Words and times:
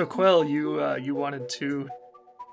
So 0.00 0.06
Quell, 0.06 0.46
you 0.46 0.82
uh, 0.82 0.96
you 0.96 1.14
wanted 1.14 1.50
to 1.58 1.86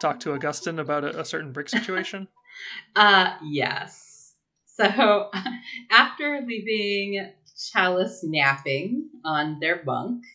talk 0.01 0.19
to 0.19 0.33
Augustin 0.33 0.79
about 0.79 1.05
a, 1.05 1.21
a 1.21 1.23
certain 1.23 1.53
brick 1.53 1.69
situation? 1.69 2.27
uh 2.97 3.35
yes. 3.41 4.33
So 4.65 5.31
after 5.89 6.41
leaving 6.45 7.31
Chalice 7.71 8.19
napping 8.21 9.07
on 9.23 9.61
their 9.61 9.81
bunk, 9.85 10.25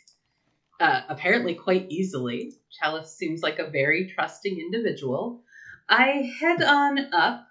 uh, 0.81 1.03
apparently 1.11 1.55
quite 1.55 1.85
easily, 1.91 2.55
Chalice 2.81 3.15
seems 3.15 3.43
like 3.43 3.59
a 3.59 3.69
very 3.69 4.11
trusting 4.15 4.59
individual. 4.59 5.43
I 5.91 6.33
head 6.41 6.63
on 6.63 7.13
up 7.13 7.47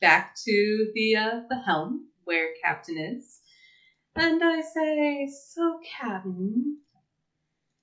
back 0.00 0.36
to 0.44 0.92
the 0.94 1.16
uh, 1.16 1.40
the 1.48 1.60
helm 1.66 2.10
where 2.22 2.50
Captain 2.62 2.96
is, 2.96 3.40
and 4.14 4.40
I 4.40 4.60
say, 4.60 5.28
"So, 5.52 5.80
Captain, 5.98 6.78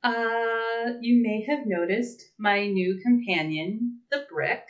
uh, 0.08 0.94
you 1.02 1.22
may 1.22 1.44
have 1.44 1.66
noticed 1.66 2.24
my 2.38 2.66
new 2.66 3.00
companion, 3.04 4.00
the 4.10 4.26
Brick. 4.32 4.64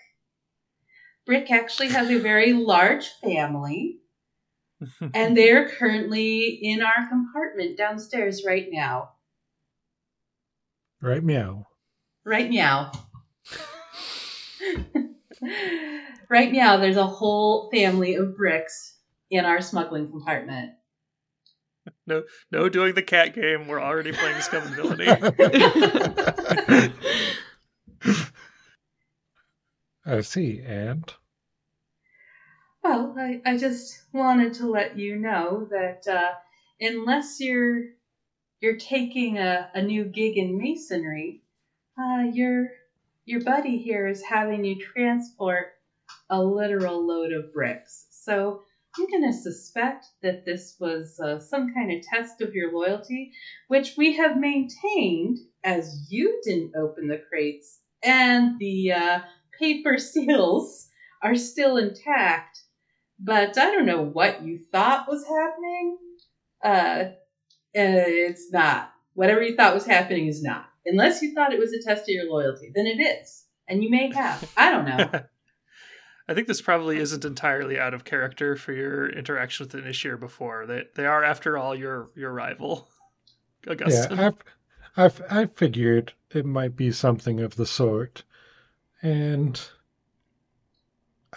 Brick 1.28 1.52
actually 1.52 1.90
has 1.90 2.10
a 2.10 2.18
very 2.18 2.54
large 2.54 3.08
family, 3.22 4.00
and 5.14 5.38
they're 5.38 5.70
currently 5.70 6.60
in 6.62 6.82
our 6.82 7.08
compartment 7.08 7.78
downstairs 7.78 8.44
right 8.46 8.68
now. 8.72 9.12
Right 11.02 11.24
meow. 11.24 11.68
Right 12.26 12.50
now. 12.50 12.92
right 16.30 16.52
now, 16.52 16.78
there's 16.78 16.98
a 16.98 17.06
whole 17.06 17.70
family 17.72 18.16
of 18.16 18.36
bricks 18.36 18.98
in 19.30 19.46
our 19.46 19.62
smuggling 19.62 20.10
compartment. 20.10 20.72
No, 22.08 22.24
no, 22.52 22.70
doing 22.70 22.96
the 22.96 23.04
cat 23.04 23.36
game. 23.36 23.68
We're 23.68 23.82
already 23.82 24.14
playing 24.14 24.40
Scum 24.40 24.64
and 24.64 24.76
Villainy. 24.76 25.08
I 30.06 30.22
see, 30.22 30.62
and 30.66 31.14
Well, 32.82 33.14
I, 33.18 33.42
I 33.46 33.58
just 33.58 34.04
wanted 34.14 34.54
to 34.56 34.72
let 34.72 34.98
you 34.98 35.18
know 35.18 35.68
that 35.70 36.08
uh, 36.08 36.32
unless 36.80 37.42
you're 37.42 37.84
you're 38.62 38.78
taking 38.78 39.38
a, 39.38 39.70
a 39.76 39.82
new 39.82 40.06
gig 40.06 40.38
in 40.38 40.58
masonry, 40.58 41.42
uh, 42.00 42.24
your 42.32 42.70
your 43.26 43.42
buddy 43.42 43.80
here 43.80 44.08
is 44.08 44.24
having 44.24 44.64
you 44.64 44.82
transport 44.82 45.74
a 46.30 46.42
literal 46.42 47.06
load 47.06 47.34
of 47.34 47.54
bricks. 47.54 48.06
So 48.12 48.62
I'm 48.98 49.10
going 49.10 49.32
to 49.32 49.38
suspect 49.38 50.08
that 50.24 50.46
this 50.46 50.76
was 50.80 51.20
uh, 51.20 51.40
some 51.40 51.74
kind 51.74 51.92
of 51.92 52.02
test 52.02 52.42
of 52.42 52.54
your 52.54 52.74
loyalty, 52.74 53.32
which 53.68 53.96
we 53.98 54.16
have 54.18 54.38
maintained 54.38 55.38
as 55.64 56.08
you 56.10 56.42
didn't 56.44 56.76
open 56.76 57.08
the 57.08 57.22
crates 57.30 57.80
and 58.04 58.58
the 58.60 58.92
uh, 58.92 59.20
paper 59.60 59.98
seals 59.98 60.88
are 61.22 61.36
still 61.36 61.78
intact. 61.78 62.62
But 63.20 63.58
I 63.58 63.72
don't 63.72 63.86
know 63.86 64.04
what 64.04 64.44
you 64.44 64.60
thought 64.72 65.08
was 65.08 65.26
happening. 65.26 65.98
Uh, 66.64 67.12
it's 67.74 68.52
not. 68.52 68.92
Whatever 69.14 69.42
you 69.42 69.56
thought 69.56 69.74
was 69.74 69.86
happening 69.86 70.28
is 70.28 70.44
not. 70.44 70.66
Unless 70.86 71.22
you 71.22 71.34
thought 71.34 71.54
it 71.54 71.60
was 71.60 71.74
a 71.74 71.82
test 71.82 72.04
of 72.04 72.10
your 72.10 72.30
loyalty, 72.30 72.72
then 72.74 72.86
it 72.86 73.02
is. 73.02 73.46
And 73.68 73.84
you 73.84 73.90
may 73.90 74.14
have. 74.14 74.50
I 74.56 74.72
don't 74.72 74.86
know. 74.86 75.22
I 76.28 76.34
think 76.34 76.48
this 76.48 76.62
probably 76.62 76.98
isn't 76.98 77.26
entirely 77.26 77.80
out 77.80 77.94
of 77.94 78.04
character 78.06 78.56
for 78.56 78.74
your 78.74 79.10
interaction 79.10 79.64
with 79.64 79.72
the 79.72 79.80
Initiator 79.80 80.18
before. 80.18 80.66
They 80.66 80.86
they 80.96 81.06
are, 81.06 81.24
after 81.24 81.58
all, 81.58 81.76
your 81.76 82.10
your 82.16 82.32
rival, 82.32 82.90
Augustin. 83.68 84.20
yeah, 84.20 84.32
I, 84.98 85.06
I, 85.06 85.12
I 85.30 85.46
figured 85.48 86.14
it 86.32 86.46
might 86.46 86.76
be 86.76 86.92
something 86.92 87.40
of 87.40 87.56
the 87.56 87.66
sort, 87.66 88.24
and 89.02 89.60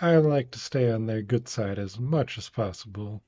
I 0.01 0.17
like 0.17 0.51
to 0.51 0.59
stay 0.59 0.91
on 0.91 1.07
their 1.07 1.23
good 1.23 1.47
side 1.49 1.79
as 1.79 1.97
much 1.97 2.39
as 2.39 2.49
possible. 2.49 3.23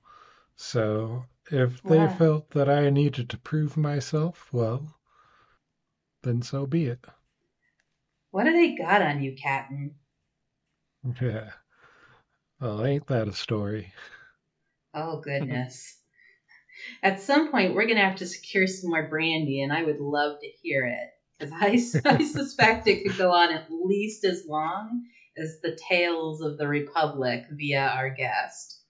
So 0.56 1.26
if 1.50 1.84
they 1.84 2.08
Wow. 2.08 2.08
felt 2.08 2.50
that 2.50 2.68
I 2.68 2.90
needed 2.90 3.30
to 3.30 3.38
prove 3.38 3.76
myself, 3.76 4.52
well, 4.52 4.98
then 6.22 6.42
so 6.42 6.66
be 6.66 6.86
it. 6.86 7.04
What 8.32 8.44
do 8.46 8.52
they 8.52 8.74
got 8.74 9.00
on 9.00 9.22
you, 9.22 9.36
Captain? 9.36 9.94
Yeah. 11.20 11.50
Well, 12.60 12.84
ain't 12.84 13.06
that 13.08 13.28
a 13.28 13.32
story? 13.32 13.92
Oh, 14.94 15.20
goodness. 15.20 15.98
At 17.02 17.20
some 17.20 17.50
point, 17.50 17.74
we're 17.74 17.86
going 17.86 17.96
to 17.96 18.04
have 18.04 18.16
to 18.16 18.26
secure 18.26 18.66
some 18.66 18.90
more 18.90 19.08
brandy, 19.08 19.62
and 19.62 19.72
I 19.72 19.82
would 19.82 20.00
love 20.00 20.40
to 20.40 20.48
hear 20.62 20.86
it. 20.86 21.08
Because 21.38 22.00
I, 22.04 22.08
I 22.08 22.24
suspect 22.32 22.86
it 22.86 23.02
could 23.02 23.18
go 23.18 23.32
on 23.32 23.52
at 23.52 23.66
least 23.70 24.24
as 24.24 24.44
long 24.46 25.04
as 25.36 25.58
the 25.62 25.78
Tales 25.88 26.40
of 26.40 26.58
the 26.58 26.68
Republic 26.68 27.44
via 27.50 27.88
our 27.88 28.10
guest. 28.10 28.80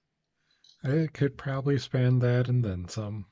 It 0.84 1.12
could 1.12 1.38
probably 1.38 1.78
span 1.78 2.18
that 2.18 2.48
and 2.48 2.64
then 2.64 2.88
some. 2.88 3.26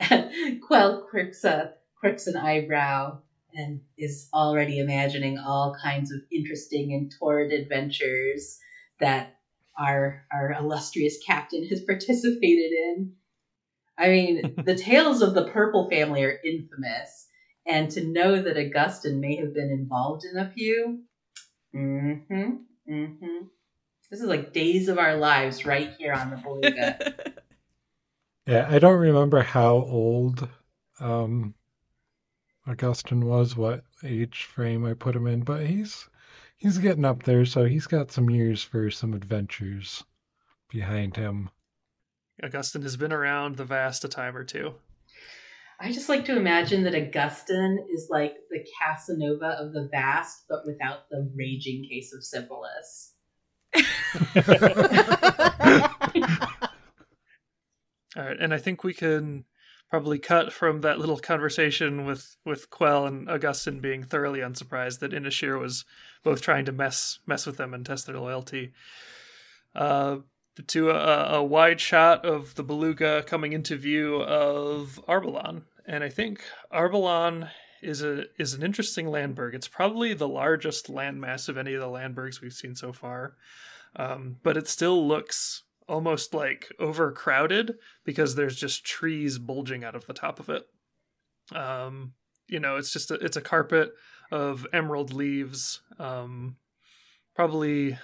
Quell 0.66 1.06
quirks, 1.10 1.42
a, 1.44 1.50
uh, 1.50 1.68
quirks 2.00 2.26
an 2.26 2.36
eyebrow 2.36 3.20
and 3.54 3.80
is 3.96 4.28
already 4.32 4.78
imagining 4.78 5.38
all 5.38 5.76
kinds 5.82 6.12
of 6.12 6.20
interesting 6.32 6.92
and 6.92 7.12
torrid 7.18 7.52
adventures 7.52 8.58
that 9.00 9.36
our 9.78 10.24
our 10.32 10.52
illustrious 10.52 11.18
captain 11.24 11.66
has 11.68 11.80
participated 11.86 12.72
in. 12.72 13.12
I 13.98 14.08
mean, 14.08 14.54
the 14.64 14.76
tales 14.76 15.22
of 15.22 15.34
the 15.34 15.48
Purple 15.48 15.88
family 15.90 16.24
are 16.24 16.38
infamous, 16.44 17.28
and 17.66 17.90
to 17.92 18.04
know 18.04 18.40
that 18.40 18.56
Augustine 18.56 19.20
may 19.20 19.36
have 19.36 19.54
been 19.54 19.70
involved 19.70 20.24
in 20.24 20.38
a 20.38 20.50
few, 20.50 21.02
mm-hmm, 21.74 22.50
mm-hmm. 22.88 23.44
This 24.10 24.20
is 24.20 24.26
like 24.26 24.54
days 24.54 24.88
of 24.88 24.98
our 24.98 25.16
lives 25.16 25.66
right 25.66 25.92
here 25.98 26.14
on 26.14 26.30
the 26.30 26.36
Beluga. 26.36 27.14
Yeah, 28.46 28.66
I 28.66 28.78
don't 28.78 28.98
remember 28.98 29.42
how 29.42 29.74
old 29.74 30.48
um 31.00 31.52
Augustine 32.68 33.24
was, 33.24 33.56
what 33.56 33.82
age 34.04 34.44
frame 34.44 34.84
I 34.84 34.92
put 34.92 35.16
him 35.16 35.26
in, 35.26 35.40
but 35.40 35.66
he's 35.66 36.08
he's 36.58 36.78
getting 36.78 37.04
up 37.04 37.22
there, 37.22 37.46
so 37.46 37.64
he's 37.64 37.86
got 37.86 38.12
some 38.12 38.28
years 38.28 38.62
for 38.62 38.90
some 38.90 39.14
adventures 39.14 40.04
behind 40.68 41.16
him. 41.16 41.48
Augustin 42.42 42.82
has 42.82 42.96
been 42.96 43.12
around 43.12 43.56
the 43.56 43.64
vast 43.64 44.04
a 44.04 44.08
time 44.08 44.36
or 44.36 44.44
two. 44.44 44.74
I 45.80 45.92
just 45.92 46.08
like 46.08 46.24
to 46.26 46.36
imagine 46.36 46.82
that 46.84 46.94
Augustine 46.94 47.86
is 47.90 48.08
like 48.10 48.34
the 48.50 48.64
Casanova 48.80 49.56
of 49.60 49.72
the 49.72 49.88
vast, 49.90 50.44
but 50.48 50.66
without 50.66 51.08
the 51.08 51.30
raging 51.34 51.86
case 51.88 52.12
of 52.12 52.24
syphilis. 52.24 53.14
All 58.16 58.24
right, 58.24 58.40
and 58.40 58.52
I 58.52 58.58
think 58.58 58.82
we 58.82 58.92
can 58.92 59.44
probably 59.88 60.18
cut 60.18 60.52
from 60.52 60.82
that 60.82 60.98
little 60.98 61.18
conversation 61.18 62.04
with 62.04 62.36
with 62.44 62.70
Quell 62.70 63.06
and 63.06 63.28
Augustin 63.28 63.80
being 63.80 64.02
thoroughly 64.02 64.40
unsurprised 64.40 65.00
that 65.00 65.12
Inashir 65.12 65.58
was 65.58 65.84
both 66.22 66.40
trying 66.40 66.64
to 66.66 66.72
mess 66.72 67.18
mess 67.26 67.46
with 67.46 67.56
them 67.56 67.74
and 67.74 67.84
test 67.84 68.06
their 68.06 68.18
loyalty. 68.18 68.72
Uh, 69.74 70.18
to 70.66 70.90
a, 70.90 71.36
a 71.36 71.42
wide 71.42 71.80
shot 71.80 72.26
of 72.26 72.56
the 72.56 72.64
beluga 72.64 73.22
coming 73.24 73.52
into 73.52 73.76
view 73.76 74.16
of 74.22 75.00
Arbalon, 75.08 75.62
and 75.86 76.02
I 76.02 76.08
think 76.08 76.42
Arbalon 76.72 77.48
is 77.80 78.02
a 78.02 78.24
is 78.38 78.54
an 78.54 78.62
interesting 78.62 79.08
landberg. 79.08 79.54
It's 79.54 79.68
probably 79.68 80.14
the 80.14 80.28
largest 80.28 80.88
landmass 80.88 81.48
of 81.48 81.56
any 81.56 81.74
of 81.74 81.80
the 81.80 81.86
landbergs 81.86 82.40
we've 82.40 82.52
seen 82.52 82.74
so 82.74 82.92
far, 82.92 83.36
um, 83.94 84.36
but 84.42 84.56
it 84.56 84.66
still 84.66 85.06
looks 85.06 85.62
almost 85.88 86.34
like 86.34 86.70
overcrowded 86.78 87.74
because 88.04 88.34
there's 88.34 88.56
just 88.56 88.84
trees 88.84 89.38
bulging 89.38 89.84
out 89.84 89.94
of 89.94 90.06
the 90.06 90.12
top 90.12 90.38
of 90.38 90.48
it. 90.48 90.64
Um, 91.54 92.12
you 92.46 92.60
know, 92.60 92.76
it's 92.76 92.92
just 92.92 93.10
a, 93.10 93.14
it's 93.14 93.36
a 93.36 93.42
carpet 93.42 93.92
of 94.30 94.66
emerald 94.72 95.12
leaves, 95.12 95.80
um, 95.98 96.56
probably 97.34 97.98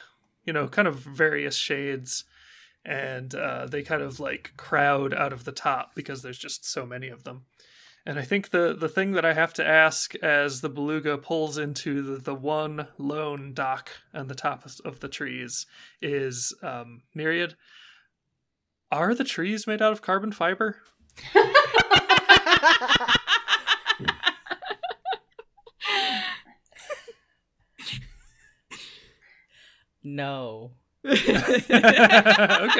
you 0.44 0.52
know, 0.52 0.68
kind 0.68 0.86
of 0.86 0.96
various 0.96 1.56
shades, 1.56 2.24
and 2.84 3.34
uh, 3.34 3.66
they 3.66 3.82
kind 3.82 4.02
of 4.02 4.20
like 4.20 4.52
crowd 4.56 5.14
out 5.14 5.32
of 5.32 5.44
the 5.44 5.52
top 5.52 5.94
because 5.94 6.22
there's 6.22 6.38
just 6.38 6.70
so 6.70 6.84
many 6.84 7.08
of 7.08 7.24
them. 7.24 7.46
And 8.06 8.18
I 8.18 8.22
think 8.22 8.50
the 8.50 8.76
the 8.78 8.88
thing 8.88 9.12
that 9.12 9.24
I 9.24 9.32
have 9.32 9.54
to 9.54 9.66
ask 9.66 10.14
as 10.16 10.60
the 10.60 10.68
beluga 10.68 11.16
pulls 11.16 11.56
into 11.56 12.02
the, 12.02 12.16
the 12.20 12.34
one 12.34 12.88
lone 12.98 13.54
dock 13.54 13.90
on 14.12 14.28
the 14.28 14.34
top 14.34 14.66
of, 14.66 14.78
of 14.84 15.00
the 15.00 15.08
trees 15.08 15.66
is 16.02 16.54
um, 16.62 17.02
Myriad. 17.14 17.56
Are 18.92 19.14
the 19.14 19.24
trees 19.24 19.66
made 19.66 19.80
out 19.80 19.92
of 19.92 20.02
carbon 20.02 20.32
fiber? 20.32 20.82
No. 30.04 30.72
okay, 31.06 31.26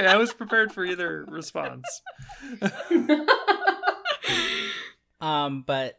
I 0.06 0.16
was 0.16 0.32
prepared 0.34 0.72
for 0.72 0.84
either 0.84 1.24
response. 1.28 2.02
um, 5.24 5.64
but 5.66 5.98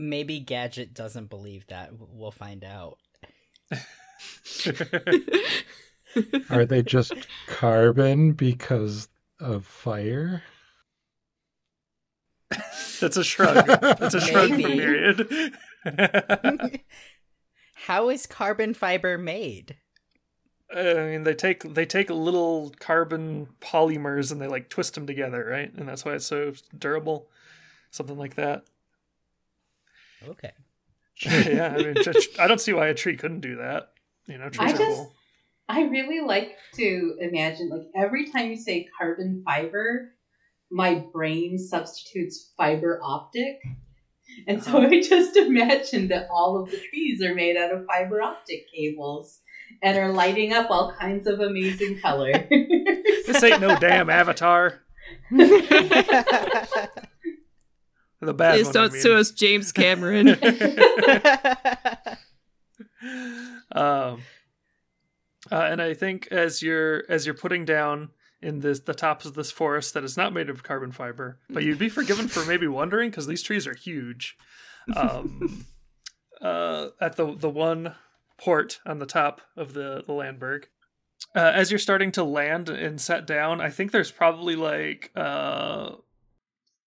maybe 0.00 0.40
Gadget 0.40 0.94
doesn't 0.94 1.30
believe 1.30 1.64
that. 1.68 1.90
We'll 1.96 2.32
find 2.32 2.64
out. 2.64 2.98
Are 6.50 6.66
they 6.66 6.82
just 6.82 7.12
carbon 7.46 8.32
because 8.32 9.08
of 9.38 9.64
fire? 9.64 10.42
That's 13.00 13.16
a 13.16 13.22
shrug. 13.22 13.64
That's 13.66 14.14
a 14.14 14.20
shrug 14.20 14.48
from 14.48 14.62
Maybe. 14.62 14.76
Myriad. 14.76 15.52
How 17.74 18.10
is 18.10 18.26
carbon 18.26 18.74
fiber 18.74 19.18
made? 19.18 19.76
I 20.74 20.94
mean, 20.94 21.22
they 21.22 21.34
take 21.34 21.74
they 21.74 21.86
take 21.86 22.10
little 22.10 22.74
carbon 22.80 23.50
polymers 23.60 24.32
and 24.32 24.40
they 24.40 24.48
like 24.48 24.68
twist 24.68 24.94
them 24.94 25.06
together, 25.06 25.46
right? 25.48 25.72
And 25.74 25.88
that's 25.88 26.04
why 26.04 26.14
it's 26.14 26.26
so 26.26 26.54
durable. 26.76 27.28
Something 27.94 28.18
like 28.18 28.34
that. 28.34 28.64
Okay. 30.26 30.50
yeah, 31.24 31.76
I 31.78 31.80
mean, 31.80 31.94
just, 32.02 32.40
I 32.40 32.48
don't 32.48 32.60
see 32.60 32.72
why 32.72 32.88
a 32.88 32.94
tree 32.94 33.16
couldn't 33.16 33.38
do 33.38 33.54
that. 33.58 33.92
You 34.26 34.36
know, 34.36 34.48
trees 34.48 34.72
I 34.72 34.74
are 34.74 34.78
just- 34.78 34.96
cool. 34.96 35.12
I 35.68 35.82
really 35.82 36.20
like 36.20 36.56
to 36.74 37.16
imagine, 37.20 37.68
like, 37.68 37.86
every 37.94 38.32
time 38.32 38.50
you 38.50 38.56
say 38.56 38.88
carbon 38.98 39.42
fiber, 39.44 40.12
my 40.72 41.04
brain 41.12 41.56
substitutes 41.56 42.52
fiber 42.56 43.00
optic. 43.00 43.62
And 44.48 44.60
so 44.60 44.78
uh-huh. 44.78 44.88
I 44.88 45.00
just 45.00 45.36
imagine 45.36 46.08
that 46.08 46.26
all 46.32 46.60
of 46.60 46.72
the 46.72 46.78
trees 46.78 47.22
are 47.22 47.34
made 47.36 47.56
out 47.56 47.72
of 47.72 47.86
fiber 47.86 48.20
optic 48.20 48.66
cables 48.74 49.38
and 49.84 49.96
are 49.96 50.12
lighting 50.12 50.52
up 50.52 50.68
all 50.68 50.92
kinds 50.92 51.28
of 51.28 51.38
amazing 51.38 52.00
colors. 52.00 52.34
This 52.50 53.40
ain't 53.44 53.60
no 53.60 53.78
damn 53.78 54.10
Avatar. 54.20 54.80
The 58.24 58.34
bad 58.34 58.54
Please 58.54 58.66
one. 58.66 58.74
don't 58.74 58.90
I 58.90 58.92
mean. 58.92 59.02
sue 59.02 59.14
us, 59.16 59.30
James 59.30 59.72
Cameron. 59.72 60.28
um, 63.72 64.22
uh, 65.50 65.56
and 65.56 65.82
I 65.82 65.94
think 65.94 66.28
as 66.30 66.62
you're 66.62 67.04
as 67.08 67.26
you're 67.26 67.34
putting 67.34 67.64
down 67.64 68.10
in 68.40 68.60
this 68.60 68.80
the 68.80 68.94
tops 68.94 69.26
of 69.26 69.34
this 69.34 69.50
forest 69.50 69.94
that 69.94 70.04
is 70.04 70.16
not 70.16 70.32
made 70.32 70.50
of 70.50 70.62
carbon 70.62 70.92
fiber, 70.92 71.38
but 71.50 71.62
you'd 71.62 71.78
be 71.78 71.88
forgiven 71.88 72.28
for 72.28 72.44
maybe 72.44 72.66
wondering 72.66 73.10
because 73.10 73.26
these 73.26 73.42
trees 73.42 73.66
are 73.66 73.74
huge. 73.74 74.36
Um, 74.94 75.66
uh, 76.40 76.88
at 77.00 77.16
the 77.16 77.34
the 77.34 77.50
one 77.50 77.94
port 78.38 78.80
on 78.86 78.98
the 78.98 79.06
top 79.06 79.40
of 79.56 79.72
the 79.74 80.02
the 80.06 80.12
Landberg. 80.12 80.64
Uh, 81.34 81.52
as 81.54 81.70
you're 81.70 81.78
starting 81.78 82.12
to 82.12 82.22
land 82.22 82.68
and 82.68 83.00
set 83.00 83.26
down, 83.26 83.60
I 83.60 83.70
think 83.70 83.90
there's 83.90 84.10
probably 84.10 84.56
like 84.56 85.10
uh, 85.16 85.92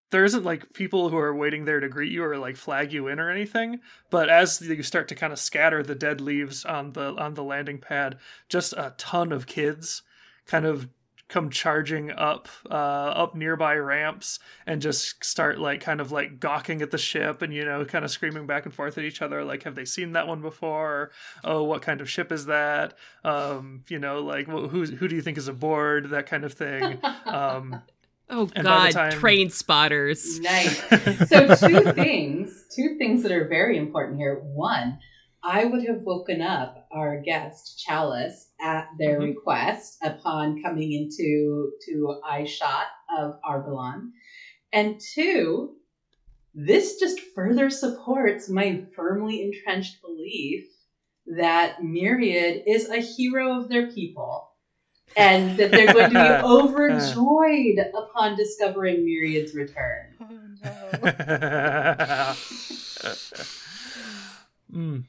there 0.09 0.23
isn't 0.23 0.45
like 0.45 0.73
people 0.73 1.09
who 1.09 1.17
are 1.17 1.35
waiting 1.35 1.65
there 1.65 1.79
to 1.79 1.89
greet 1.89 2.11
you 2.11 2.23
or 2.23 2.37
like 2.37 2.55
flag 2.55 2.93
you 2.93 3.07
in 3.07 3.19
or 3.19 3.29
anything 3.29 3.79
but 4.09 4.29
as 4.29 4.61
you 4.61 4.83
start 4.83 5.07
to 5.07 5.15
kind 5.15 5.33
of 5.33 5.39
scatter 5.39 5.83
the 5.83 5.95
dead 5.95 6.21
leaves 6.21 6.65
on 6.65 6.91
the 6.91 7.13
on 7.15 7.33
the 7.33 7.43
landing 7.43 7.77
pad 7.77 8.17
just 8.49 8.73
a 8.73 8.93
ton 8.97 9.31
of 9.31 9.47
kids 9.47 10.03
kind 10.45 10.65
of 10.65 10.87
come 11.27 11.49
charging 11.49 12.11
up 12.11 12.47
uh 12.69 12.73
up 12.73 13.35
nearby 13.35 13.75
ramps 13.75 14.39
and 14.65 14.81
just 14.81 15.23
start 15.23 15.59
like 15.59 15.81
kind 15.81 15.99
of 15.99 16.11
like 16.11 16.39
gawking 16.39 16.81
at 16.81 16.91
the 16.91 16.97
ship 16.97 17.41
and 17.41 17.53
you 17.53 17.65
know 17.65 17.83
kind 17.83 18.05
of 18.05 18.11
screaming 18.11 18.45
back 18.45 18.65
and 18.65 18.73
forth 18.73 18.97
at 18.97 19.03
each 19.03 19.21
other 19.21 19.43
like 19.43 19.63
have 19.63 19.75
they 19.75 19.85
seen 19.85 20.13
that 20.13 20.27
one 20.27 20.41
before? 20.41 21.11
Oh 21.43 21.63
what 21.63 21.81
kind 21.81 21.99
of 21.99 22.09
ship 22.09 22.31
is 22.31 22.45
that? 22.45 22.93
Um 23.25 23.83
you 23.89 23.99
know 23.99 24.21
like 24.21 24.47
well, 24.47 24.67
who 24.69 24.85
who 24.85 25.07
do 25.07 25.15
you 25.15 25.21
think 25.21 25.37
is 25.37 25.47
aboard? 25.47 26.09
that 26.11 26.27
kind 26.27 26.45
of 26.45 26.53
thing. 26.53 26.99
Um 27.25 27.81
oh 28.29 28.49
And 28.55 28.65
God, 28.65 28.91
time- 28.91 29.11
train 29.13 29.49
spotters. 29.49 30.39
nice. 30.39 30.79
So 31.29 31.55
two 31.55 31.91
things, 31.93 32.65
two 32.75 32.97
things 32.97 33.23
that 33.23 33.31
are 33.31 33.47
very 33.47 33.77
important 33.77 34.17
here. 34.17 34.35
One, 34.43 34.99
I 35.43 35.65
would 35.65 35.85
have 35.87 36.01
woken 36.01 36.41
up 36.41 36.87
our 36.91 37.21
guest 37.21 37.79
Chalice 37.85 38.49
at 38.59 38.87
their 38.99 39.19
Mhm. 39.19 39.35
request 39.35 39.97
upon 40.03 40.61
coming 40.61 40.91
into 40.91 41.71
to 41.85 42.19
eye 42.25 42.43
shot 42.45 42.87
of 43.17 43.39
Arbalon. 43.47 44.11
And 44.73 44.99
two, 44.99 45.75
this 46.53 46.99
just 46.99 47.19
further 47.35 47.69
supports 47.69 48.49
my 48.49 48.83
firmly 48.95 49.43
entrenched 49.43 50.01
belief 50.01 50.65
that 51.37 51.83
Myriad 51.83 52.63
is 52.67 52.89
a 52.89 52.97
hero 52.99 53.61
of 53.61 53.69
their 53.69 53.91
people. 53.91 54.46
And 55.15 55.57
that 55.57 55.71
they're 55.71 55.93
going 55.93 56.11
to 56.11 56.41
be 56.41 56.47
overjoyed 56.47 57.79
upon 57.95 58.35
discovering 58.35 59.05
Myriad's 59.05 59.55
return. 59.55 60.13
Mm. 64.73 65.05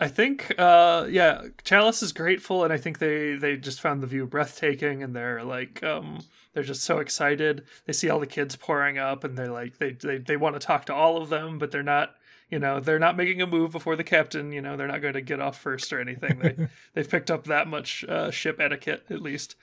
I 0.00 0.08
think, 0.08 0.54
uh, 0.58 1.06
yeah, 1.10 1.42
Chalice 1.64 2.02
is 2.02 2.12
grateful, 2.12 2.64
and 2.64 2.72
I 2.72 2.76
think 2.76 2.98
they 2.98 3.34
they 3.34 3.56
just 3.56 3.80
found 3.80 4.00
the 4.00 4.06
view 4.06 4.26
breathtaking, 4.26 5.02
and 5.02 5.14
they're 5.14 5.42
like, 5.42 5.82
um, 5.82 6.20
they're 6.52 6.62
just 6.62 6.84
so 6.84 6.98
excited. 6.98 7.64
They 7.86 7.92
see 7.92 8.08
all 8.08 8.20
the 8.20 8.26
kids 8.26 8.54
pouring 8.54 8.98
up, 8.98 9.24
and 9.24 9.36
they're 9.36 9.50
like, 9.50 9.78
they 9.78 9.92
they 9.92 10.18
they 10.18 10.36
want 10.36 10.54
to 10.54 10.60
talk 10.64 10.84
to 10.86 10.94
all 10.94 11.20
of 11.20 11.30
them, 11.30 11.58
but 11.58 11.70
they're 11.70 11.82
not. 11.82 12.14
You 12.50 12.58
know, 12.58 12.80
they're 12.80 12.98
not 12.98 13.16
making 13.16 13.42
a 13.42 13.46
move 13.46 13.72
before 13.72 13.94
the 13.94 14.04
captain. 14.04 14.52
You 14.52 14.62
know, 14.62 14.76
they're 14.76 14.86
not 14.88 15.02
going 15.02 15.14
to 15.14 15.20
get 15.20 15.38
off 15.40 15.60
first 15.60 15.92
or 15.92 16.00
anything. 16.00 16.38
They 16.38 16.68
they've 16.94 17.08
picked 17.08 17.30
up 17.30 17.44
that 17.44 17.68
much 17.68 18.04
uh, 18.08 18.30
ship 18.30 18.58
etiquette 18.60 19.04
at 19.10 19.20
least. 19.20 19.54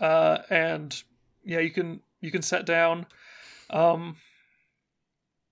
Uh, 0.00 0.38
and 0.50 1.02
yeah, 1.44 1.58
you 1.58 1.70
can 1.70 2.00
you 2.20 2.30
can 2.30 2.42
set 2.42 2.64
down. 2.64 3.06
Um, 3.70 4.16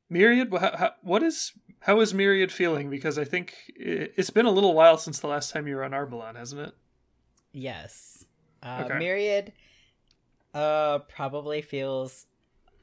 Myriad, 0.08 0.52
how, 0.52 0.76
how, 0.76 0.90
what 1.02 1.22
is 1.22 1.52
how 1.80 2.00
is 2.00 2.14
Myriad 2.14 2.52
feeling? 2.52 2.88
Because 2.90 3.18
I 3.18 3.24
think 3.24 3.54
i- 3.80 4.10
it's 4.16 4.30
been 4.30 4.46
a 4.46 4.50
little 4.50 4.74
while 4.74 4.98
since 4.98 5.18
the 5.18 5.26
last 5.26 5.52
time 5.52 5.66
you 5.66 5.74
were 5.76 5.84
on 5.84 5.90
Arbalon, 5.90 6.36
hasn't 6.36 6.60
it? 6.60 6.74
Yes. 7.52 8.24
Uh, 8.62 8.84
Okay. 8.84 8.98
Myriad 8.98 9.52
uh, 10.54 11.00
probably 11.00 11.62
feels 11.62 12.26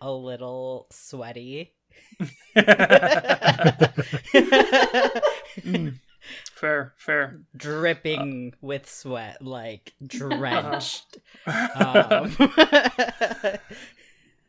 a 0.01 0.11
little 0.11 0.87
sweaty. 0.91 1.72
Mm, 5.57 5.99
fair, 6.55 6.93
fair. 6.97 7.39
Dripping 7.55 8.53
with 8.61 8.89
sweat, 8.89 9.41
like 9.41 9.93
drenched. 10.05 11.17
Um, 11.45 12.35
um, 12.37 12.49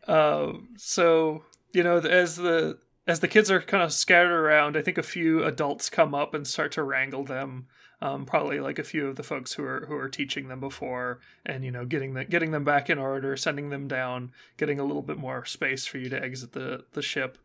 uh, 0.06 0.52
so 0.76 1.42
you 1.72 1.82
know, 1.82 1.98
as 1.98 2.36
the 2.36 2.78
as 3.06 3.20
the 3.20 3.28
kids 3.28 3.50
are 3.50 3.60
kind 3.60 3.82
of 3.82 3.92
scattered 3.92 4.32
around, 4.32 4.76
I 4.76 4.82
think 4.82 4.98
a 4.98 5.02
few 5.02 5.44
adults 5.44 5.90
come 5.90 6.14
up 6.14 6.34
and 6.34 6.46
start 6.46 6.72
to 6.72 6.82
wrangle 6.82 7.24
them. 7.24 7.66
Um, 8.04 8.26
probably 8.26 8.61
like 8.61 8.78
a 8.78 8.84
few 8.84 9.06
of 9.06 9.16
the 9.16 9.23
folks 9.23 9.54
who 9.54 9.64
are 9.64 9.87
who 9.87 9.96
are 9.96 10.11
teaching 10.11 10.49
them 10.49 10.61
before, 10.61 11.20
and 11.46 11.64
you 11.64 11.70
know, 11.70 11.87
getting 11.87 12.12
the, 12.12 12.26
getting 12.26 12.50
them 12.50 12.62
back 12.62 12.90
in 12.90 12.99
order, 12.99 13.34
sending 13.34 13.70
them 13.70 13.88
down, 13.88 14.30
getting 14.58 14.78
a 14.78 14.84
little 14.84 15.00
bit 15.00 15.16
more 15.16 15.46
space 15.46 15.87
for 15.87 15.96
you 15.96 16.11
to 16.11 16.23
exit 16.23 16.52
the 16.52 16.84
the 16.92 17.00
ship. 17.00 17.38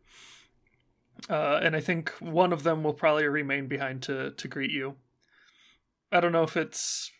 Uh, 1.30 1.60
and 1.62 1.74
I 1.74 1.80
think 1.80 2.10
one 2.20 2.52
of 2.52 2.62
them 2.62 2.82
will 2.82 2.92
probably 2.92 3.26
remain 3.26 3.68
behind 3.68 4.02
to 4.02 4.32
to 4.32 4.48
greet 4.48 4.70
you. 4.70 4.96
I 6.12 6.20
don't 6.20 6.32
know 6.32 6.42
if 6.42 6.58
it's. 6.58 7.10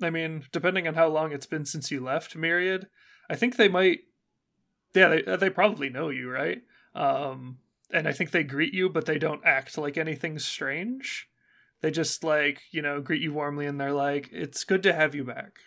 I 0.00 0.10
mean, 0.10 0.44
depending 0.52 0.86
on 0.86 0.94
how 0.94 1.08
long 1.08 1.32
it's 1.32 1.46
been 1.46 1.64
since 1.64 1.90
you 1.90 1.98
left 1.98 2.36
Myriad, 2.36 2.86
I 3.28 3.34
think 3.34 3.56
they 3.56 3.68
might. 3.68 4.02
Yeah, 4.94 5.08
they 5.08 5.36
they 5.36 5.50
probably 5.50 5.90
know 5.90 6.10
you, 6.10 6.30
right? 6.30 6.62
Um, 6.94 7.58
and 7.92 8.06
I 8.06 8.12
think 8.12 8.30
they 8.30 8.44
greet 8.44 8.72
you, 8.72 8.88
but 8.88 9.06
they 9.06 9.18
don't 9.18 9.44
act 9.44 9.76
like 9.76 9.98
anything 9.98 10.38
strange. 10.38 11.26
They 11.82 11.90
just 11.90 12.22
like 12.24 12.60
you 12.70 12.82
know 12.82 13.00
greet 13.00 13.22
you 13.22 13.32
warmly, 13.32 13.66
and 13.66 13.80
they're 13.80 13.92
like, 13.92 14.28
"It's 14.32 14.64
good 14.64 14.82
to 14.84 14.92
have 14.92 15.14
you 15.14 15.24
back." 15.24 15.58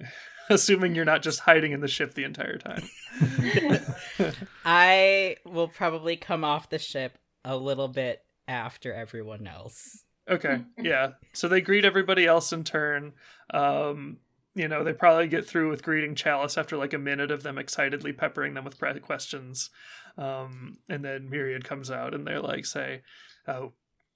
Assuming 0.50 0.94
you're 0.94 1.04
not 1.04 1.22
just 1.22 1.40
hiding 1.40 1.72
in 1.72 1.80
the 1.80 1.88
ship 1.88 2.14
the 2.14 2.24
entire 2.24 2.58
time. 2.58 2.88
I 4.64 5.36
will 5.46 5.68
probably 5.68 6.16
come 6.16 6.44
off 6.44 6.68
the 6.68 6.78
ship 6.78 7.16
a 7.44 7.56
little 7.56 7.88
bit 7.88 8.22
after 8.46 8.92
everyone 8.92 9.46
else. 9.46 10.04
Okay, 10.28 10.62
yeah. 10.78 11.12
So 11.32 11.48
they 11.48 11.60
greet 11.60 11.84
everybody 11.84 12.26
else 12.26 12.52
in 12.52 12.64
turn. 12.64 13.12
Um, 13.52 14.18
you 14.54 14.68
know, 14.68 14.84
they 14.84 14.92
probably 14.92 15.26
get 15.28 15.46
through 15.46 15.70
with 15.70 15.82
greeting 15.82 16.14
Chalice 16.14 16.56
after 16.56 16.76
like 16.76 16.92
a 16.92 16.98
minute 16.98 17.30
of 17.30 17.42
them 17.42 17.58
excitedly 17.58 18.12
peppering 18.12 18.54
them 18.54 18.64
with 18.64 18.78
pre- 18.78 19.00
questions. 19.00 19.70
Um, 20.16 20.78
and 20.88 21.04
then 21.04 21.28
Myriad 21.28 21.64
comes 21.64 21.90
out 21.90 22.14
and 22.14 22.26
they're 22.26 22.40
like, 22.40 22.64
say, 22.64 23.02
"Oh, 23.48 23.72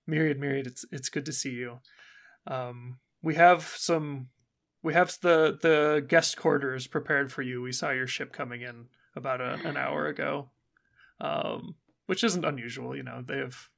Myriad, 0.08 0.40
Myriad, 0.40 0.66
it's 0.66 0.84
it's 0.90 1.10
good 1.10 1.26
to 1.26 1.32
see 1.32 1.50
you. 1.50 1.80
Um, 2.46 2.98
we 3.22 3.34
have 3.34 3.62
some, 3.62 4.28
we 4.82 4.94
have 4.94 5.16
the 5.20 5.58
the 5.60 6.04
guest 6.06 6.36
quarters 6.38 6.86
prepared 6.86 7.30
for 7.30 7.42
you. 7.42 7.60
We 7.60 7.72
saw 7.72 7.90
your 7.90 8.06
ship 8.06 8.32
coming 8.32 8.62
in 8.62 8.86
about 9.14 9.42
a, 9.42 9.60
an 9.64 9.76
hour 9.76 10.06
ago, 10.06 10.50
um, 11.20 11.74
which 12.06 12.24
isn't 12.24 12.44
unusual. 12.44 12.96
You 12.96 13.02
know, 13.02 13.22
they 13.24 13.36
have 13.36 13.68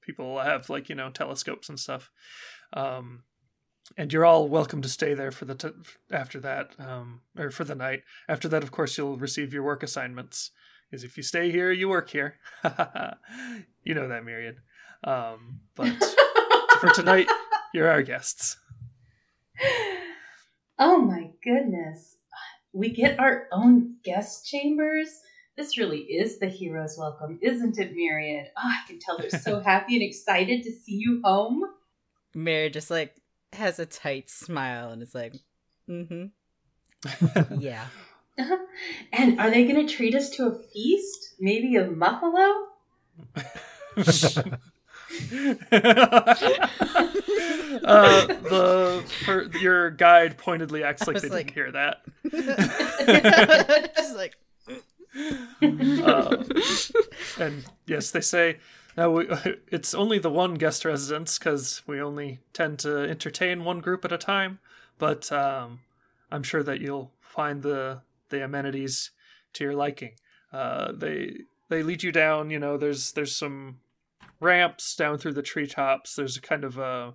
people 0.00 0.38
have 0.38 0.70
like 0.70 0.88
you 0.88 0.94
know 0.94 1.10
telescopes 1.10 1.68
and 1.68 1.78
stuff. 1.78 2.10
Um, 2.72 3.24
and 3.96 4.12
you're 4.12 4.26
all 4.26 4.48
welcome 4.48 4.82
to 4.82 4.88
stay 4.88 5.14
there 5.14 5.32
for 5.32 5.46
the 5.46 5.54
t- 5.54 5.70
after 6.12 6.38
that 6.40 6.74
um, 6.78 7.22
or 7.36 7.50
for 7.50 7.64
the 7.64 7.74
night. 7.74 8.02
After 8.28 8.46
that, 8.48 8.62
of 8.62 8.70
course, 8.70 8.96
you'll 8.96 9.16
receive 9.16 9.52
your 9.52 9.62
work 9.64 9.82
assignments. 9.82 10.52
Because 10.90 11.04
if 11.04 11.16
you 11.16 11.22
stay 11.22 11.50
here, 11.50 11.72
you 11.72 11.88
work 11.88 12.10
here. 12.10 12.36
you 13.82 13.94
know 13.94 14.08
that, 14.08 14.24
Myriad. 14.24 14.58
Um, 15.04 15.60
but 15.74 15.94
for 16.80 16.88
tonight, 16.90 17.28
you're 17.74 17.90
our 17.90 18.02
guests. 18.02 18.56
Oh 20.78 20.98
my 20.98 21.30
goodness. 21.42 22.16
We 22.72 22.90
get 22.90 23.18
our 23.18 23.48
own 23.52 23.96
guest 24.04 24.46
chambers. 24.46 25.08
This 25.56 25.76
really 25.76 26.00
is 26.00 26.38
the 26.38 26.48
hero's 26.48 26.96
welcome, 26.96 27.38
isn't 27.42 27.78
it, 27.78 27.94
Myriad? 27.94 28.46
Oh, 28.56 28.60
I 28.62 28.86
can 28.86 29.00
tell 29.00 29.18
they're 29.18 29.30
so 29.30 29.60
happy 29.64 29.94
and 29.94 30.04
excited 30.04 30.62
to 30.62 30.70
see 30.70 30.94
you 30.94 31.20
home. 31.24 31.64
Mary 32.34 32.70
just 32.70 32.90
like 32.90 33.16
has 33.52 33.78
a 33.80 33.86
tight 33.86 34.30
smile 34.30 34.90
and 34.90 35.02
is 35.02 35.14
like, 35.14 35.34
mm-hmm. 35.88 36.26
Yeah. 37.60 37.86
And 39.12 39.40
are 39.40 39.50
they 39.50 39.66
going 39.66 39.84
to 39.84 39.92
treat 39.92 40.14
us 40.14 40.30
to 40.30 40.46
a 40.46 40.54
feast? 40.72 41.34
Maybe 41.40 41.74
a 41.74 41.84
muffalo? 41.84 42.66
uh, 47.84 48.26
the 48.26 49.58
your 49.60 49.90
guide 49.90 50.38
pointedly 50.38 50.82
acts 50.84 51.06
like 51.06 51.20
they 51.20 51.28
like- 51.28 51.46
didn't 51.46 51.54
hear 51.54 51.72
that. 51.72 52.02
just 53.96 54.16
like, 54.16 54.36
Uh, 55.62 56.44
and 57.38 57.64
yes, 57.86 58.10
they 58.10 58.20
say 58.20 58.58
now 58.96 59.10
we, 59.10 59.28
it's 59.68 59.94
only 59.94 60.18
the 60.18 60.30
one 60.30 60.54
guest 60.54 60.84
residence 60.84 61.38
because 61.38 61.82
we 61.86 62.00
only 62.00 62.40
tend 62.52 62.78
to 62.80 62.98
entertain 63.08 63.64
one 63.64 63.80
group 63.80 64.04
at 64.04 64.12
a 64.12 64.18
time. 64.18 64.58
But 64.98 65.30
um, 65.32 65.80
I'm 66.30 66.42
sure 66.42 66.62
that 66.62 66.80
you'll 66.80 67.12
find 67.20 67.62
the 67.62 68.02
the 68.30 68.44
amenities 68.44 69.10
to 69.54 69.64
your 69.64 69.74
liking. 69.74 70.12
Uh, 70.52 70.92
they 70.92 71.38
they 71.68 71.82
lead 71.82 72.02
you 72.02 72.12
down. 72.12 72.50
You 72.50 72.58
know, 72.58 72.76
there's 72.76 73.12
there's 73.12 73.34
some 73.34 73.78
ramps 74.40 74.94
down 74.94 75.18
through 75.18 75.34
the 75.34 75.42
treetops. 75.42 76.14
There's 76.14 76.36
a 76.36 76.40
kind 76.40 76.64
of 76.64 76.78
a 76.78 77.14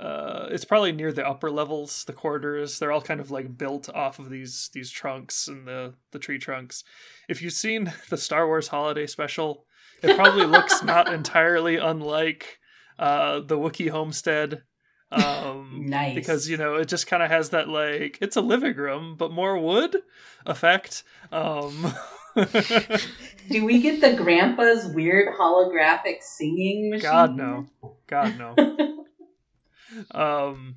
uh, 0.00 0.46
it's 0.52 0.64
probably 0.64 0.92
near 0.92 1.12
the 1.12 1.26
upper 1.26 1.50
levels, 1.50 2.04
the 2.04 2.12
corridors. 2.12 2.78
They're 2.78 2.92
all 2.92 3.02
kind 3.02 3.18
of 3.20 3.32
like 3.32 3.58
built 3.58 3.88
off 3.88 4.18
of 4.20 4.30
these 4.30 4.70
these 4.72 4.90
trunks 4.90 5.48
and 5.48 5.66
the 5.66 5.94
the 6.12 6.18
tree 6.20 6.38
trunks. 6.38 6.84
If 7.28 7.42
you've 7.42 7.52
seen 7.52 7.92
the 8.08 8.16
Star 8.16 8.46
Wars 8.46 8.68
Holiday 8.68 9.06
Special, 9.06 9.64
it 10.02 10.16
probably 10.16 10.46
looks 10.46 10.82
not 10.84 11.12
entirely 11.12 11.76
unlike 11.76 12.58
uh, 12.98 13.40
the 13.40 13.58
Wookiee 13.58 13.90
homestead. 13.90 14.62
Um, 15.10 15.86
Nice. 15.86 16.14
because 16.14 16.50
you 16.50 16.58
know 16.58 16.74
it 16.76 16.86
just 16.86 17.06
kind 17.06 17.22
of 17.22 17.30
has 17.30 17.48
that 17.50 17.66
like 17.66 18.18
it's 18.20 18.36
a 18.36 18.42
living 18.42 18.76
room 18.76 19.16
but 19.16 19.32
more 19.32 19.58
wood 19.58 19.96
effect. 20.46 21.02
Um, 21.32 21.92
Do 23.50 23.64
we 23.64 23.80
get 23.80 24.00
the 24.00 24.14
grandpa's 24.14 24.86
weird 24.94 25.34
holographic 25.38 26.22
singing 26.22 26.90
machine? 26.90 27.02
God 27.02 27.36
no, 27.36 27.66
God 28.06 28.38
no. 28.38 28.54
um 30.10 30.76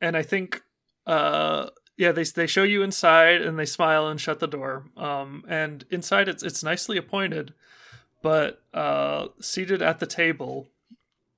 and 0.00 0.16
i 0.16 0.22
think 0.22 0.62
uh 1.06 1.68
yeah 1.96 2.12
they 2.12 2.22
they 2.22 2.46
show 2.46 2.62
you 2.62 2.82
inside 2.82 3.42
and 3.42 3.58
they 3.58 3.66
smile 3.66 4.06
and 4.06 4.20
shut 4.20 4.40
the 4.40 4.46
door 4.46 4.86
um 4.96 5.44
and 5.48 5.84
inside 5.90 6.28
it's 6.28 6.42
it's 6.42 6.62
nicely 6.62 6.96
appointed 6.96 7.52
but 8.22 8.62
uh 8.74 9.26
seated 9.40 9.82
at 9.82 9.98
the 9.98 10.06
table 10.06 10.68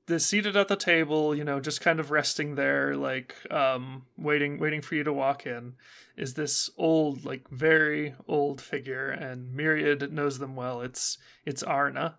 the 0.08 0.18
seated 0.18 0.56
at 0.56 0.68
the 0.68 0.76
table 0.76 1.34
you 1.34 1.44
know 1.44 1.60
just 1.60 1.80
kind 1.82 2.00
of 2.00 2.10
resting 2.10 2.54
there 2.54 2.96
like 2.96 3.36
um 3.52 4.02
waiting 4.16 4.58
waiting 4.58 4.80
for 4.80 4.94
you 4.94 5.04
to 5.04 5.12
walk 5.12 5.46
in 5.46 5.74
is 6.16 6.34
this 6.34 6.70
old 6.76 7.24
like 7.24 7.48
very 7.50 8.14
old 8.26 8.60
figure 8.60 9.10
and 9.10 9.54
myriad 9.54 10.12
knows 10.12 10.38
them 10.38 10.56
well. 10.56 10.80
It's 10.80 11.18
it's 11.46 11.62
arna. 11.62 12.18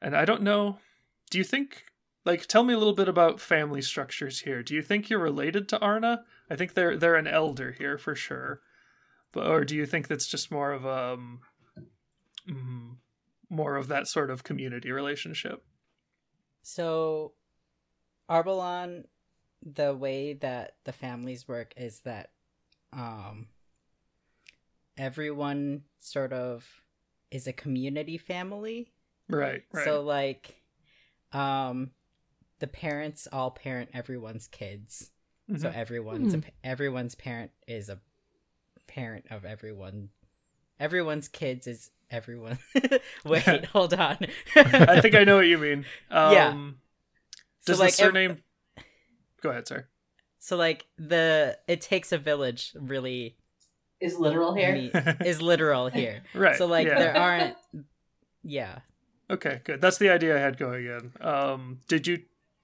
And 0.00 0.16
i 0.16 0.24
don't 0.24 0.42
know 0.42 0.78
do 1.30 1.38
you 1.38 1.44
think 1.44 1.82
like 2.24 2.46
tell 2.46 2.64
me 2.64 2.74
a 2.74 2.78
little 2.78 2.94
bit 2.94 3.08
about 3.08 3.40
family 3.40 3.80
structures 3.80 4.40
here. 4.40 4.62
Do 4.62 4.74
you 4.74 4.82
think 4.82 5.08
you're 5.08 5.20
related 5.20 5.68
to 5.68 5.78
arna? 5.78 6.24
I 6.50 6.56
think 6.56 6.74
they're 6.74 6.96
they're 6.96 7.14
an 7.14 7.28
elder 7.28 7.72
here 7.72 7.98
for 7.98 8.14
sure. 8.14 8.60
But 9.32 9.46
or 9.46 9.64
do 9.64 9.76
you 9.76 9.86
think 9.86 10.08
that's 10.08 10.26
just 10.26 10.50
more 10.50 10.72
of 10.72 10.84
a 10.84 11.14
um, 11.14 11.40
mm, 12.48 12.96
more 13.48 13.76
of 13.76 13.88
that 13.88 14.08
sort 14.08 14.30
of 14.30 14.44
community 14.44 14.90
relationship 14.90 15.62
So, 16.68 17.32
Arbalon, 18.28 19.04
the 19.62 19.94
way 19.94 20.32
that 20.34 20.74
the 20.82 20.92
families 20.92 21.46
work 21.46 21.72
is 21.76 22.00
that 22.00 22.30
um, 22.92 23.46
everyone 24.98 25.82
sort 26.00 26.32
of 26.32 26.66
is 27.30 27.46
a 27.46 27.52
community 27.52 28.18
family. 28.18 28.92
right 29.28 29.62
right 29.72 29.84
So, 29.84 30.02
like, 30.02 30.56
um, 31.32 31.92
the 32.58 32.66
parents 32.66 33.28
all 33.32 33.52
parent 33.52 33.90
everyone's 33.94 34.48
kids. 34.48 35.12
So 35.56 35.68
Mhm. 35.68 35.74
everyone's 35.74 36.34
a 36.34 36.38
Hmm. 36.38 36.40
pa- 36.40 36.50
everyone's 36.64 37.14
parent 37.14 37.52
is 37.68 37.88
a 37.88 38.00
parent 38.88 39.26
of 39.30 39.44
everyone. 39.44 40.10
Everyone's 40.78 41.28
kids 41.28 41.66
is 41.66 41.90
everyone. 42.10 42.58
Wait, 43.24 43.64
hold 43.66 43.92
on. 43.94 44.16
i 44.54 45.00
think 45.00 45.14
i 45.16 45.24
know 45.24 45.36
what 45.36 45.46
you 45.48 45.58
mean 45.58 45.84
um 46.10 46.32
Yeah. 46.32 46.54
does 47.64 47.78
so 47.78 47.82
like 47.82 47.96
the 47.96 48.02
ev- 48.02 48.06
surname 48.08 48.38
go 49.42 49.50
ahead 49.50 49.66
sir 49.66 49.86
so 50.38 50.56
like 50.56 50.86
the 50.98 51.58
it 51.66 51.80
takes 51.80 52.12
a 52.12 52.18
village 52.18 52.72
really 52.78 53.36
Is 54.00 54.16
literal 54.18 54.54
here? 54.54 54.72
me- 54.72 54.90
is 55.26 55.42
literal 55.42 55.88
here. 55.88 56.22
right 56.34 56.56
So 56.56 56.66
like 56.66 56.86
yeah. 56.86 56.98
there 56.98 57.16
aren't 57.16 57.56
yeah. 58.44 58.78
Okay, 59.28 59.60
good. 59.64 59.80
That's 59.80 59.98
the 59.98 60.10
idea 60.10 60.36
I 60.36 60.38
had 60.40 60.56
going 60.56 60.86
in. 60.86 61.10
Um, 61.20 61.80
did 61.88 62.06
you 62.06 62.20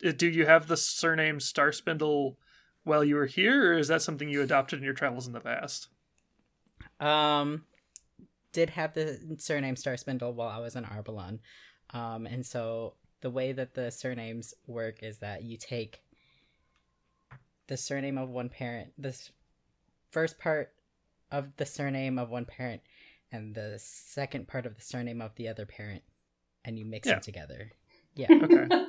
uh, 0.06 0.12
do 0.12 0.28
you 0.28 0.46
have 0.46 0.68
the 0.68 0.76
surname 0.76 1.40
Star 1.40 1.72
Spindle 1.72 2.38
while 2.84 3.02
you 3.02 3.16
were 3.16 3.26
here, 3.26 3.72
or 3.72 3.78
is 3.78 3.88
that 3.88 4.00
something 4.02 4.28
you 4.28 4.42
adopted 4.42 4.78
in 4.78 4.84
your 4.84 4.94
travels 4.94 5.26
in 5.26 5.32
the 5.32 5.40
past? 5.40 5.88
Um 7.00 7.64
did 8.52 8.70
have 8.70 8.94
the 8.94 9.36
surname 9.38 9.76
Star 9.76 9.96
Spindle 9.96 10.32
while 10.32 10.48
I 10.48 10.58
was 10.58 10.76
in 10.76 10.84
Arbalon. 10.84 11.38
Um 11.90 12.26
and 12.26 12.44
so 12.44 12.94
the 13.20 13.30
way 13.30 13.52
that 13.52 13.74
the 13.74 13.90
surnames 13.90 14.52
work 14.66 15.02
is 15.02 15.18
that 15.18 15.42
you 15.44 15.56
take 15.56 16.02
the 17.68 17.76
surname 17.76 18.18
of 18.18 18.28
one 18.28 18.48
parent, 18.48 18.92
this 18.98 19.30
first 20.10 20.38
part 20.38 20.72
of 21.30 21.56
the 21.56 21.64
surname 21.66 22.18
of 22.18 22.28
one 22.30 22.44
parent 22.44 22.82
and 23.30 23.54
the 23.54 23.76
second 23.78 24.46
part 24.48 24.66
of 24.66 24.74
the 24.74 24.82
surname 24.82 25.22
of 25.22 25.34
the 25.36 25.48
other 25.48 25.64
parent 25.64 26.02
and 26.64 26.78
you 26.78 26.84
mix 26.84 27.06
Yeah. 27.08 27.14
them 27.14 27.22
together. 27.22 27.72
Yeah. 28.14 28.28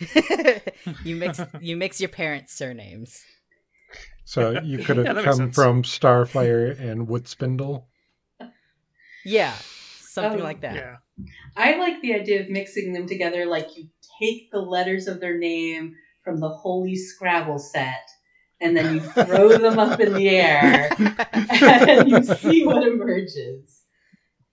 Okay. 0.00 0.60
you 1.04 1.16
mix 1.16 1.40
you 1.60 1.76
mix 1.76 2.00
your 2.00 2.08
parents' 2.08 2.52
surnames. 2.54 3.24
So 4.24 4.60
you 4.62 4.78
could 4.78 4.96
have 5.04 5.16
Yeah, 5.16 5.22
come 5.24 5.50
from 5.50 5.82
Starfire 5.82 6.78
and 6.78 7.08
Woodspindle. 7.08 7.84
Yeah, 9.28 9.54
something 10.00 10.40
Oh, 10.40 10.44
like 10.44 10.60
that. 10.62 10.74
Yeah. 10.74 10.96
I 11.56 11.76
like 11.76 12.00
the 12.00 12.14
idea 12.14 12.40
of 12.42 12.48
mixing 12.48 12.92
them 12.92 13.06
together 13.06 13.44
like 13.46 13.76
you 13.76 13.88
take 14.20 14.50
the 14.50 14.60
letters 14.60 15.06
of 15.06 15.20
their 15.20 15.36
name 15.38 15.94
from 16.24 16.40
the 16.40 16.48
Holy 16.48 16.96
Scrabble 16.96 17.58
set 17.58 18.08
and 18.60 18.76
then 18.76 18.94
you 18.94 19.00
throw 19.00 19.56
them 19.58 19.78
up 19.78 20.00
in 20.00 20.14
the 20.14 20.28
air 20.28 20.90
and 21.30 22.08
you 22.08 22.22
see 22.22 22.64
what 22.66 22.86
emerges. 22.86 23.82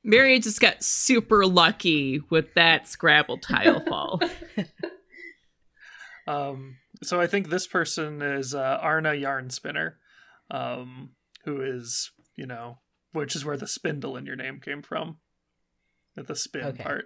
Mary 0.03 0.39
just 0.39 0.59
got 0.61 0.83
super 0.83 1.45
lucky 1.45 2.21
with 2.29 2.53
that 2.55 2.87
Scrabble 2.87 3.37
tile 3.39 3.79
fall. 3.89 4.21
Um, 6.27 6.77
so 7.03 7.19
I 7.21 7.27
think 7.27 7.49
this 7.49 7.67
person 7.67 8.21
is 8.21 8.53
uh, 8.55 8.79
Arna 8.81 9.13
Yarn 9.13 9.49
Spinner, 9.49 9.97
um, 10.51 11.11
who 11.43 11.61
is 11.61 12.11
you 12.35 12.45
know, 12.45 12.79
which 13.15 13.35
is 13.35 13.43
where 13.45 13.57
the 13.57 13.67
spindle 13.67 14.15
in 14.17 14.25
your 14.25 14.35
name 14.35 14.59
came 14.59 14.81
from, 14.81 15.17
the 16.15 16.35
spin 16.35 16.65
Okay. 16.65 16.83
part. 16.83 17.05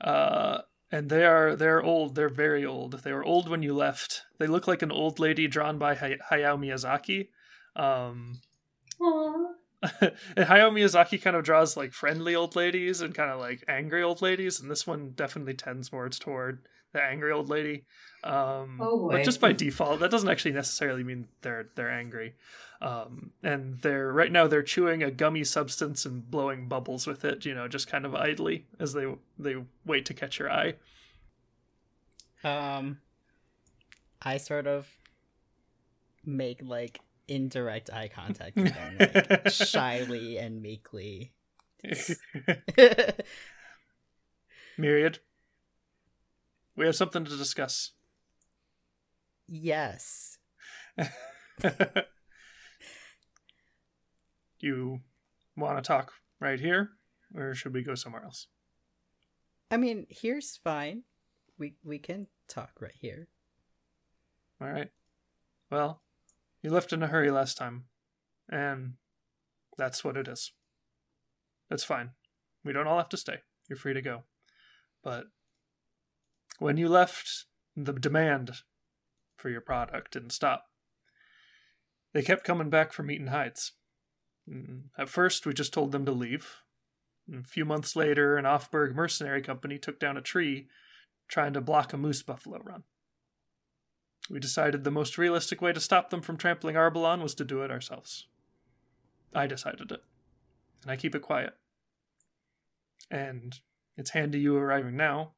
Uh, 0.00 0.62
and 0.90 1.10
they 1.10 1.24
are 1.26 1.54
they're 1.54 1.82
old. 1.82 2.14
They're 2.14 2.28
very 2.28 2.64
old. 2.64 3.02
They 3.02 3.12
were 3.12 3.24
old 3.24 3.48
when 3.48 3.62
you 3.62 3.74
left. 3.74 4.22
They 4.38 4.46
look 4.46 4.66
like 4.66 4.80
an 4.82 4.92
old 4.92 5.18
lady 5.18 5.46
drawn 5.46 5.76
by 5.78 5.94
Hay- 5.96 6.18
Hayao 6.30 6.58
Miyazaki. 6.58 7.28
Um, 7.76 8.40
and 9.00 9.54
Hayao 10.48 10.72
Miyazaki 10.72 11.20
kind 11.20 11.36
of 11.36 11.44
draws 11.44 11.76
like 11.76 11.92
friendly 11.92 12.34
old 12.34 12.56
ladies 12.56 13.00
and 13.00 13.14
kind 13.14 13.30
of 13.30 13.38
like 13.38 13.64
angry 13.68 14.02
old 14.02 14.22
ladies, 14.22 14.60
and 14.60 14.70
this 14.70 14.86
one 14.86 15.10
definitely 15.14 15.54
tends 15.54 15.92
more 15.92 16.08
toward 16.08 16.66
the 16.92 17.02
angry 17.02 17.32
old 17.32 17.48
lady. 17.48 17.84
Um, 18.24 18.78
Oh. 18.80 19.08
But 19.10 19.24
just 19.24 19.40
by 19.40 19.52
default, 19.52 20.00
that 20.00 20.10
doesn't 20.10 20.28
actually 20.28 20.52
necessarily 20.52 21.04
mean 21.04 21.28
they're 21.42 21.68
they're 21.74 21.90
angry. 21.90 22.34
Um, 22.80 23.32
and 23.42 23.80
they're 23.80 24.12
right 24.12 24.30
now 24.30 24.46
they're 24.46 24.62
chewing 24.62 25.02
a 25.02 25.10
gummy 25.10 25.44
substance 25.44 26.04
and 26.04 26.30
blowing 26.30 26.68
bubbles 26.68 27.06
with 27.06 27.24
it. 27.24 27.44
You 27.44 27.54
know, 27.54 27.68
just 27.68 27.88
kind 27.88 28.06
of 28.06 28.14
idly 28.14 28.66
as 28.78 28.92
they 28.92 29.06
they 29.38 29.56
wait 29.84 30.04
to 30.06 30.14
catch 30.14 30.38
your 30.38 30.50
eye. 30.50 30.74
Um, 32.44 32.98
I 34.22 34.36
sort 34.36 34.66
of 34.66 34.88
make 36.24 36.60
like 36.62 37.00
indirect 37.26 37.90
eye 37.92 38.08
contact 38.08 38.56
with 38.56 38.74
them, 38.74 38.96
like, 38.98 39.48
shyly 39.50 40.38
and 40.38 40.62
meekly. 40.62 41.32
Myriad, 44.78 45.18
we 46.78 46.86
have 46.86 46.96
something 46.96 47.24
to 47.24 47.36
discuss. 47.36 47.90
yes. 49.48 50.38
you 54.60 55.00
want 55.56 55.76
to 55.76 55.82
talk 55.82 56.12
right 56.40 56.60
here, 56.60 56.90
or 57.34 57.54
should 57.54 57.74
we 57.74 57.82
go 57.82 57.94
somewhere 57.94 58.22
else? 58.22 58.46
I 59.70 59.76
mean, 59.76 60.06
here's 60.08 60.56
fine. 60.56 61.02
We 61.58 61.74
we 61.84 61.98
can 61.98 62.28
talk 62.48 62.70
right 62.80 62.94
here. 62.98 63.28
All 64.60 64.68
right. 64.68 64.90
Well, 65.70 66.02
you 66.62 66.70
left 66.70 66.92
in 66.92 67.02
a 67.02 67.08
hurry 67.08 67.30
last 67.30 67.58
time, 67.58 67.84
and 68.48 68.94
that's 69.76 70.04
what 70.04 70.16
it 70.16 70.28
is. 70.28 70.52
That's 71.68 71.84
fine. 71.84 72.10
We 72.64 72.72
don't 72.72 72.86
all 72.86 72.98
have 72.98 73.08
to 73.10 73.16
stay. 73.16 73.38
You're 73.68 73.76
free 73.76 73.94
to 73.94 74.02
go. 74.02 74.22
But 75.02 75.26
when 76.58 76.76
you 76.76 76.88
left, 76.88 77.44
the 77.76 77.92
demand 77.92 78.52
for 79.36 79.48
your 79.50 79.60
product 79.60 80.12
didn't 80.12 80.30
stop. 80.30 80.66
They 82.12 82.22
kept 82.22 82.44
coming 82.44 82.70
back 82.70 82.92
from 82.92 83.10
Eaton 83.10 83.28
Heights. 83.28 83.72
Mm, 84.48 84.84
At 84.96 85.08
first, 85.08 85.46
we 85.46 85.52
just 85.52 85.72
told 85.72 85.92
them 85.92 86.04
to 86.04 86.12
leave. 86.12 86.56
And 87.30 87.44
a 87.44 87.48
few 87.48 87.64
months 87.64 87.94
later, 87.94 88.36
an 88.36 88.44
Offberg 88.44 88.94
mercenary 88.94 89.42
company 89.42 89.78
took 89.78 90.00
down 90.00 90.16
a 90.16 90.22
tree 90.22 90.68
trying 91.28 91.52
to 91.52 91.60
block 91.60 91.92
a 91.92 91.98
moose 91.98 92.22
buffalo 92.22 92.58
run. 92.62 92.84
We 94.30 94.40
decided 94.40 94.84
the 94.84 94.90
most 94.90 95.18
realistic 95.18 95.60
way 95.60 95.72
to 95.72 95.80
stop 95.80 96.10
them 96.10 96.22
from 96.22 96.36
trampling 96.36 96.74
Arbalon 96.74 97.22
was 97.22 97.34
to 97.36 97.44
do 97.44 97.62
it 97.62 97.70
ourselves. 97.70 98.26
I 99.34 99.46
decided 99.46 99.92
it. 99.92 100.02
And 100.82 100.90
I 100.90 100.96
keep 100.96 101.14
it 101.14 101.22
quiet. 101.22 101.54
And 103.10 103.58
it's 103.96 104.10
handy 104.10 104.40
you 104.40 104.56
arriving 104.56 104.96
now, 104.96 105.32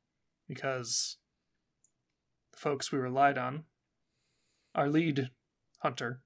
because 0.50 1.16
the 2.50 2.59
folks 2.59 2.90
we 2.90 2.99
relied 2.99 3.38
on, 3.38 3.62
our 4.75 4.88
lead 4.88 5.30
hunter, 5.78 6.23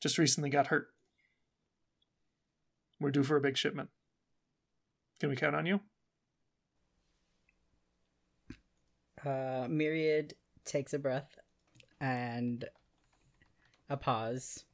just 0.00 0.16
recently 0.16 0.48
got 0.48 0.68
hurt. 0.68 0.86
We're 2.98 3.10
due 3.10 3.24
for 3.24 3.36
a 3.36 3.42
big 3.42 3.58
shipment. 3.58 3.90
Can 5.20 5.28
we 5.28 5.36
count 5.36 5.54
on 5.54 5.66
you? 5.66 5.80
Uh, 9.22 9.66
Myriad 9.68 10.32
takes 10.64 10.94
a 10.94 10.98
breath 10.98 11.38
and 12.00 12.64
a 13.90 13.98
pause. 13.98 14.64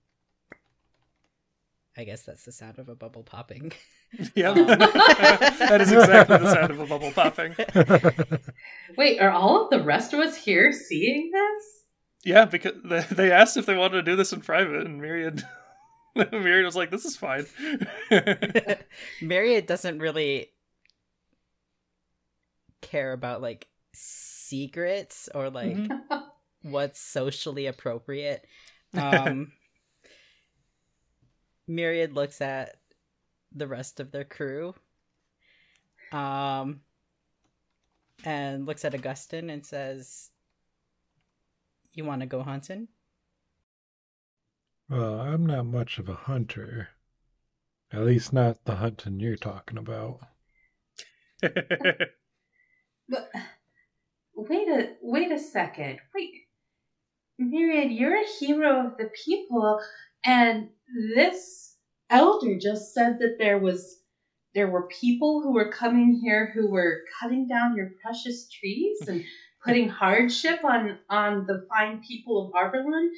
I 1.97 2.05
guess 2.05 2.23
that's 2.23 2.45
the 2.45 2.53
sound 2.53 2.79
of 2.79 2.89
a 2.89 2.95
bubble 2.95 3.25
popping. 3.25 3.73
Yeah, 4.35 4.53
that 4.55 5.79
is 5.81 5.91
exactly 5.93 6.39
the 6.39 6.53
sound 6.53 6.71
of 6.71 6.81
a 6.81 6.87
bubble 6.87 7.11
popping. 7.13 7.55
Wait, 8.97 9.21
are 9.21 9.31
all 9.31 9.65
of 9.65 9.71
the 9.71 9.83
rest 9.83 10.13
of 10.13 10.21
us 10.21 10.37
here 10.37 10.73
seeing 10.73 11.31
this? 11.33 11.65
Yeah, 12.25 12.45
because 12.45 12.75
they, 12.85 13.01
they 13.11 13.31
asked 13.33 13.57
if 13.57 13.67
they 13.67 13.77
wanted 13.77 13.97
to 13.97 14.03
do 14.03 14.17
this 14.17 14.33
in 14.33 14.41
private, 14.41 14.87
and 14.87 15.01
Myriad, 15.01 15.43
Myriad 16.15 16.65
was 16.65 16.77
like, 16.77 16.91
"This 16.91 17.05
is 17.05 17.17
fine." 17.17 17.47
Myriad 19.21 19.67
doesn't 19.67 19.99
really 19.99 20.51
care 22.81 23.13
about 23.13 23.43
like 23.43 23.67
secrets 23.95 25.29
or 25.35 25.51
like 25.51 25.77
Mhm. 25.77 26.23
what's 26.63 27.01
socially 27.01 27.67
appropriate. 27.67 28.45
Um 28.95 29.53
Myriad 31.67 32.13
looks 32.15 32.41
at 32.41 32.77
the 33.55 33.67
rest 33.67 34.01
of 34.01 34.11
their 34.11 34.25
crew. 34.25 34.75
Um 36.13 36.81
and 38.25 38.67
looks 38.67 38.85
at 38.85 38.95
Augustin 38.95 39.51
and 39.51 39.65
says 39.65 40.31
You 41.93 42.05
want 42.05 42.21
to 42.21 42.27
go 42.27 42.43
hunting? 42.43 42.89
Well, 44.89 45.21
I'm 45.21 45.47
not 45.47 45.67
much 45.67 45.99
of 45.99 46.09
a 46.09 46.15
hunter. 46.15 46.89
At 47.93 48.03
least 48.03 48.33
not 48.33 48.65
the 48.65 48.77
hunting 48.77 49.21
you're 49.21 49.37
talking 49.37 49.79
about. 49.79 50.21
But 53.09 53.31
wait 54.35 54.69
a 54.69 54.97
wait 55.03 55.31
a 55.31 55.39
second. 55.39 55.99
Wait, 56.15 56.31
Myriad, 57.39 57.93
you're 57.93 58.17
a 58.17 58.27
hero 58.27 58.87
of 58.87 58.97
the 58.97 59.11
people, 59.25 59.81
and 60.25 60.69
this 61.15 61.64
elder 62.11 62.59
just 62.61 62.95
said 62.95 63.19
that 63.19 63.37
there 63.39 63.59
was 63.59 64.01
there 64.55 64.69
were 64.69 64.89
people 64.89 65.43
who 65.43 65.53
were 65.53 65.71
coming 65.71 66.21
here 66.23 66.53
who 66.55 66.71
were 66.71 67.01
cutting 67.21 67.49
down 67.49 67.77
your 67.77 67.91
precious 68.03 68.49
trees 68.49 68.99
and 69.09 69.25
putting 69.65 69.89
hardship 69.89 70.63
on 70.65 70.99
on 71.11 71.47
the 71.47 71.67
fine 71.69 72.03
people 72.07 72.47
of 72.47 72.53
Arbalon. 72.53 73.09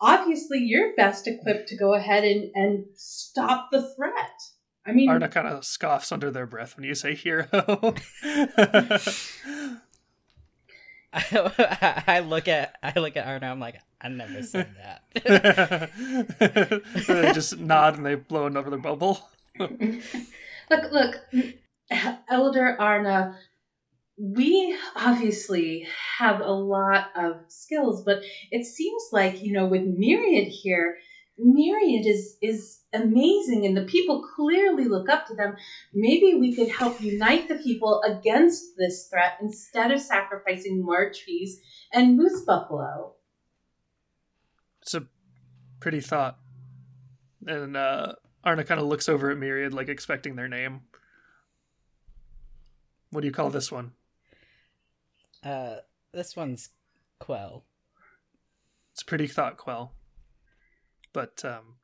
Obviously, 0.00 0.58
you're 0.58 0.94
best 0.94 1.26
equipped 1.26 1.68
to 1.68 1.76
go 1.76 1.94
ahead 1.94 2.24
and, 2.24 2.50
and 2.54 2.84
stop 2.94 3.68
the 3.72 3.94
threat. 3.94 4.12
I 4.84 4.92
mean, 4.92 5.08
Arna 5.08 5.28
kind 5.28 5.48
of 5.48 5.64
scoffs 5.64 6.12
under 6.12 6.30
their 6.30 6.46
breath 6.46 6.76
when 6.76 6.84
you 6.84 6.94
say 6.94 7.14
hero. 7.14 7.46
I, 11.16 12.04
I 12.06 12.20
look 12.20 12.46
at 12.48 12.76
I 12.82 12.98
look 12.98 13.16
at 13.16 13.26
Arna. 13.26 13.46
I'm 13.46 13.60
like, 13.60 13.80
I 14.00 14.08
never 14.08 14.42
said 14.42 14.68
that. 14.76 15.90
they 17.08 17.32
just 17.32 17.58
nod 17.58 17.96
and 17.96 18.04
they 18.04 18.16
blow 18.16 18.46
another 18.46 18.76
bubble. 18.76 19.18
look, 19.58 20.92
look, 20.92 21.16
Elder 22.28 22.76
Arna, 22.78 23.38
we 24.18 24.76
obviously 24.94 25.86
have 26.18 26.40
a 26.40 26.52
lot 26.52 27.08
of 27.16 27.36
skills, 27.48 28.02
but 28.04 28.22
it 28.50 28.66
seems 28.66 29.04
like, 29.12 29.42
you 29.42 29.52
know, 29.52 29.66
with 29.66 29.82
Myriad 29.82 30.48
here, 30.48 30.98
Myriad 31.38 32.06
is 32.06 32.36
is 32.40 32.80
amazing 32.94 33.66
and 33.66 33.76
the 33.76 33.84
people 33.84 34.26
clearly 34.34 34.84
look 34.84 35.08
up 35.08 35.26
to 35.26 35.34
them. 35.34 35.56
Maybe 35.92 36.34
we 36.34 36.54
could 36.54 36.70
help 36.70 37.00
unite 37.00 37.48
the 37.48 37.56
people 37.56 38.02
against 38.02 38.76
this 38.78 39.08
threat 39.08 39.38
instead 39.40 39.90
of 39.90 40.00
sacrificing 40.00 40.82
more 40.82 41.12
trees 41.12 41.60
and 41.92 42.16
moose 42.16 42.42
buffalo. 42.42 43.14
It's 44.82 44.94
a 44.94 45.06
pretty 45.80 46.00
thought. 46.00 46.38
And 47.46 47.76
uh, 47.76 48.14
Arna 48.44 48.64
kind 48.64 48.80
of 48.80 48.86
looks 48.86 49.08
over 49.08 49.30
at 49.30 49.38
Myriad, 49.38 49.74
like 49.74 49.88
expecting 49.88 50.36
their 50.36 50.48
name. 50.48 50.82
What 53.10 53.20
do 53.20 53.26
you 53.26 53.32
call 53.32 53.50
this 53.50 53.70
one? 53.70 53.92
uh, 55.46 55.76
this 56.12 56.36
one's 56.36 56.70
Quell. 57.20 57.64
It's 58.92 59.02
a 59.02 59.06
pretty 59.06 59.26
thought, 59.26 59.56
Quell. 59.56 59.92
But 61.16 61.42
um, 61.46 61.76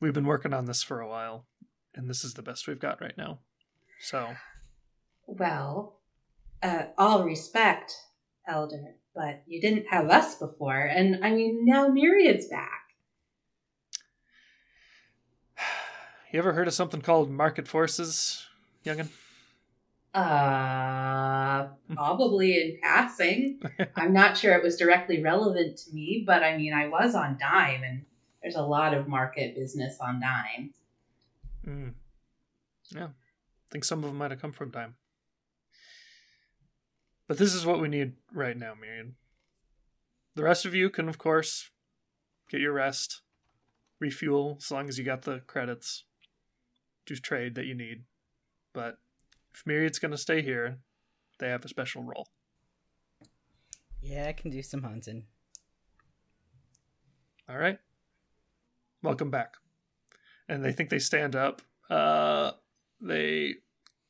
we've 0.00 0.12
been 0.12 0.26
working 0.26 0.52
on 0.52 0.64
this 0.64 0.82
for 0.82 0.98
a 0.98 1.08
while, 1.08 1.46
and 1.94 2.10
this 2.10 2.24
is 2.24 2.34
the 2.34 2.42
best 2.42 2.66
we've 2.66 2.80
got 2.80 3.00
right 3.00 3.16
now. 3.16 3.38
So, 4.00 4.34
Well, 5.28 6.00
uh, 6.64 6.86
all 6.98 7.22
respect, 7.22 7.94
Elder, 8.48 8.96
but 9.14 9.44
you 9.46 9.60
didn't 9.60 9.86
have 9.88 10.10
us 10.10 10.34
before, 10.34 10.80
and 10.80 11.24
I 11.24 11.30
mean, 11.30 11.64
now 11.64 11.86
Myriad's 11.86 12.48
back. 12.48 12.82
you 16.32 16.40
ever 16.40 16.54
heard 16.54 16.66
of 16.66 16.74
something 16.74 17.02
called 17.02 17.30
market 17.30 17.68
forces, 17.68 18.46
youngin? 18.84 19.10
Uh, 20.16 21.68
probably 21.94 22.54
in 22.54 22.78
passing. 22.82 23.60
I'm 23.94 24.14
not 24.14 24.38
sure 24.38 24.54
it 24.54 24.62
was 24.62 24.76
directly 24.76 25.22
relevant 25.22 25.76
to 25.78 25.94
me, 25.94 26.24
but 26.26 26.42
I 26.42 26.56
mean, 26.56 26.72
I 26.72 26.88
was 26.88 27.14
on 27.14 27.36
Dime, 27.38 27.82
and 27.82 28.04
there's 28.40 28.56
a 28.56 28.62
lot 28.62 28.94
of 28.94 29.08
market 29.08 29.54
business 29.54 29.98
on 30.00 30.20
Dime. 30.20 30.72
Mm. 31.66 31.92
Yeah, 32.94 33.08
I 33.08 33.70
think 33.70 33.84
some 33.84 33.98
of 33.98 34.06
them 34.06 34.16
might 34.16 34.30
have 34.30 34.40
come 34.40 34.52
from 34.52 34.70
Dime. 34.70 34.94
But 37.28 37.36
this 37.36 37.54
is 37.54 37.66
what 37.66 37.80
we 37.80 37.88
need 37.88 38.14
right 38.32 38.56
now, 38.56 38.72
Miriam. 38.80 39.16
The 40.34 40.44
rest 40.44 40.64
of 40.64 40.74
you 40.74 40.88
can, 40.88 41.10
of 41.10 41.18
course, 41.18 41.70
get 42.48 42.60
your 42.60 42.72
rest, 42.72 43.20
refuel 44.00 44.58
as 44.62 44.70
long 44.70 44.88
as 44.88 44.96
you 44.96 45.04
got 45.04 45.22
the 45.22 45.40
credits, 45.46 46.04
do 47.04 47.16
trade 47.16 47.54
that 47.56 47.66
you 47.66 47.74
need. 47.74 48.04
But 48.72 48.98
if 49.56 49.66
Myriad's 49.66 49.98
going 49.98 50.10
to 50.10 50.18
stay 50.18 50.42
here, 50.42 50.78
they 51.38 51.48
have 51.48 51.64
a 51.64 51.68
special 51.68 52.02
role. 52.02 52.28
Yeah, 54.02 54.28
I 54.28 54.32
can 54.32 54.50
do 54.50 54.62
some 54.62 54.82
hunting. 54.82 55.24
All 57.48 57.56
right. 57.56 57.78
Welcome 59.02 59.30
back. 59.30 59.54
And 60.48 60.62
they 60.62 60.72
think 60.72 60.90
they 60.90 60.98
stand 60.98 61.34
up. 61.34 61.62
Uh, 61.88 62.52
they 63.00 63.54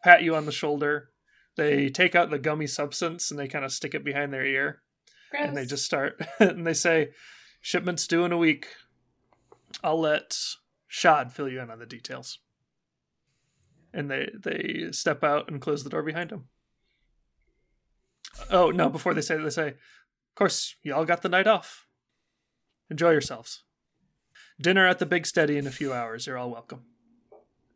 pat 0.03 0.23
you 0.23 0.35
on 0.35 0.47
the 0.47 0.53
shoulder. 0.53 1.11
They 1.57 1.91
take 1.91 2.15
out 2.15 2.31
the 2.31 2.39
gummy 2.39 2.67
substance 2.67 3.31
and 3.31 3.39
they 3.39 3.47
kind 3.49 3.65
of 3.65 3.73
stick 3.73 3.95
it 3.95 4.05
behind 4.05 4.33
their 4.33 4.45
ear. 4.45 4.83
Gross. 5.31 5.47
And 5.47 5.57
they 5.57 5.65
just 5.65 5.85
start 5.85 6.21
and 6.41 6.67
they 6.67 6.75
say, 6.75 7.11
shipment's 7.61 8.07
due 8.07 8.25
in 8.25 8.33
a 8.33 8.39
week. 8.39 8.67
I'll 9.85 10.01
let 10.01 10.37
Shad 10.89 11.33
fill 11.33 11.49
you 11.49 11.61
in 11.61 11.71
on 11.71 11.79
the 11.79 11.87
details. 11.87 12.41
And 13.97 14.11
they 14.11 14.29
they 14.39 14.89
step 14.93 15.25
out 15.25 15.51
and 15.51 15.59
close 15.59 15.83
the 15.83 15.89
door 15.89 16.03
behind 16.03 16.29
them. 16.29 16.49
Oh 18.51 18.71
no! 18.71 18.91
Before 18.91 19.15
they 19.15 19.23
say 19.23 19.39
they 19.39 19.49
say, 19.49 19.69
"Of 19.69 20.35
course, 20.35 20.77
you 20.83 20.95
all 20.95 21.07
got 21.07 21.23
the 21.23 21.31
night 21.31 21.47
off. 21.47 21.87
Enjoy 22.91 23.11
yourselves. 23.11 23.65
Dinner 24.61 24.87
at 24.87 24.99
the 24.99 25.07
Big 25.07 25.25
Steady 25.27 25.57
in 25.57 25.67
a 25.67 25.71
few 25.71 25.95
hours. 25.95 26.27
You're 26.27 26.37
all 26.37 26.51
welcome." 26.51 26.83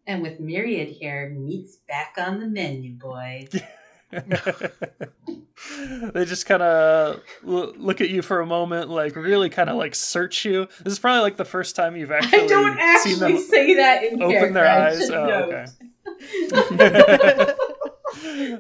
And 0.07 0.21
with 0.21 0.41
Myriad 0.41 0.89
here, 0.89 1.31
meat's 1.31 1.77
back 1.89 2.17
on 2.19 2.41
the 2.41 2.47
menu, 2.47 2.93
boys. 2.99 3.49
they 6.13 6.25
just 6.25 6.47
kind 6.47 6.63
of 6.63 7.21
l- 7.47 7.73
look 7.77 8.01
at 8.01 8.11
you 8.11 8.23
for 8.23 8.41
a 8.41 8.47
moment, 8.47 8.91
like 8.91 9.15
really 9.15 9.49
kind 9.49 9.71
of 9.71 9.77
like 9.77 9.95
search 9.95 10.45
you. 10.45 10.67
This 10.83 10.95
is 10.95 10.99
probably 10.99 11.23
like 11.23 11.37
the 11.37 11.45
first 11.45 11.77
time 11.77 11.97
you've 11.97 12.11
actually 12.11 12.41
I 12.41 12.47
don't 12.47 12.99
seen 13.01 13.19
them 13.21 13.39
say 13.39 13.75
that 13.75 14.03
in 14.03 14.21
open 14.23 14.53
their 14.53 14.65
character, 14.65 15.01
eyes. 15.01 15.11
Oh, 15.11 15.27
okay. 15.27 15.67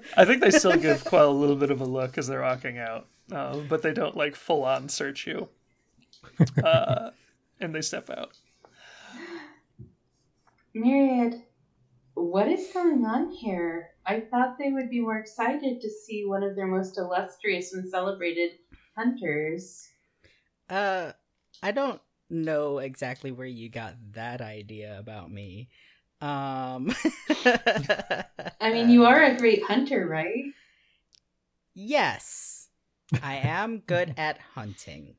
I 0.16 0.24
think 0.24 0.40
they 0.40 0.50
still 0.50 0.76
give 0.76 1.04
Quell 1.04 1.30
a 1.30 1.32
little 1.32 1.56
bit 1.56 1.70
of 1.70 1.80
a 1.80 1.84
look 1.84 2.16
as 2.16 2.28
they're 2.28 2.42
walking 2.42 2.78
out, 2.78 3.06
uh, 3.32 3.56
but 3.68 3.82
they 3.82 3.92
don't 3.92 4.16
like 4.16 4.36
full 4.36 4.64
on 4.64 4.88
search 4.88 5.26
you. 5.26 5.48
Uh, 6.62 7.10
and 7.60 7.74
they 7.74 7.82
step 7.82 8.08
out. 8.10 8.30
Myriad, 10.74 11.42
what 12.14 12.48
is 12.48 12.68
going 12.72 13.04
on 13.04 13.30
here? 13.30 13.90
I 14.10 14.18
thought 14.18 14.58
they 14.58 14.72
would 14.72 14.90
be 14.90 14.98
more 14.98 15.18
excited 15.18 15.80
to 15.80 15.88
see 15.88 16.24
one 16.26 16.42
of 16.42 16.56
their 16.56 16.66
most 16.66 16.98
illustrious 16.98 17.72
and 17.74 17.88
celebrated 17.88 18.58
hunters. 18.96 19.88
Uh, 20.68 21.12
I 21.62 21.70
don't 21.70 22.00
know 22.28 22.78
exactly 22.78 23.30
where 23.30 23.46
you 23.46 23.68
got 23.68 23.94
that 24.14 24.40
idea 24.40 24.98
about 24.98 25.30
me. 25.30 25.68
Um, 26.20 26.92
I 28.60 28.72
mean, 28.72 28.90
you 28.90 29.04
are 29.04 29.22
a 29.22 29.36
great 29.36 29.62
hunter, 29.62 30.08
right? 30.08 30.46
Yes, 31.72 32.68
I 33.22 33.36
am 33.36 33.78
good 33.78 34.14
at 34.16 34.38
hunting. 34.56 35.14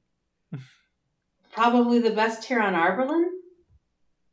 Probably 1.53 1.99
the 1.99 2.11
best 2.11 2.43
here 2.43 2.59
on 2.59 2.73
Arbalon. 2.73 3.23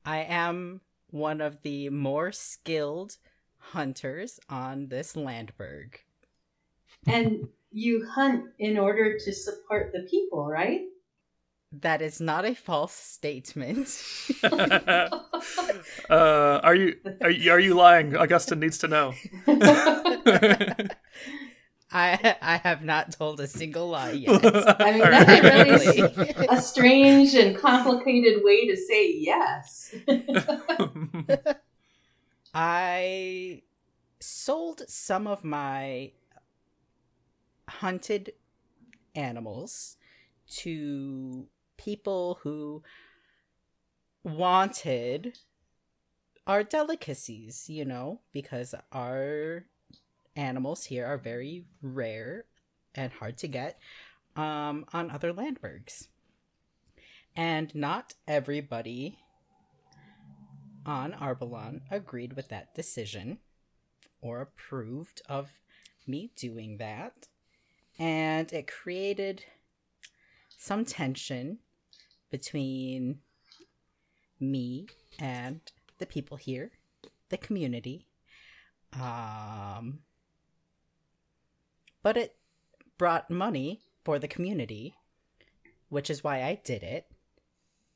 I 0.04 0.18
am 0.22 0.80
one 1.10 1.40
of 1.40 1.62
the 1.62 1.90
more 1.90 2.32
skilled 2.32 3.18
hunters 3.58 4.40
on 4.48 4.88
this 4.88 5.14
Landberg. 5.14 5.96
And 7.06 7.48
you 7.70 8.06
hunt 8.06 8.46
in 8.58 8.78
order 8.78 9.18
to 9.18 9.32
support 9.32 9.92
the 9.92 10.06
people, 10.10 10.46
right? 10.46 10.82
That 11.70 12.00
is 12.00 12.18
not 12.18 12.46
a 12.46 12.54
false 12.54 12.94
statement. 12.94 14.02
uh, 14.42 15.20
are 16.08 16.74
you 16.74 16.96
are 17.20 17.30
you, 17.30 17.52
are 17.52 17.60
you 17.60 17.74
lying? 17.74 18.16
Augustin 18.16 18.58
needs 18.58 18.78
to 18.78 18.88
know. 18.88 19.12
I 21.90 22.36
I 22.40 22.56
have 22.64 22.82
not 22.82 23.12
told 23.12 23.40
a 23.40 23.46
single 23.46 23.88
lie 23.88 24.12
yet. 24.12 24.40
I 24.80 24.92
mean, 24.92 25.00
that's 25.00 25.86
really 25.86 26.46
a 26.48 26.60
strange 26.60 27.34
and 27.34 27.54
complicated 27.54 28.42
way 28.42 28.66
to 28.66 28.76
say 28.76 29.12
yes. 29.12 29.94
I 32.54 33.62
sold 34.20 34.82
some 34.88 35.26
of 35.26 35.44
my 35.44 36.12
hunted 37.68 38.32
animals 39.14 39.96
to 40.48 41.46
people 41.76 42.38
who 42.42 42.82
wanted 44.24 45.38
our 46.46 46.64
delicacies, 46.64 47.68
you 47.68 47.84
know, 47.84 48.20
because 48.32 48.74
our 48.92 49.66
animals 50.34 50.84
here 50.84 51.04
are 51.06 51.18
very 51.18 51.64
rare 51.82 52.44
and 52.94 53.12
hard 53.12 53.36
to 53.38 53.48
get 53.48 53.78
um, 54.36 54.86
on 54.92 55.10
other 55.10 55.32
landbergs. 55.32 56.08
And 57.36 57.72
not 57.74 58.14
everybody 58.26 59.18
on 60.88 61.12
Arbalon 61.12 61.82
agreed 61.90 62.32
with 62.32 62.48
that 62.48 62.74
decision 62.74 63.38
or 64.22 64.40
approved 64.40 65.20
of 65.28 65.50
me 66.06 66.30
doing 66.34 66.78
that. 66.78 67.28
And 67.98 68.50
it 68.52 68.66
created 68.66 69.44
some 70.56 70.86
tension 70.86 71.58
between 72.30 73.18
me 74.40 74.88
and 75.18 75.60
the 75.98 76.06
people 76.06 76.38
here, 76.38 76.70
the 77.28 77.36
community. 77.36 78.06
Um, 78.98 80.00
but 82.02 82.16
it 82.16 82.36
brought 82.96 83.30
money 83.30 83.82
for 84.04 84.18
the 84.18 84.28
community, 84.28 84.94
which 85.90 86.08
is 86.08 86.24
why 86.24 86.42
I 86.42 86.60
did 86.64 86.82
it. 86.82 87.06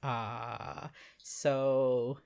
Uh, 0.02 0.88
so 1.22 2.18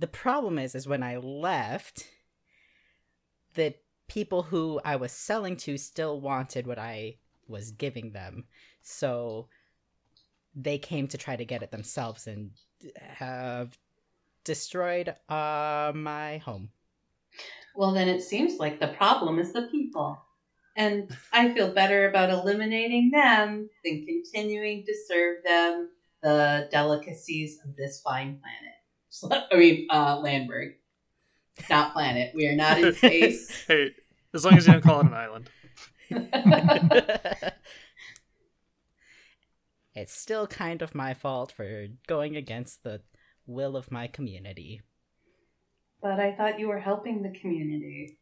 the 0.00 0.06
problem 0.06 0.58
is 0.58 0.74
is 0.74 0.88
when 0.88 1.02
I 1.02 1.18
left, 1.18 2.06
the 3.54 3.74
people 4.08 4.44
who 4.44 4.80
I 4.84 4.96
was 4.96 5.12
selling 5.12 5.56
to 5.58 5.76
still 5.76 6.20
wanted 6.20 6.66
what 6.66 6.78
I 6.78 7.18
was 7.46 7.70
giving 7.70 8.12
them. 8.12 8.46
So 8.82 9.48
they 10.54 10.78
came 10.78 11.06
to 11.08 11.18
try 11.18 11.36
to 11.36 11.44
get 11.44 11.62
it 11.62 11.70
themselves 11.70 12.26
and 12.26 12.52
have 12.98 13.78
destroyed 14.42 15.14
uh 15.28 15.92
my 15.94 16.38
home. 16.38 16.70
Well, 17.76 17.92
then 17.92 18.08
it 18.08 18.22
seems 18.22 18.58
like 18.58 18.80
the 18.80 18.88
problem 18.88 19.38
is 19.38 19.52
the 19.52 19.68
people. 19.70 20.20
And 20.76 21.14
I 21.32 21.52
feel 21.52 21.74
better 21.74 22.08
about 22.08 22.30
eliminating 22.30 23.10
them 23.10 23.68
than 23.84 24.06
continuing 24.06 24.84
to 24.86 24.94
serve 25.06 25.44
them 25.44 25.90
the 26.22 26.68
delicacies 26.70 27.58
of 27.64 27.76
this 27.76 28.00
fine 28.00 28.40
planet. 28.40 28.79
So- 29.10 29.28
I 29.30 29.56
mean, 29.56 29.86
uh, 29.90 30.18
Landberg. 30.20 30.74
Not 31.68 31.92
planet. 31.92 32.32
We 32.34 32.46
are 32.48 32.56
not 32.56 32.80
in 32.80 32.94
space. 33.00 33.64
hey, 33.66 33.90
as 34.32 34.44
long 34.44 34.54
as 34.56 34.66
you 34.66 34.72
don't 34.72 34.82
call 34.82 35.00
it 35.00 35.06
an 35.06 35.14
island. 35.14 35.50
it's 39.94 40.16
still 40.16 40.46
kind 40.46 40.82
of 40.82 40.94
my 40.94 41.14
fault 41.14 41.52
for 41.52 41.86
going 42.06 42.36
against 42.36 42.82
the 42.82 43.02
will 43.46 43.76
of 43.76 43.90
my 43.90 44.06
community. 44.06 44.80
but 46.00 46.18
I 46.20 46.32
thought 46.34 46.58
you 46.58 46.68
were 46.68 46.78
helping 46.80 47.22
the 47.22 47.30
community. 47.38 48.16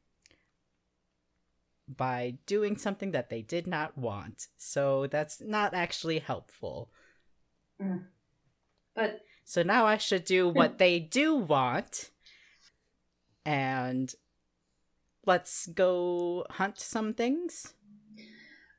by 1.96 2.34
doing 2.46 2.76
something 2.76 3.12
that 3.12 3.30
they 3.30 3.40
did 3.42 3.66
not 3.66 3.96
want. 3.96 4.48
So 4.58 5.06
that's 5.06 5.40
not 5.40 5.72
actually 5.74 6.18
helpful. 6.18 6.90
But 8.94 9.20
So 9.48 9.62
now 9.62 9.86
I 9.86 9.96
should 9.96 10.26
do 10.26 10.46
what 10.46 10.76
they 10.76 11.00
do 11.00 11.34
want. 11.34 12.10
And 13.46 14.12
let's 15.24 15.66
go 15.68 16.44
hunt 16.50 16.78
some 16.78 17.14
things. 17.14 17.72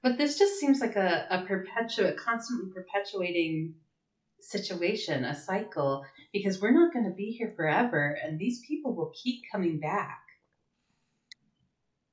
but 0.04 0.20
this 0.20 0.38
just 0.38 0.60
seems 0.60 0.80
like 0.80 0.96
a, 0.96 1.26
a 1.32 1.42
perpetuate, 1.42 2.18
constantly 2.18 2.72
perpetuating 2.72 3.74
situation, 4.42 5.26
a 5.26 5.34
cycle, 5.34 6.06
because 6.32 6.62
we're 6.62 6.70
not 6.70 6.94
going 6.94 7.06
to 7.06 7.16
be 7.16 7.32
here 7.32 7.52
forever, 7.56 8.16
and 8.24 8.38
these 8.38 8.62
people 8.68 8.96
will 8.96 9.12
keep 9.24 9.42
coming 9.52 9.80
back. 9.80 10.22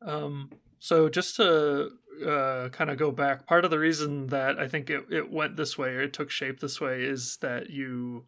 Um, 0.00 0.48
so 0.78 1.10
just 1.10 1.36
to 1.36 1.90
uh, 2.26 2.70
kind 2.70 2.88
of 2.88 2.96
go 2.96 3.10
back, 3.10 3.46
part 3.46 3.66
of 3.66 3.70
the 3.70 3.78
reason 3.78 4.28
that 4.28 4.58
I 4.58 4.66
think 4.66 4.88
it, 4.88 5.04
it 5.10 5.30
went 5.30 5.58
this 5.58 5.76
way 5.76 5.90
or 5.90 6.04
it 6.04 6.14
took 6.14 6.30
shape 6.30 6.60
this 6.60 6.80
way 6.80 7.02
is 7.02 7.36
that 7.42 7.68
you 7.68 8.24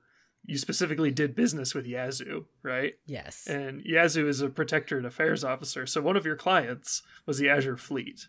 you 0.48 0.56
specifically 0.56 1.10
did 1.10 1.34
business 1.34 1.74
with 1.74 1.86
Yazoo, 1.86 2.46
right? 2.62 2.94
Yes. 3.06 3.46
And 3.46 3.82
Yazoo 3.84 4.26
is 4.26 4.40
a 4.40 4.48
protectorate 4.48 5.04
affairs 5.04 5.44
officer. 5.44 5.86
So 5.86 6.00
one 6.00 6.16
of 6.16 6.24
your 6.24 6.36
clients 6.36 7.02
was 7.26 7.36
the 7.36 7.50
Azure 7.50 7.76
Fleet. 7.76 8.28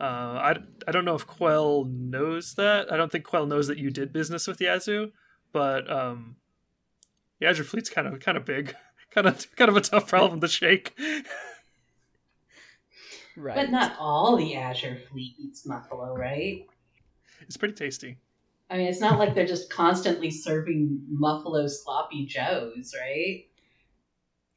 Uh, 0.00 0.04
I, 0.04 0.54
I 0.86 0.92
don't 0.92 1.04
know 1.04 1.16
if 1.16 1.26
Quell 1.26 1.84
knows 1.86 2.54
that. 2.54 2.92
I 2.92 2.96
don't 2.96 3.10
think 3.10 3.24
Quell 3.24 3.46
knows 3.46 3.66
that 3.66 3.78
you 3.78 3.90
did 3.90 4.12
business 4.12 4.46
with 4.46 4.60
Yazoo, 4.60 5.10
but 5.52 5.90
um, 5.90 6.36
the 7.40 7.48
Azure 7.48 7.64
Fleet's 7.64 7.90
kind 7.90 8.06
of 8.06 8.20
kind 8.20 8.38
of 8.38 8.44
big, 8.44 8.76
kind 9.10 9.26
of 9.26 9.56
kind 9.56 9.68
of 9.68 9.76
a 9.76 9.80
tough 9.80 10.06
problem 10.06 10.40
to 10.42 10.48
shake. 10.48 10.96
Right. 13.36 13.56
But 13.56 13.70
not 13.70 13.96
all 13.98 14.36
the 14.36 14.54
Azure 14.54 14.98
fleet 15.10 15.34
eats 15.36 15.66
Muffalo, 15.66 16.16
right? 16.16 16.64
It's 17.40 17.56
pretty 17.56 17.74
tasty. 17.74 18.18
I 18.68 18.76
mean, 18.78 18.88
it's 18.88 19.00
not 19.00 19.18
like 19.18 19.34
they're 19.34 19.46
just 19.46 19.70
constantly 19.70 20.30
serving 20.30 21.00
Muffalo 21.08 21.68
sloppy 21.68 22.26
joes, 22.26 22.92
right? 22.98 23.44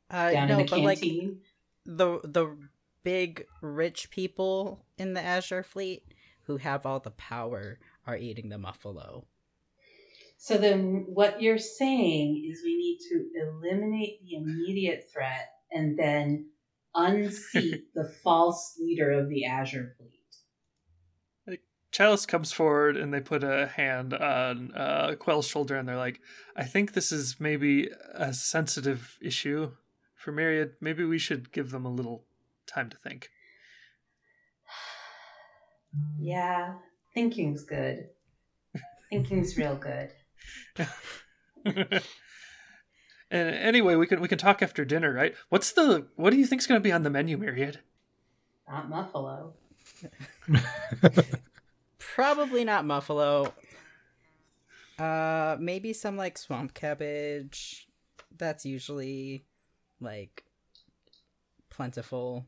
uh, 0.09 0.31
Down 0.31 0.47
no, 0.47 0.59
in 0.59 0.65
the 0.65 0.69
but 0.69 0.79
like 0.81 0.99
canteen. 0.99 1.41
the 1.85 2.19
the 2.23 2.57
big 3.03 3.45
rich 3.61 4.09
people 4.09 4.85
in 4.97 5.13
the 5.13 5.21
Azure 5.21 5.63
fleet 5.63 6.03
who 6.43 6.57
have 6.57 6.85
all 6.85 6.99
the 6.99 7.11
power 7.11 7.79
are 8.07 8.17
eating 8.17 8.49
the 8.49 8.57
Muffalo. 8.57 9.25
So 10.37 10.57
then, 10.57 11.05
what 11.09 11.41
you're 11.41 11.57
saying 11.57 12.47
is 12.49 12.61
we 12.63 12.77
need 12.77 12.99
to 13.09 13.25
eliminate 13.41 14.21
the 14.23 14.35
immediate 14.35 15.09
threat 15.13 15.49
and 15.71 15.99
then 15.99 16.49
unseat 16.95 17.83
the 17.93 18.11
false 18.23 18.77
leader 18.79 19.11
of 19.11 19.29
the 19.29 19.45
Azure 19.45 19.93
fleet. 19.97 20.18
Chalice 21.91 22.25
comes 22.25 22.51
forward 22.51 22.97
and 22.97 23.13
they 23.13 23.19
put 23.19 23.43
a 23.43 23.67
hand 23.67 24.13
on 24.13 24.71
uh, 24.75 25.15
Quell's 25.17 25.47
shoulder 25.47 25.75
and 25.75 25.87
they're 25.87 25.97
like, 25.97 26.21
I 26.55 26.63
think 26.63 26.93
this 26.93 27.11
is 27.11 27.39
maybe 27.39 27.89
a 28.13 28.33
sensitive 28.33 29.17
issue 29.21 29.71
for 30.15 30.31
Myriad. 30.31 30.73
Maybe 30.81 31.03
we 31.03 31.17
should 31.17 31.51
give 31.51 31.71
them 31.71 31.85
a 31.85 31.91
little 31.91 32.25
time 32.67 32.89
to 32.89 32.97
think. 32.97 33.29
Yeah, 36.19 36.75
thinking's 37.15 37.63
good. 37.63 38.09
thinking's 39.09 39.57
real 39.57 39.75
good. 39.75 40.11
and 41.65 42.03
anyway, 43.31 43.95
we 43.95 44.05
can 44.05 44.21
we 44.21 44.27
can 44.27 44.37
talk 44.37 44.61
after 44.61 44.85
dinner, 44.85 45.11
right? 45.11 45.33
What's 45.49 45.71
the 45.71 46.05
what 46.15 46.29
do 46.29 46.37
you 46.37 46.45
think's 46.45 46.67
going 46.67 46.79
to 46.79 46.83
be 46.83 46.91
on 46.91 47.01
the 47.01 47.09
menu, 47.09 47.37
Myriad? 47.37 47.79
Not 48.69 48.87
Muffalo. 48.87 49.53
Probably 52.15 52.63
not 52.63 52.85
Muffalo. 52.85 53.53
Uh, 54.97 55.55
maybe 55.59 55.93
some 55.93 56.17
like 56.17 56.37
swamp 56.37 56.73
cabbage. 56.73 57.87
That's 58.37 58.65
usually 58.65 59.45
like 60.01 60.43
plentiful. 61.69 62.45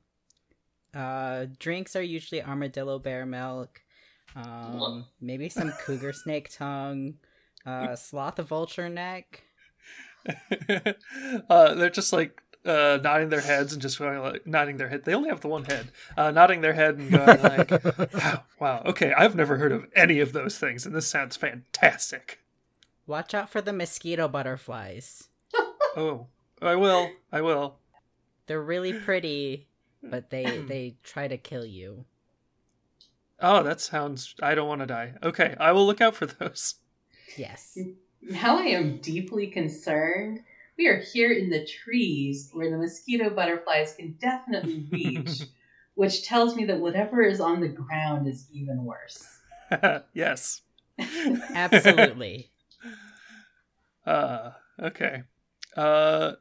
Uh, 0.94 1.46
drinks 1.60 1.96
are 1.96 2.02
usually 2.02 2.44
armadillo 2.44 3.00
bear 3.00 3.26
milk. 3.26 3.82
Um, 4.36 5.06
maybe 5.20 5.50
some 5.50 5.72
cougar 5.86 6.14
snake 6.14 6.50
tongue. 6.52 7.16
Uh, 7.66 7.96
sloth 7.96 8.38
vulture 8.38 8.90
neck. 8.90 9.44
uh, 11.50 11.74
they're 11.76 11.90
just 11.90 12.14
like 12.14 12.42
uh, 12.66 13.00
nodding 13.02 13.30
their 13.30 13.42
heads 13.42 13.74
and 13.74 13.82
just 13.82 13.98
going 14.00 14.20
like 14.20 14.46
nodding 14.46 14.78
their 14.78 14.90
head. 14.90 15.04
They 15.04 15.14
only 15.14 15.30
have 15.30 15.42
the 15.42 15.48
one 15.48 15.66
head. 15.66 15.92
Uh, 16.16 16.32
nodding 16.32 16.62
their 16.62 16.74
head 16.74 16.98
and 16.98 17.12
going 17.12 17.42
like, 17.42 17.72
wow, 18.14 18.44
wow, 18.60 18.84
okay, 18.86 19.14
I've 19.14 19.36
never 19.36 19.58
heard 19.58 19.72
of 19.72 19.88
any 19.96 20.20
of 20.20 20.34
those 20.34 20.58
things, 20.58 20.86
and 20.86 20.96
this 20.96 21.08
sounds 21.08 21.36
fantastic. 21.36 22.40
Watch 23.08 23.34
out 23.34 23.50
for 23.50 23.62
the 23.62 23.74
mosquito 23.74 24.28
butterflies. 24.28 25.28
Oh, 25.94 26.28
I 26.62 26.76
will, 26.76 27.10
I 27.34 27.42
will. 27.42 27.76
They're 28.48 28.62
really 28.62 28.94
pretty, 28.94 29.68
but 30.02 30.30
they 30.30 30.46
they 30.68 30.96
try 31.04 31.28
to 31.28 31.36
kill 31.36 31.66
you. 31.66 32.06
Oh, 33.42 33.62
that 33.64 33.82
sounds. 33.82 34.36
I 34.42 34.56
don't 34.56 34.70
want 34.70 34.80
to 34.80 34.88
die. 34.88 35.16
Okay, 35.22 35.54
I 35.60 35.74
will 35.74 35.86
look 35.86 36.00
out 36.00 36.16
for 36.16 36.28
those. 36.28 36.76
Yes. 37.36 37.78
Now 38.22 38.58
I 38.58 38.68
am 38.68 39.00
deeply 39.00 39.48
concerned. 39.48 40.44
We 40.82 40.88
are 40.88 40.98
here 40.98 41.32
in 41.32 41.52
the 41.52 41.64
trees 41.64 42.50
where 42.54 42.72
the 42.72 42.78
mosquito 42.78 43.30
butterflies 43.30 43.94
can 43.94 44.18
definitely 44.20 44.88
reach, 44.92 45.44
which 45.94 46.26
tells 46.26 46.56
me 46.56 46.66
that 46.66 46.80
whatever 46.80 47.22
is 47.22 47.40
on 47.40 47.62
the 47.62 47.68
ground 47.68 48.28
is 48.28 48.48
even 48.52 48.84
worse. 48.84 49.38
yes. 50.16 50.62
Absolutely. 51.54 52.50
Uh, 54.04 54.54
okay. 54.82 55.22
Uh, 55.78 56.32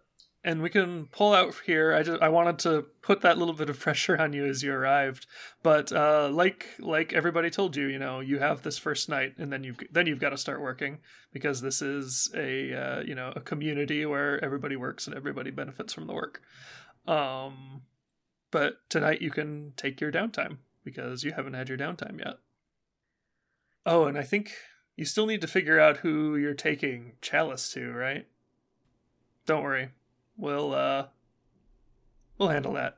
and 0.43 0.63
we 0.63 0.71
can 0.71 1.07
pull 1.07 1.35
out 1.35 1.55
here. 1.67 1.95
I 1.95 2.03
just 2.03 2.23
I 2.23 2.29
wanted 2.29 2.59
to 2.61 2.87
put 3.03 3.21
that 3.21 3.39
little 3.39 3.55
bit 3.55 3.69
of 3.69 3.79
pressure 3.79 4.17
on 4.21 4.33
you 4.33 4.47
as 4.47 4.63
you 4.63 4.73
arrived, 4.73 5.27
but 5.63 5.93
uh, 5.93 6.31
like 6.33 6.69
like 6.79 7.13
everybody 7.13 7.51
told 7.51 7.77
you, 7.77 7.87
you 7.87 7.99
know, 7.99 8.21
you 8.21 8.39
have 8.39 8.63
this 8.63 8.79
first 8.79 9.09
night, 9.09 9.35
and 9.39 9.53
then 9.53 9.65
you've 9.65 9.79
then 9.91 10.07
you've 10.07 10.21
got 10.21 10.31
to 10.31 10.39
start 10.39 10.61
working 10.61 10.99
because 11.33 11.61
this 11.61 11.83
is 11.83 12.31
a 12.35 12.75
uh, 12.75 13.01
you 13.03 13.15
know 13.15 13.33
a 13.37 13.41
community 13.41 14.07
where 14.07 14.43
everybody 14.43 14.77
works 14.77 15.07
and 15.07 15.17
everybody 15.17 15.51
benefits 15.51 15.93
from 15.93 16.07
the 16.07 16.15
work. 16.15 16.41
Um, 17.07 17.83
but 18.51 18.79
tonight 18.89 19.23
you 19.23 19.31
can 19.31 19.73
take 19.77 20.01
your 20.01 20.13
downtime 20.13 20.59
because 20.85 21.23
you 21.23 21.33
haven't 21.33 21.55
had 21.55 21.69
your 21.69 21.79
downtime 21.79 22.19
yet. 22.19 22.39
Oh, 23.87 24.05
and 24.05 24.19
I 24.19 24.23
think 24.23 24.53
you 24.97 25.05
still 25.05 25.27
need 25.27 25.41
to 25.41 25.47
figure 25.47 25.81
out 25.81 25.99
who 25.99 26.37
you're 26.37 26.55
taking 26.55 27.13
Chalice 27.23 27.73
to, 27.73 27.91
right? 27.93 28.27
Don't 29.47 29.63
worry. 29.63 29.91
We'll 30.41 30.75
uh 30.75 31.07
we'll 32.39 32.49
handle 32.49 32.73
that. 32.73 32.97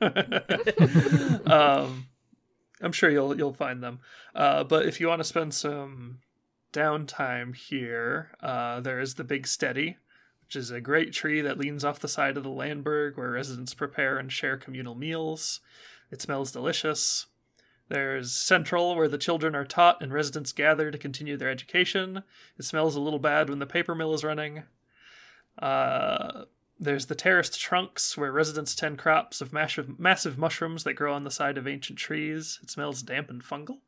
um 1.46 2.08
I'm 2.82 2.92
sure 2.92 3.10
you'll 3.10 3.36
you'll 3.36 3.52
find 3.54 3.82
them. 3.82 4.00
Uh 4.34 4.64
but 4.64 4.86
if 4.86 5.00
you 5.00 5.06
want 5.06 5.20
to 5.20 5.24
spend 5.24 5.54
some 5.54 6.18
downtime 6.72 7.54
here, 7.54 8.32
uh 8.42 8.80
there 8.80 9.00
is 9.00 9.14
the 9.14 9.24
Big 9.24 9.46
Steady, 9.46 9.98
which 10.44 10.56
is 10.56 10.72
a 10.72 10.80
great 10.80 11.12
tree 11.12 11.40
that 11.40 11.58
leans 11.58 11.84
off 11.84 12.00
the 12.00 12.08
side 12.08 12.36
of 12.36 12.42
the 12.42 12.50
Landberg 12.50 13.16
where 13.16 13.30
residents 13.30 13.72
prepare 13.72 14.18
and 14.18 14.32
share 14.32 14.56
communal 14.56 14.96
meals. 14.96 15.60
It 16.10 16.20
smells 16.20 16.50
delicious. 16.50 17.26
There's 17.88 18.32
Central, 18.32 18.94
where 18.94 19.08
the 19.08 19.18
children 19.18 19.56
are 19.56 19.64
taught 19.64 20.00
and 20.00 20.12
residents 20.12 20.52
gather 20.52 20.92
to 20.92 20.98
continue 20.98 21.36
their 21.36 21.50
education. 21.50 22.22
It 22.56 22.64
smells 22.64 22.94
a 22.94 23.00
little 23.00 23.18
bad 23.18 23.48
when 23.48 23.58
the 23.58 23.66
paper 23.66 23.96
mill 23.96 24.14
is 24.14 24.22
running. 24.22 24.62
Uh, 25.58 26.44
there's 26.82 27.06
the 27.06 27.14
terraced 27.14 27.60
trunks, 27.60 28.16
where 28.16 28.32
residents 28.32 28.74
tend 28.74 28.98
crops 28.98 29.42
of 29.42 29.52
massive, 29.52 30.00
massive 30.00 30.38
mushrooms 30.38 30.82
that 30.84 30.94
grow 30.94 31.12
on 31.12 31.24
the 31.24 31.30
side 31.30 31.58
of 31.58 31.68
ancient 31.68 31.98
trees. 31.98 32.58
It 32.62 32.70
smells 32.70 33.02
damp 33.02 33.28
and 33.28 33.44
fungal. 33.44 33.80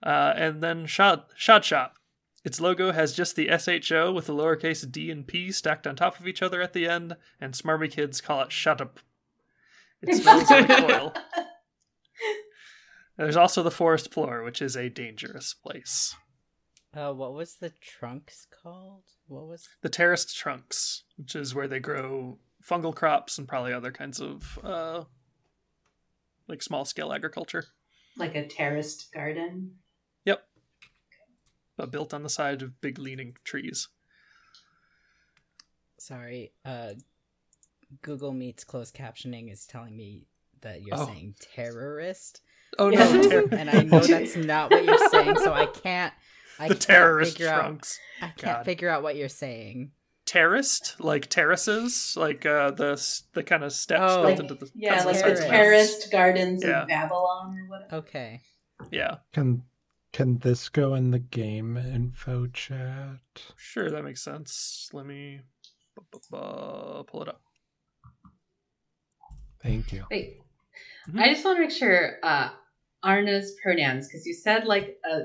Uh, 0.00 0.32
and 0.36 0.62
then 0.62 0.86
Shod, 0.86 1.24
Shod 1.36 1.64
Shop. 1.64 1.96
Its 2.44 2.60
logo 2.60 2.92
has 2.92 3.12
just 3.12 3.36
the 3.36 3.50
SHO 3.58 4.12
with 4.12 4.26
the 4.26 4.32
lowercase 4.32 4.90
d 4.90 5.10
and 5.10 5.26
p 5.26 5.52
stacked 5.52 5.86
on 5.86 5.96
top 5.96 6.18
of 6.18 6.26
each 6.26 6.42
other 6.42 6.62
at 6.62 6.72
the 6.72 6.88
end, 6.88 7.16
and 7.40 7.54
smarmy 7.54 7.90
kids 7.90 8.20
call 8.20 8.40
it 8.40 8.52
Shut 8.52 8.80
Up. 8.80 9.00
It 10.00 10.14
smells 10.14 10.48
like 10.48 10.70
oil. 10.90 11.12
There's 13.18 13.36
also 13.36 13.62
the 13.62 13.70
forest 13.70 14.14
floor, 14.14 14.42
which 14.42 14.62
is 14.62 14.76
a 14.76 14.88
dangerous 14.88 15.52
place. 15.52 16.14
Uh, 16.96 17.12
what 17.12 17.34
was 17.34 17.56
the 17.56 17.70
trunks 17.80 18.46
called? 18.62 19.04
What 19.30 19.46
was? 19.46 19.68
The 19.82 19.88
terraced 19.88 20.36
trunks, 20.36 21.04
which 21.16 21.36
is 21.36 21.54
where 21.54 21.68
they 21.68 21.78
grow 21.78 22.38
fungal 22.68 22.94
crops 22.94 23.38
and 23.38 23.46
probably 23.46 23.72
other 23.72 23.92
kinds 23.92 24.20
of 24.20 24.58
uh, 24.64 25.04
like 26.48 26.62
small 26.62 26.84
scale 26.84 27.12
agriculture. 27.12 27.66
Like 28.16 28.34
a 28.34 28.46
terraced 28.46 29.12
garden. 29.14 29.76
Yep. 30.24 30.42
But 31.76 31.92
built 31.92 32.12
on 32.12 32.22
the 32.24 32.28
side 32.28 32.60
of 32.60 32.80
big 32.80 32.98
leaning 32.98 33.36
trees. 33.44 33.88
Sorry. 35.98 36.52
Uh, 36.64 36.94
Google 38.02 38.32
Meets 38.32 38.64
closed 38.64 38.94
captioning 38.96 39.52
is 39.52 39.64
telling 39.66 39.96
me 39.96 40.26
that 40.62 40.82
you're 40.82 40.96
Oh. 40.98 41.06
saying 41.06 41.34
terrorist, 41.54 42.40
Oh 42.78 42.88
no, 42.90 43.22
ter- 43.28 43.48
and 43.52 43.68
I 43.70 43.82
know 43.82 44.00
that's 44.00 44.36
not 44.36 44.70
what 44.70 44.84
you're 44.84 45.08
saying, 45.08 45.36
so 45.38 45.52
I 45.52 45.66
can't. 45.66 46.12
I 46.60 46.68
the 46.68 46.74
can't 46.74 46.80
terrorist 46.82 47.32
figure 47.32 47.48
out. 47.48 47.60
trunks. 47.60 47.98
I 48.20 48.26
can't 48.26 48.40
God. 48.58 48.64
figure 48.64 48.88
out 48.88 49.02
what 49.02 49.16
you're 49.16 49.28
saying. 49.28 49.92
Terraced, 50.26 51.00
like 51.00 51.28
terraces, 51.28 52.14
like 52.16 52.46
uh, 52.46 52.70
the 52.72 53.20
the 53.32 53.42
kind 53.42 53.64
of 53.64 53.72
steps 53.72 54.00
Oh. 54.04 54.22
built 54.22 54.24
Like, 54.26 54.38
into 54.40 54.54
the 54.54 54.70
yeah, 54.74 55.02
like 55.04 55.16
the 55.24 55.34
terraced 55.34 56.12
gardens 56.12 56.62
Yeah. 56.62 56.82
of 56.82 56.88
Babylon 56.88 57.58
or 57.58 57.68
whatever. 57.68 57.96
Okay. 57.96 58.42
Yeah, 58.92 59.16
Can 59.32 59.64
can 60.12 60.38
this 60.38 60.68
go 60.68 60.94
in 60.94 61.10
the 61.10 61.18
game 61.18 61.76
info 61.76 62.46
chat? 62.48 63.18
sure, 63.56 63.90
that 63.90 64.04
makes 64.04 64.22
sense. 64.22 64.88
Let 64.92 65.06
me 65.06 65.40
bu- 65.96 66.02
bu- 66.12 66.18
bu- 66.30 67.04
pull 67.04 67.22
it 67.22 67.28
up. 67.28 67.40
Thank 69.62 69.92
you. 69.92 70.04
Wait, 70.10 70.40
Mhm. 71.08 71.20
I 71.20 71.32
just 71.32 71.44
want 71.44 71.56
to 71.56 71.62
make 71.62 71.70
sure 71.70 72.18
uh, 72.22 72.50
Arna's 73.02 73.56
pronouns 73.62 74.06
because 74.08 74.26
you 74.26 74.34
said 74.34 74.64
like 74.64 74.98
uh, 75.10 75.20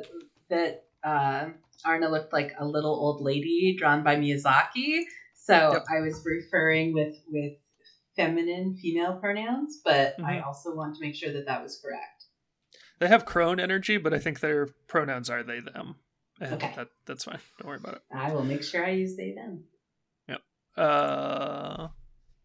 that 0.49 0.84
uh, 1.05 1.49
Arna 1.85 2.09
looked 2.09 2.33
like 2.33 2.53
a 2.57 2.65
little 2.65 2.91
old 2.93 3.21
lady 3.21 3.75
drawn 3.77 4.03
by 4.03 4.15
Miyazaki. 4.15 5.03
So 5.35 5.53
Yep. 5.73 5.85
I 5.89 6.01
was 6.01 6.25
referring 6.25 6.93
with 6.93 7.15
with 7.27 7.53
feminine 8.15 8.75
female 8.77 9.17
pronouns, 9.19 9.81
but 9.83 10.15
I 10.23 10.37
Mhm. 10.37 10.45
also 10.45 10.73
want 10.75 10.95
to 10.95 11.01
make 11.01 11.15
sure 11.15 11.31
that 11.33 11.45
that 11.45 11.61
was 11.61 11.79
correct. 11.79 12.25
They 12.99 13.07
have 13.09 13.25
crone 13.25 13.59
energy, 13.59 13.97
but 13.97 14.13
I 14.13 14.19
think 14.19 14.39
their 14.39 14.67
pronouns 14.87 15.29
are 15.29 15.43
they 15.43 15.59
them. 15.59 15.99
And 16.39 16.53
Okay. 16.53 16.73
that 16.75 16.89
that's 17.05 17.25
fine. 17.25 17.39
Don't 17.59 17.67
worry 17.67 17.77
about 17.77 17.95
it. 17.95 18.01
I 18.11 18.33
will 18.33 18.43
make 18.43 18.63
sure 18.63 18.85
I 18.85 18.91
use 18.91 19.15
they 19.15 19.31
them. 19.33 19.65
Uh, 20.77 21.87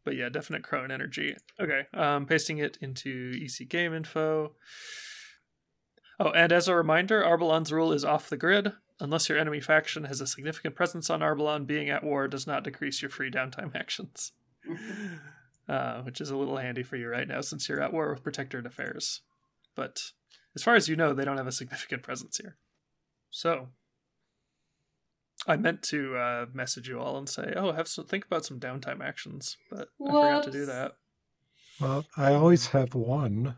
but 0.04 0.14
yeah, 0.14 0.28
definite 0.28 0.62
crone 0.62 0.92
energy. 0.92 1.34
Okay, 1.58 1.86
um, 1.94 2.26
pasting 2.26 2.58
it 2.58 2.78
into 2.80 3.32
EC 3.34 3.68
game 3.68 3.92
info. 3.92 4.54
Oh, 6.20 6.30
and 6.32 6.52
as 6.52 6.68
a 6.68 6.74
reminder, 6.74 7.22
Arbalon's 7.22 7.72
rule 7.72 7.92
is 7.92 8.04
off 8.04 8.28
the 8.28 8.36
grid. 8.36 8.72
Unless 9.00 9.30
your 9.30 9.38
enemy 9.38 9.60
faction 9.60 10.04
has 10.04 10.20
a 10.20 10.26
significant 10.26 10.74
presence 10.74 11.08
on 11.08 11.20
Arbalon, 11.20 11.66
being 11.66 11.88
at 11.88 12.04
war 12.04 12.28
does 12.28 12.46
not 12.46 12.62
decrease 12.62 13.00
your 13.00 13.10
free 13.10 13.30
downtime 13.30 13.74
actions. 13.74 14.32
uh, 15.68 16.02
which 16.02 16.20
is 16.20 16.30
a 16.30 16.36
little 16.36 16.58
handy 16.58 16.82
for 16.82 16.96
you 16.96 17.08
right 17.08 17.28
now 17.28 17.40
since 17.40 17.68
you're 17.68 17.82
at 17.82 17.92
war 17.92 18.10
with 18.10 18.22
Protectorate 18.22 18.66
Affairs. 18.66 19.22
But 19.74 20.00
as 20.54 20.62
far 20.62 20.74
as 20.74 20.88
you 20.88 20.96
know, 20.96 21.14
they 21.14 21.24
don't 21.24 21.38
have 21.38 21.46
a 21.46 21.52
significant 21.52 22.02
presence 22.02 22.36
here. 22.36 22.56
So, 23.30 23.68
I 25.46 25.56
meant 25.56 25.82
to 25.84 26.16
uh, 26.16 26.46
message 26.52 26.88
you 26.88 26.98
all 26.98 27.16
and 27.16 27.28
say, 27.28 27.54
"Oh, 27.56 27.72
have 27.72 27.88
some 27.88 28.04
think 28.04 28.26
about 28.26 28.44
some 28.44 28.58
downtime 28.58 29.00
actions," 29.00 29.56
but 29.70 29.88
I 30.04 30.10
forgot 30.10 30.44
to 30.44 30.50
do 30.50 30.66
that. 30.66 30.92
Well, 31.80 32.04
I 32.16 32.34
always 32.34 32.66
have 32.68 32.94
one 32.94 33.56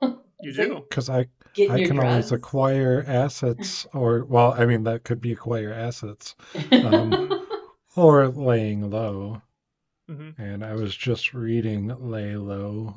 You 0.00 0.52
do. 0.52 0.84
because 0.88 1.08
I 1.08 1.26
Getting 1.54 1.76
I 1.76 1.78
your 1.78 1.88
can 1.88 1.98
always 1.98 2.32
acquire 2.32 3.04
assets, 3.06 3.86
or 3.94 4.24
well, 4.24 4.52
I 4.52 4.66
mean 4.66 4.84
that 4.84 5.04
could 5.04 5.20
be 5.20 5.32
acquire 5.32 5.72
assets 5.72 6.34
um, 6.82 7.38
or 7.96 8.28
laying 8.28 8.90
low. 8.90 9.42
hmm 10.08 10.30
And 10.38 10.64
I 10.64 10.74
was 10.74 10.96
just 10.96 11.34
reading 11.34 11.88
lay 12.10 12.36
low 12.36 12.96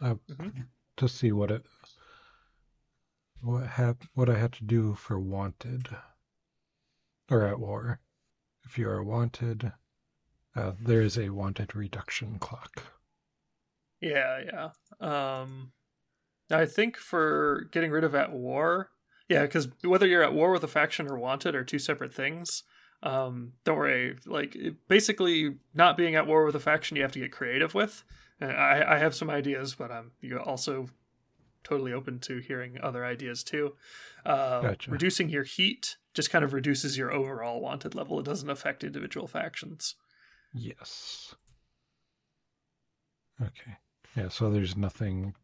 uh, 0.00 0.16
Mhm. 0.28 0.68
to 0.98 1.08
see 1.08 1.32
what 1.32 1.50
it 1.50 1.64
what 3.40 3.66
hap- 3.66 4.04
what 4.14 4.30
I 4.30 4.38
had 4.38 4.52
to 4.52 4.64
do 4.64 4.94
for 4.94 5.18
wanted 5.18 5.88
or 7.30 7.46
at 7.46 7.58
war. 7.58 8.00
If 8.64 8.78
you 8.78 8.88
are 8.90 9.02
wanted, 9.02 9.72
uh, 10.54 10.72
there 10.80 11.02
is 11.02 11.18
a 11.18 11.30
wanted 11.30 11.74
reduction 11.74 12.38
clock. 12.38 12.82
Yeah, 14.00 14.40
yeah. 14.44 14.70
Um, 15.00 15.72
I 16.50 16.66
think 16.66 16.96
for 16.96 17.68
getting 17.72 17.90
rid 17.90 18.04
of 18.04 18.14
at 18.14 18.32
war, 18.32 18.90
yeah, 19.28 19.42
because 19.42 19.68
whether 19.84 20.06
you're 20.06 20.22
at 20.22 20.32
war 20.32 20.52
with 20.52 20.64
a 20.64 20.68
faction 20.68 21.06
or 21.10 21.18
wanted 21.18 21.54
are 21.54 21.64
two 21.64 21.78
separate 21.78 22.14
things. 22.14 22.62
Um, 23.02 23.52
don't 23.64 23.76
worry. 23.76 24.16
Like 24.26 24.56
it- 24.56 24.88
basically, 24.88 25.56
not 25.74 25.96
being 25.96 26.14
at 26.14 26.26
war 26.26 26.44
with 26.44 26.54
a 26.54 26.60
faction, 26.60 26.96
you 26.96 27.02
have 27.02 27.12
to 27.12 27.20
get 27.20 27.30
creative 27.32 27.74
with. 27.74 28.02
And 28.40 28.52
I, 28.52 28.94
I 28.94 28.98
have 28.98 29.14
some 29.14 29.30
ideas, 29.30 29.74
but 29.74 29.90
I'm 29.90 30.12
you 30.20 30.38
also 30.38 30.88
totally 31.64 31.92
open 31.92 32.18
to 32.20 32.38
hearing 32.38 32.78
other 32.82 33.04
ideas 33.04 33.42
too. 33.44 33.74
Uh, 34.24 34.62
Gotcha. 34.62 34.90
Reducing 34.90 35.28
your 35.28 35.42
heat 35.44 35.96
just 36.14 36.30
kind 36.30 36.44
of 36.44 36.52
reduces 36.54 36.96
your 36.96 37.12
overall 37.12 37.60
wanted 37.60 37.94
level. 37.94 38.18
It 38.18 38.24
doesn't 38.24 38.48
affect 38.50 38.82
individual 38.84 39.26
factions. 39.26 39.94
Yes. 40.54 41.34
Okay. 43.40 43.76
Yeah, 44.16 44.28
so 44.28 44.50
there's 44.50 44.76
nothing 44.76 45.34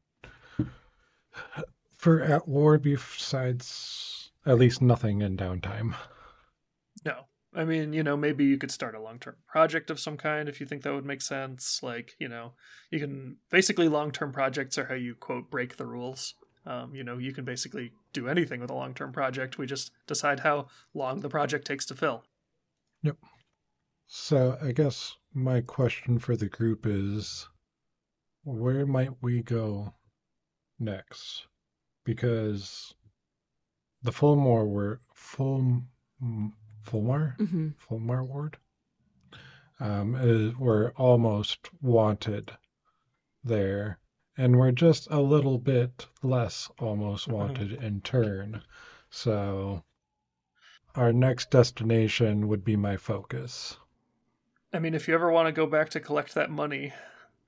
for 1.96 2.20
at 2.22 2.46
war 2.46 2.78
besides 2.78 4.30
at 4.46 4.58
least 4.58 4.82
nothing 4.82 5.22
in 5.22 5.36
downtime. 5.36 5.94
No. 7.04 7.26
I 7.56 7.64
mean, 7.64 7.92
you 7.92 8.02
know, 8.02 8.16
maybe 8.16 8.44
you 8.44 8.58
could 8.58 8.72
start 8.72 8.94
a 8.94 9.00
long 9.00 9.18
term 9.18 9.36
project 9.46 9.90
of 9.90 10.00
some 10.00 10.16
kind 10.16 10.48
if 10.48 10.60
you 10.60 10.66
think 10.66 10.82
that 10.82 10.92
would 10.92 11.06
make 11.06 11.22
sense. 11.22 11.80
Like, 11.82 12.16
you 12.18 12.28
know, 12.28 12.52
you 12.90 12.98
can 12.98 13.36
basically 13.50 13.88
long 13.88 14.10
term 14.10 14.32
projects 14.32 14.76
are 14.76 14.86
how 14.86 14.94
you 14.94 15.14
quote 15.14 15.50
break 15.50 15.76
the 15.76 15.86
rules. 15.86 16.34
Um, 16.66 16.94
you 16.94 17.04
know, 17.04 17.18
you 17.18 17.32
can 17.32 17.44
basically 17.44 17.92
do 18.12 18.26
anything 18.26 18.60
with 18.60 18.70
a 18.70 18.74
long 18.74 18.94
term 18.94 19.12
project. 19.12 19.58
We 19.58 19.66
just 19.66 19.92
decide 20.06 20.40
how 20.40 20.66
long 20.94 21.20
the 21.20 21.28
project 21.28 21.66
takes 21.66 21.86
to 21.86 21.94
fill. 21.94 22.24
Yep. 23.02 23.18
So 24.06 24.58
I 24.60 24.72
guess 24.72 25.14
my 25.32 25.60
question 25.60 26.18
for 26.18 26.36
the 26.36 26.48
group 26.48 26.86
is 26.86 27.48
where 28.42 28.84
might 28.84 29.22
we 29.22 29.42
go 29.42 29.94
next? 30.78 31.46
Because 32.04 32.94
the 34.02 34.10
Fulmore 34.12 34.68
were 34.68 35.00
full 35.14 35.82
Fulmar? 36.84 37.36
hmm 37.38 37.68
Fulmar 37.78 38.26
Ward? 38.26 38.56
Um, 39.80 40.14
is, 40.14 40.56
we're 40.56 40.90
almost 40.92 41.68
wanted 41.82 42.52
there, 43.42 43.98
and 44.36 44.58
we're 44.58 44.72
just 44.72 45.08
a 45.10 45.20
little 45.20 45.58
bit 45.58 46.06
less 46.22 46.70
almost 46.78 47.28
Mhm. 47.28 47.32
wanted 47.32 47.72
in 47.72 48.00
turn. 48.02 48.62
So 49.10 49.84
our 50.94 51.12
next 51.12 51.50
destination 51.50 52.46
would 52.48 52.64
be 52.64 52.76
my 52.76 52.96
focus. 52.96 53.76
I 54.72 54.78
mean, 54.78 54.94
if 54.94 55.08
you 55.08 55.14
ever 55.14 55.30
want 55.30 55.46
to 55.46 55.52
go 55.52 55.66
back 55.66 55.90
to 55.90 56.00
collect 56.00 56.34
that 56.34 56.50
money 56.50 56.92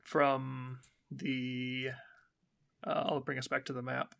from 0.03 0.81
the. 1.11 1.91
Uh, 2.85 3.05
I'll 3.07 3.21
bring 3.21 3.39
us 3.39 3.49
back 3.49 3.65
to 3.67 3.73
the 3.73 3.83
map. 3.83 4.15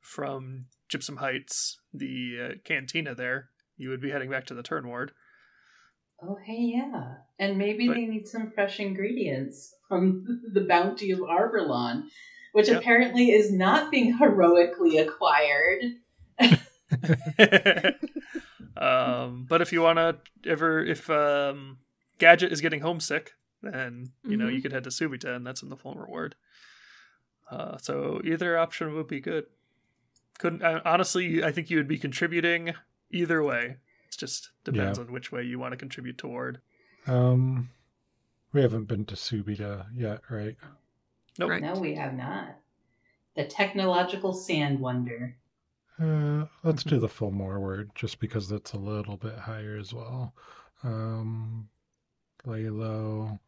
From 0.00 0.66
Gypsum 0.88 1.16
Heights, 1.16 1.78
the 1.92 2.36
uh, 2.42 2.54
cantina 2.64 3.14
there, 3.14 3.48
you 3.78 3.88
would 3.88 4.00
be 4.02 4.10
heading 4.10 4.28
back 4.30 4.44
to 4.46 4.54
the 4.54 4.62
turn 4.62 4.86
ward. 4.86 5.12
Oh, 6.22 6.36
hey, 6.44 6.58
yeah. 6.74 7.14
And 7.38 7.56
maybe 7.58 7.86
But- 7.88 7.94
they 7.94 8.06
need 8.06 8.28
some 8.28 8.50
fresh 8.50 8.80
ingredients 8.80 9.74
from 9.88 10.42
the 10.52 10.60
bounty 10.62 11.10
of 11.10 11.20
Arbalon, 11.20 12.04
which 12.52 12.68
Yep. 12.68 12.80
apparently 12.82 13.30
is 13.30 13.50
not 13.52 13.90
being 13.90 14.12
heroically 14.18 14.98
acquired. 14.98 15.82
um, 18.76 19.46
but 19.48 19.60
if 19.62 19.72
you 19.72 19.80
want 19.82 19.98
to 19.98 20.16
ever, 20.48 20.84
if 20.84 21.08
um, 21.10 21.78
Gadget 22.18 22.52
is 22.52 22.60
getting 22.60 22.80
homesick, 22.80 23.32
then 23.62 24.12
you 24.24 24.36
know 24.36 24.46
Mhm. 24.46 24.54
you 24.56 24.62
could 24.62 24.72
head 24.72 24.84
to 24.84 24.90
Subita, 24.90 25.34
and 25.34 25.46
that's 25.46 25.62
in 25.62 25.68
the 25.70 25.76
Fulmer 25.76 26.06
Ward. 26.06 26.34
Uh, 27.50 27.76
so 27.78 28.20
either 28.24 28.58
option 28.58 28.94
would 28.94 29.06
be 29.06 29.20
good. 29.20 29.46
Couldn't 30.38 30.62
uh, 30.62 30.80
honestly, 30.84 31.44
I 31.44 31.52
think 31.52 31.70
you 31.70 31.76
would 31.76 31.88
be 31.88 31.98
contributing 31.98 32.74
either 33.10 33.42
way. 33.42 33.76
It 34.08 34.16
just 34.16 34.50
depends 34.64 34.98
on 34.98 35.12
which 35.12 35.30
way 35.30 35.42
you 35.42 35.58
want 35.58 35.72
to 35.72 35.76
contribute 35.76 36.18
toward. 36.18 36.60
Um, 37.06 37.70
we 38.52 38.62
haven't 38.62 38.84
been 38.86 39.04
to 39.06 39.14
Subida 39.14 39.86
yet, 39.94 40.20
right? 40.30 40.56
Nope. 41.38 41.50
Right. 41.50 41.62
No, 41.62 41.74
we 41.74 41.94
have 41.94 42.14
not. 42.14 42.56
The 43.36 43.44
technological 43.44 44.32
sand 44.32 44.78
wonder. 44.78 45.36
Uh, 46.00 46.46
let's 46.62 46.84
do 46.84 46.98
the 46.98 47.08
Fulmore 47.08 47.60
word 47.60 47.90
just 47.94 48.20
because 48.20 48.48
that's 48.48 48.72
a 48.72 48.78
little 48.78 49.16
bit 49.16 49.36
higher 49.36 49.76
as 49.76 49.92
well. 49.92 50.34
Um, 50.82 51.68
lay 52.44 52.68
low. 52.68 53.38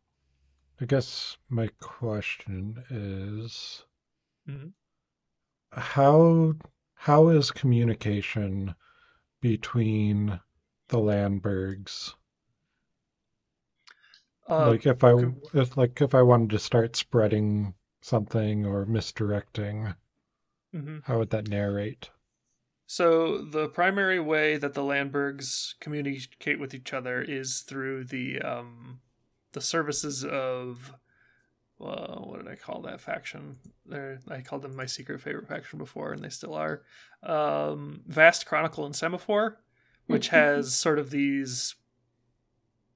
I 0.81 0.87
guess 0.87 1.37
my 1.51 1.69
question 1.81 2.83
is 2.89 3.85
Mhm. 4.47 4.73
how 5.71 6.55
how 6.95 7.29
is 7.29 7.53
communication 7.53 8.75
between 9.41 10.41
the 10.89 10.99
Landbergs? 10.99 12.15
Uh, 14.49 14.71
like 14.71 14.87
if 14.87 15.05
I 15.05 15.13
if 15.55 15.77
like 15.77 16.01
if 16.03 16.13
I 16.13 16.23
wanted 16.23 16.51
to 16.51 16.59
start 16.59 16.97
spreading 16.97 17.75
something 18.01 18.67
or 18.67 18.85
misdirecting, 18.85 19.95
mhm. 20.73 21.03
how 21.05 21.17
would 21.21 21.31
that 21.31 21.49
narrate? 21.49 22.11
So 22.89 23.39
the 23.39 23.69
primary 23.69 24.19
way 24.21 24.57
that 24.57 24.75
the 24.75 24.83
Landbergs 24.83 25.75
communicate 25.81 26.59
with 26.59 26.75
each 26.75 26.93
other 26.93 27.21
is 27.23 27.61
through 27.61 28.05
the 28.05 28.41
um, 28.41 29.01
the 29.57 29.63
services 29.63 30.23
of 30.23 30.93
uh, 31.81 32.17
what 32.17 32.45
did 32.45 32.53
I 32.53 32.57
call 32.57 32.83
that 32.83 33.01
faction? 33.01 33.57
There, 33.87 34.21
I 34.29 34.43
called 34.43 34.61
them 34.61 34.77
my 34.77 34.85
secret 34.85 35.19
favorite 35.23 35.49
faction 35.49 35.79
before, 35.79 36.13
and 36.13 36.23
they 36.23 36.29
still 36.29 36.53
are. 36.53 36.83
Um, 37.23 38.03
Vast 38.07 38.45
Chronicle 38.45 38.85
and 38.85 38.95
Semaphore, 38.95 39.59
which 40.09 40.29
has 40.29 40.75
sort 40.75 40.99
of 40.99 41.09
these. 41.09 41.75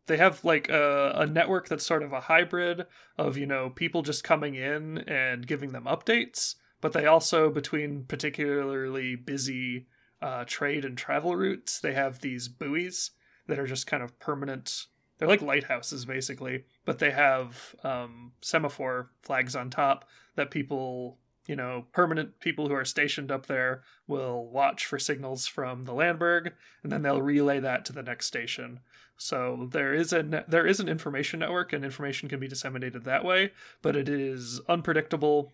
They 0.04 0.18
have 0.18 0.44
like 0.44 0.68
a, 0.68 1.12
a 1.14 1.26
network 1.26 1.68
that's 1.68 1.86
sort 1.86 2.02
of 2.02 2.12
a 2.12 2.20
hybrid 2.20 2.84
of 3.16 3.38
you 3.38 3.46
know 3.46 3.70
people 3.70 4.02
just 4.02 4.22
coming 4.22 4.54
in 4.54 4.98
and 4.98 5.46
giving 5.46 5.72
them 5.72 5.84
updates, 5.84 6.56
but 6.82 6.92
they 6.92 7.06
also 7.06 7.48
between 7.48 8.04
particularly 8.04 9.16
busy 9.16 9.86
uh, 10.20 10.44
trade 10.46 10.84
and 10.84 10.98
travel 10.98 11.36
routes, 11.36 11.80
they 11.80 11.94
have 11.94 12.20
these 12.20 12.48
buoys 12.48 13.12
that 13.46 13.58
are 13.58 13.66
just 13.66 13.86
kind 13.86 14.02
of 14.02 14.18
permanent. 14.18 14.88
They're 15.20 15.28
like 15.28 15.42
lighthouses 15.42 16.06
basically, 16.06 16.64
but 16.86 16.98
they 16.98 17.10
have 17.10 17.76
um, 17.84 18.32
semaphore 18.40 19.10
flags 19.20 19.54
on 19.54 19.68
top 19.68 20.06
that 20.34 20.50
people, 20.50 21.18
you 21.46 21.54
know, 21.54 21.84
permanent 21.92 22.40
people 22.40 22.68
who 22.68 22.74
are 22.74 22.86
stationed 22.86 23.30
up 23.30 23.44
there 23.44 23.82
will 24.08 24.48
watch 24.48 24.86
for 24.86 24.98
signals 24.98 25.46
from 25.46 25.84
the 25.84 25.92
Landberg, 25.92 26.52
and 26.82 26.90
then 26.90 27.02
they'll 27.02 27.20
relay 27.20 27.60
that 27.60 27.84
to 27.84 27.92
the 27.92 28.02
next 28.02 28.26
station. 28.26 28.80
So 29.18 29.68
there 29.70 29.92
is 29.92 30.14
a 30.14 30.22
ne- 30.22 30.44
there 30.48 30.66
is 30.66 30.80
an 30.80 30.88
information 30.88 31.40
network, 31.40 31.74
and 31.74 31.84
information 31.84 32.30
can 32.30 32.40
be 32.40 32.48
disseminated 32.48 33.04
that 33.04 33.22
way, 33.22 33.52
but 33.82 33.94
it 33.94 34.08
is 34.08 34.58
unpredictable 34.70 35.52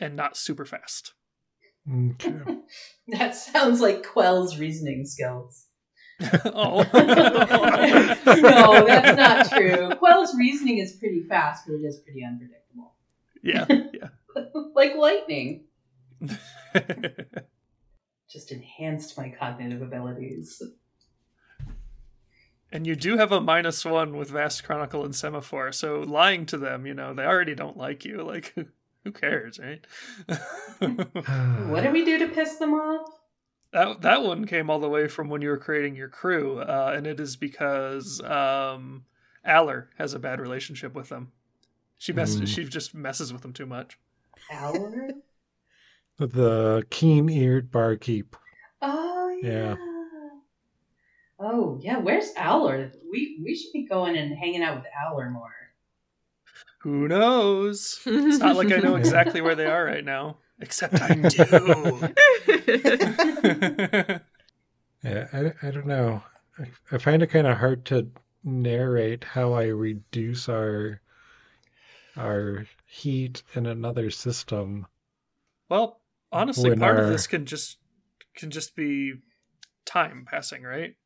and 0.00 0.16
not 0.16 0.36
super 0.36 0.64
fast. 0.64 1.14
Okay. 1.88 2.40
that 3.08 3.36
sounds 3.36 3.80
like 3.80 4.04
Quell's 4.04 4.58
reasoning 4.58 5.06
skills. 5.06 5.65
oh. 6.46 6.82
no, 6.94 8.86
that's 8.86 9.16
not 9.16 9.50
true. 9.50 9.90
Quell's 9.96 10.34
reasoning 10.36 10.78
is 10.78 10.92
pretty 10.92 11.22
fast, 11.22 11.66
but 11.66 11.74
it 11.74 11.84
is 11.84 11.98
pretty 11.98 12.24
unpredictable. 12.24 12.94
yeah, 13.42 13.66
yeah. 13.92 14.08
like 14.74 14.96
lightning. 14.96 15.64
Just 18.28 18.50
enhanced 18.50 19.16
my 19.18 19.28
cognitive 19.28 19.82
abilities. 19.82 20.62
and 22.72 22.86
you 22.86 22.96
do 22.96 23.18
have 23.18 23.32
a 23.32 23.40
minus 23.40 23.84
one 23.84 24.16
with 24.16 24.30
Vast 24.30 24.64
Chronicle 24.64 25.04
and 25.04 25.14
Semaphore, 25.14 25.72
so 25.72 26.00
lying 26.00 26.46
to 26.46 26.56
them, 26.56 26.86
you 26.86 26.94
know, 26.94 27.12
they 27.12 27.24
already 27.24 27.54
don't 27.54 27.76
like 27.76 28.06
you. 28.06 28.22
Like, 28.22 28.54
who 29.04 29.12
cares, 29.12 29.58
right? 29.58 29.86
What 31.68 31.82
did 31.82 31.92
we 31.92 32.04
do 32.06 32.18
to 32.18 32.28
piss 32.28 32.56
them 32.56 32.72
off? 32.72 33.08
That 33.76 34.00
that 34.00 34.22
one 34.22 34.46
came 34.46 34.70
all 34.70 34.78
the 34.78 34.88
way 34.88 35.06
from 35.06 35.28
when 35.28 35.42
you 35.42 35.50
were 35.50 35.58
creating 35.58 35.96
your 35.96 36.08
crew, 36.08 36.60
uh, 36.60 36.94
and 36.96 37.06
it 37.06 37.20
is 37.20 37.36
because 37.36 38.22
um, 38.22 39.04
Aller 39.46 39.90
has 39.98 40.14
a 40.14 40.18
bad 40.18 40.40
relationship 40.40 40.94
with 40.94 41.10
them. 41.10 41.32
She 41.98 42.14
messes. 42.14 42.40
Mm. 42.40 42.46
She 42.48 42.64
just 42.64 42.94
messes 42.94 43.34
with 43.34 43.42
them 43.42 43.52
too 43.52 43.66
much. 43.66 43.98
Our? 44.50 45.10
The 46.18 46.86
keen-eared 46.88 47.70
barkeep. 47.70 48.36
Oh 48.80 49.38
yeah. 49.42 49.50
Yeah. 49.50 49.76
Oh 51.38 51.78
yeah, 51.82 51.98
where's 51.98 52.32
Owler? 52.38 52.92
We 53.12 53.38
we 53.44 53.54
should 53.54 53.74
be 53.74 53.86
going 53.86 54.16
and 54.16 54.34
hanging 54.34 54.62
out 54.62 54.76
with 54.76 54.86
Owler 55.04 55.28
more. 55.28 55.52
Who 56.78 57.08
knows? 57.08 58.00
It's 58.06 58.38
not 58.38 58.56
like 58.56 58.72
I 58.72 58.78
know 58.78 58.94
exactly 58.94 59.42
where 59.42 59.54
they 59.54 59.66
are 59.66 59.84
right 59.84 60.04
now, 60.04 60.38
except 60.60 61.00
I 61.00 61.14
do. 61.14 62.08
Yeah, 65.04 65.28
I, 65.32 65.52
I 65.68 65.70
don't 65.70 65.86
know. 65.86 66.22
I, 66.58 66.64
I 66.90 66.98
find 66.98 67.22
it 67.22 67.28
kind 67.28 67.46
of 67.46 67.58
hard 67.58 67.84
to 67.86 68.08
narrate 68.42 69.22
how 69.22 69.52
I 69.52 69.66
reduce 69.66 70.48
our 70.48 71.00
our 72.16 72.66
heat 72.86 73.42
in 73.54 73.66
another 73.66 74.10
system. 74.10 74.86
well, 75.68 76.00
honestly, 76.32 76.70
When 76.70 76.80
part 76.80 76.98
of 76.98 77.08
this 77.08 77.26
can 77.26 77.46
just 77.46 77.78
can 78.34 78.50
just 78.50 78.74
be 78.74 79.14
time 79.84 80.26
passing, 80.28 80.62
right? 80.62 80.96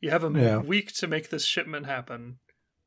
You 0.00 0.10
have 0.10 0.24
a 0.24 0.30
Yeah. 0.38 0.58
week 0.58 0.92
to 0.96 1.06
make 1.06 1.30
this 1.30 1.44
shipment 1.46 1.86
happen. 1.86 2.38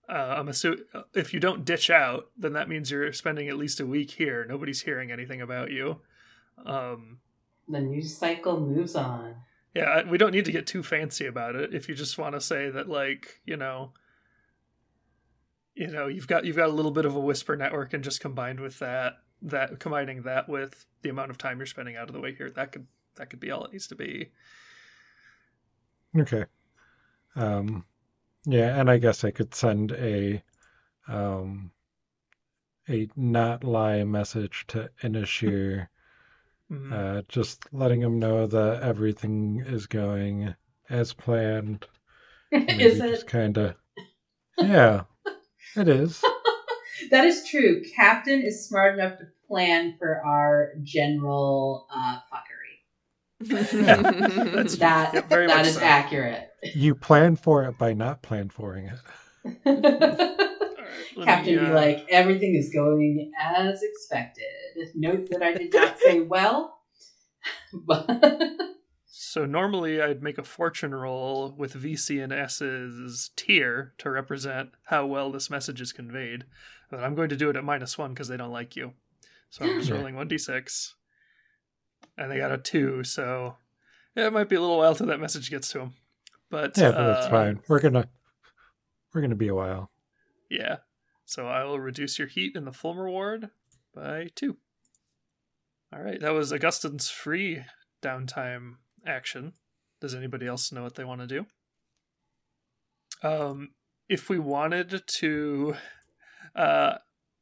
Uh, 0.08 0.36
I'm 0.38 0.50
assuming 0.50 0.84
if 1.16 1.34
you 1.34 1.40
don't 1.40 1.66
ditch 1.66 1.90
out, 1.90 2.30
then 2.38 2.54
that 2.54 2.70
means 2.70 2.92
you're 2.92 3.14
spending 3.14 3.48
at 3.48 3.58
least 3.58 3.80
a 3.80 3.86
week 3.88 4.12
here. 4.12 4.46
Nobody's 4.48 4.82
hearing 4.82 5.12
anything 5.12 5.42
about 5.42 5.72
you. 5.72 6.02
Um, 6.66 7.20
The 7.68 7.80
news 7.82 8.16
cycle 8.18 8.60
moves 8.60 8.96
on. 8.96 9.36
yeah, 9.76 10.04
we 10.10 10.18
don't 10.18 10.32
need 10.32 10.46
to 10.46 10.52
get 10.52 10.68
too 10.68 10.84
fancy 10.84 11.26
about 11.26 11.56
it. 11.56 11.74
If 11.74 11.88
you 11.90 11.96
just 11.96 12.18
want 12.18 12.36
to 12.36 12.42
say 12.42 12.70
that, 12.70 12.90
like, 12.90 13.42
you 13.46 13.58
know, 13.58 13.94
you 15.76 15.88
know, 15.88 16.08
you've 16.08 16.28
got 16.28 16.46
you've 16.46 16.56
got 16.58 16.70
a 16.70 16.74
little 16.74 16.92
bit 16.92 17.06
of 17.06 17.16
a 17.16 17.20
whisper 17.20 17.56
network, 17.56 17.94
and 17.94 18.04
just 18.04 18.20
combined 18.20 18.60
with 18.60 18.80
that, 18.80 19.20
that 19.44 19.80
combining 19.80 20.24
that 20.24 20.50
with 20.50 20.86
the 21.04 21.10
amount 21.10 21.32
of 21.32 21.38
time 21.38 21.58
you're 21.60 21.66
spending 21.66 21.96
out 21.96 22.10
of 22.10 22.14
the 22.14 22.20
way 22.20 22.34
here, 22.36 22.50
that 22.52 22.72
could 22.72 22.88
that 23.16 23.30
could 23.30 23.40
be 23.40 23.52
all 23.52 23.64
it 23.66 23.72
needs 23.72 23.88
to 23.88 23.96
be. 23.96 24.32
Okay. 26.18 26.46
Um, 27.36 27.86
yeah, 28.46 28.80
and 28.80 28.90
I 28.90 28.98
guess 28.98 29.24
I 29.24 29.32
could 29.32 29.54
send 29.54 29.92
a 29.92 30.42
um, 31.08 31.72
a 32.90 33.08
not 33.16 33.64
lie 33.64 34.04
message 34.04 34.66
to 34.70 34.90
Inishir, 35.04 35.88
Mhm. 36.72 36.94
uh, 36.94 37.22
just 37.28 37.64
letting 37.74 38.02
him 38.02 38.20
know 38.20 38.46
that 38.48 38.84
everything 38.84 39.64
is 39.66 39.88
going 39.88 40.54
as 40.90 41.14
planned. 41.14 41.88
Maybe 42.52 42.84
is 42.84 43.00
just 43.00 43.24
it? 43.24 43.28
kind 43.28 43.58
of. 43.58 43.76
Yeah, 44.58 45.04
it 45.76 45.88
is. 45.88 46.22
That 47.12 47.24
is 47.26 47.48
true. 47.48 47.82
Captain 47.96 48.42
is 48.42 48.68
smart 48.68 49.00
enough 49.00 49.18
to 49.20 49.28
plan 49.48 49.96
for 49.98 50.22
our 50.26 50.74
general 50.84 51.88
uh, 51.96 52.20
fuckery. 52.30 53.40
That's- 53.50 54.76
That 54.76 55.14
yeah, 55.14 55.22
very 55.22 55.48
that 55.48 55.66
so. 55.66 55.80
accurate. 55.82 56.50
You 56.76 56.96
plan 56.96 57.38
for 57.38 57.64
it 57.64 57.78
by 57.78 57.94
not 57.94 58.22
plan 58.22 58.50
for 58.50 58.76
it. 58.76 58.92
All 59.66 59.74
right, 59.74 61.24
Captain 61.24 61.56
me, 61.56 61.60
be 61.62 61.66
uh, 61.68 61.74
like, 61.74 62.06
everything 62.10 62.56
is 62.56 62.70
going 62.74 63.32
as 63.42 63.82
expected. 63.82 64.44
Note 64.96 65.30
that 65.30 65.44
I 65.44 65.54
did 65.54 65.74
not 65.74 66.00
say 66.00 66.22
well, 66.22 66.80
So 69.12 69.46
normally 69.46 70.02
I'd 70.02 70.24
make 70.24 70.38
a 70.38 70.44
fortune 70.44 70.96
roll 70.96 71.54
with 71.56 71.74
VC 71.74 72.24
and 72.24 72.34
S's 72.34 73.30
tier 73.36 73.94
to 74.00 74.10
represent 74.10 74.72
how 74.86 75.06
well 75.06 75.32
this 75.32 75.50
message 75.50 75.82
is 75.82 75.92
conveyed. 75.92 76.46
But 76.90 77.04
I'm 77.04 77.14
going 77.14 77.30
to 77.30 77.36
do 77.36 77.50
it 77.50 77.56
at 77.56 77.64
minus 77.64 77.98
one 77.98 78.14
because 78.14 78.28
they 78.28 78.38
don't 78.38 78.52
like 78.52 78.76
you. 78.76 78.94
So 79.50 79.66
I'm 79.66 79.80
just 79.80 79.92
rolling 79.92 80.16
1d6. 80.16 80.94
And 82.18 82.32
they 82.32 82.38
got 82.38 82.52
a 82.52 82.58
two, 82.58 83.04
so 83.04 83.58
yeah, 84.16 84.28
it 84.28 84.34
might 84.34 84.50
be 84.50 84.56
a 84.56 84.62
little 84.62 84.78
while 84.78 84.96
till 84.96 85.08
that 85.08 85.20
message 85.20 85.52
gets 85.52 85.70
to 85.74 85.80
them. 85.80 85.94
But 86.50 86.78
Yeah, 86.78 86.92
that's 86.92 87.28
uh, 87.28 87.30
fine. 87.30 87.62
We're 87.68 87.82
gonna 87.82 88.10
we're 89.14 89.22
gonna 89.22 89.36
be 89.36 89.48
a 89.50 89.56
while. 89.56 89.92
Yeah. 90.50 90.78
So 91.26 91.48
I 91.48 91.64
will 91.66 91.80
reduce 91.80 92.18
your 92.18 92.28
heat 92.28 92.56
in 92.56 92.66
the 92.66 92.74
full 92.74 92.96
reward 92.96 93.52
by 93.94 94.30
two. 94.34 94.58
All 95.92 96.02
right, 96.02 96.20
that 96.22 96.34
was 96.34 96.54
Augustine's 96.54 97.10
free 97.10 97.64
downtime 98.02 98.76
action. 99.06 99.54
Does 100.00 100.14
anybody 100.14 100.46
else 100.46 100.72
know 100.72 100.84
what 100.84 100.96
they 100.96 101.04
want 101.04 101.22
to 101.22 101.28
do? 101.28 101.46
Um, 103.28 103.72
if 104.08 104.30
we 104.30 104.38
wanted 104.40 105.04
to, 105.06 105.76
uh, 106.56 106.96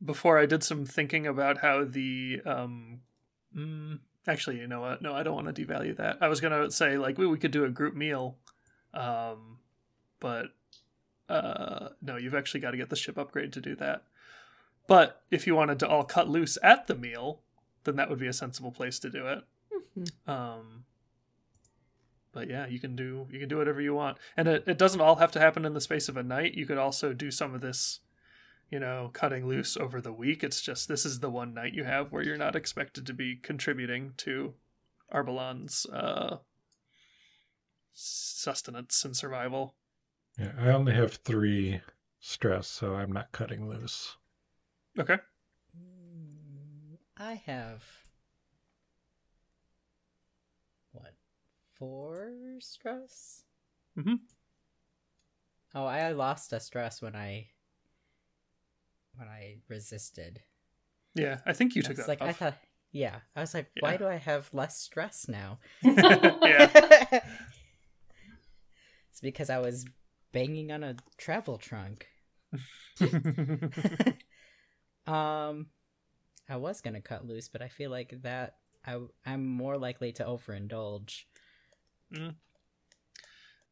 before 0.03 0.39
I 0.39 0.45
did 0.45 0.63
some 0.63 0.85
thinking 0.85 1.27
about 1.27 1.59
how 1.59 1.83
the 1.83 2.41
um, 2.45 3.01
mm, 3.55 3.99
actually, 4.27 4.59
you 4.59 4.67
know 4.67 4.81
what? 4.81 5.01
No, 5.01 5.13
I 5.13 5.23
don't 5.23 5.35
want 5.35 5.53
to 5.53 5.65
devalue 5.65 5.95
that. 5.97 6.17
I 6.21 6.29
was 6.29 6.39
gonna 6.39 6.71
say 6.71 6.97
like 6.97 7.17
we 7.17 7.27
we 7.27 7.37
could 7.37 7.51
do 7.51 7.65
a 7.65 7.69
group 7.69 7.95
meal, 7.95 8.37
um, 8.93 9.59
but 10.19 10.47
uh, 11.29 11.89
no, 12.01 12.15
you've 12.15 12.35
actually 12.35 12.61
got 12.61 12.71
to 12.71 12.77
get 12.77 12.89
the 12.89 12.95
ship 12.95 13.17
upgrade 13.17 13.53
to 13.53 13.61
do 13.61 13.75
that. 13.75 14.03
But 14.87 15.21
if 15.31 15.45
you 15.45 15.55
wanted 15.55 15.79
to 15.79 15.87
all 15.87 16.03
cut 16.05 16.29
loose 16.29 16.57
at 16.63 16.87
the 16.87 16.95
meal, 16.95 17.41
then 17.88 17.95
that 17.95 18.09
would 18.09 18.19
be 18.19 18.27
a 18.27 18.33
sensible 18.33 18.71
place 18.71 18.99
to 18.99 19.09
do 19.09 19.25
it. 19.27 19.43
Um, 20.27 20.83
but 22.33 22.49
yeah, 22.49 22.67
you 22.67 22.79
can 22.79 22.95
do 22.95 23.25
you 23.31 23.39
can 23.39 23.49
do 23.49 23.57
whatever 23.57 23.81
you 23.81 23.95
want, 23.95 24.17
and 24.35 24.47
it, 24.47 24.63
it 24.67 24.77
doesn't 24.77 25.01
all 25.01 25.15
have 25.15 25.31
to 25.31 25.39
happen 25.39 25.65
in 25.65 25.73
the 25.73 25.81
space 25.81 26.07
of 26.07 26.17
a 26.17 26.23
night. 26.23 26.53
You 26.53 26.67
could 26.67 26.77
also 26.77 27.13
do 27.13 27.31
some 27.31 27.55
of 27.55 27.61
this, 27.61 28.01
you 28.69 28.79
know, 28.79 29.09
cutting 29.13 29.47
loose 29.47 29.77
over 29.77 29.99
the 29.99 30.13
week. 30.13 30.43
It's 30.43 30.61
just 30.61 30.88
this 30.88 31.05
is 31.05 31.19
the 31.19 31.31
one 31.31 31.53
night 31.53 31.73
you 31.73 31.85
have 31.85 32.11
where 32.11 32.21
you're 32.21 32.38
not 32.38 32.55
expected 32.55 33.07
to 33.07 33.13
be 33.13 33.38
contributing 33.38 34.13
to 34.17 34.53
Arbalon's 35.11 35.88
uh, 35.88 36.38
sustenance 37.93 39.03
and 39.03 39.15
survival. 39.17 39.73
Yeah, 40.38 40.51
I 40.59 40.69
only 40.69 40.93
have 40.93 41.13
three 41.13 41.81
stress, 42.19 42.67
so 42.67 42.93
I'm 42.93 43.11
not 43.11 43.31
cutting 43.31 43.67
loose. 43.67 44.15
Okay. 44.99 45.17
I 47.20 47.36
have 47.45 47.84
what 50.91 51.13
four 51.78 52.32
stress. 52.59 53.43
Mhm. 53.95 54.20
Oh, 55.76 55.86
I 55.86 56.11
lost 56.11 56.53
a 56.53 56.59
stress 56.59 57.01
when 57.01 57.15
I 57.15 57.49
when 59.15 59.28
I 59.28 59.57
resisted. 59.68 60.41
Yeah, 61.15 61.39
I 61.45 61.53
think 61.53 61.76
you 61.76 61.82
I 61.84 61.88
took 61.88 61.97
was 61.97 61.97
that 61.97 62.07
like, 62.07 62.22
I 62.22 62.30
off. 62.30 62.38
thought, 62.39 62.57
yeah, 62.91 63.20
I 63.36 63.41
was 63.41 63.53
like, 63.53 63.70
Yeah. 63.76 63.82
why 63.82 63.97
do 63.97 64.07
I 64.07 64.15
have 64.15 64.53
less 64.53 64.78
stress 64.78 65.28
now? 65.28 65.59
Yeah. 66.45 66.70
it's 69.11 69.22
because 69.22 69.49
I 69.49 69.59
was 69.59 69.86
banging 70.32 70.72
on 70.72 70.84
a 70.84 70.95
travel 71.18 71.57
trunk. 71.57 72.07
um, 75.07 75.68
I 76.49 76.55
was 76.57 76.81
gonna 76.81 77.01
cut 77.01 77.25
loose, 77.25 77.49
but 77.49 77.61
I 77.61 77.67
feel 77.67 77.91
like 77.91 78.21
that 78.23 78.55
I 78.85 78.99
I'm 79.25 79.45
more 79.45 79.77
likely 79.77 80.11
to 80.13 80.23
overindulge. 80.23 81.23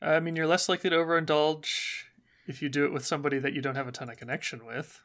I 0.02 0.20
mean, 0.20 0.36
you're 0.36 0.48
less 0.48 0.68
likely 0.70 0.90
to 0.90 0.96
overindulge 0.98 2.04
if 2.48 2.62
you 2.62 2.70
do 2.70 2.86
it 2.86 2.92
with 2.94 3.06
somebody 3.06 3.40
that 3.40 3.54
you 3.54 3.62
don't 3.62 3.76
have 3.76 3.88
a 3.88 3.92
ton 3.92 4.10
of 4.10 4.18
connection 4.18 4.66
with. 4.66 5.00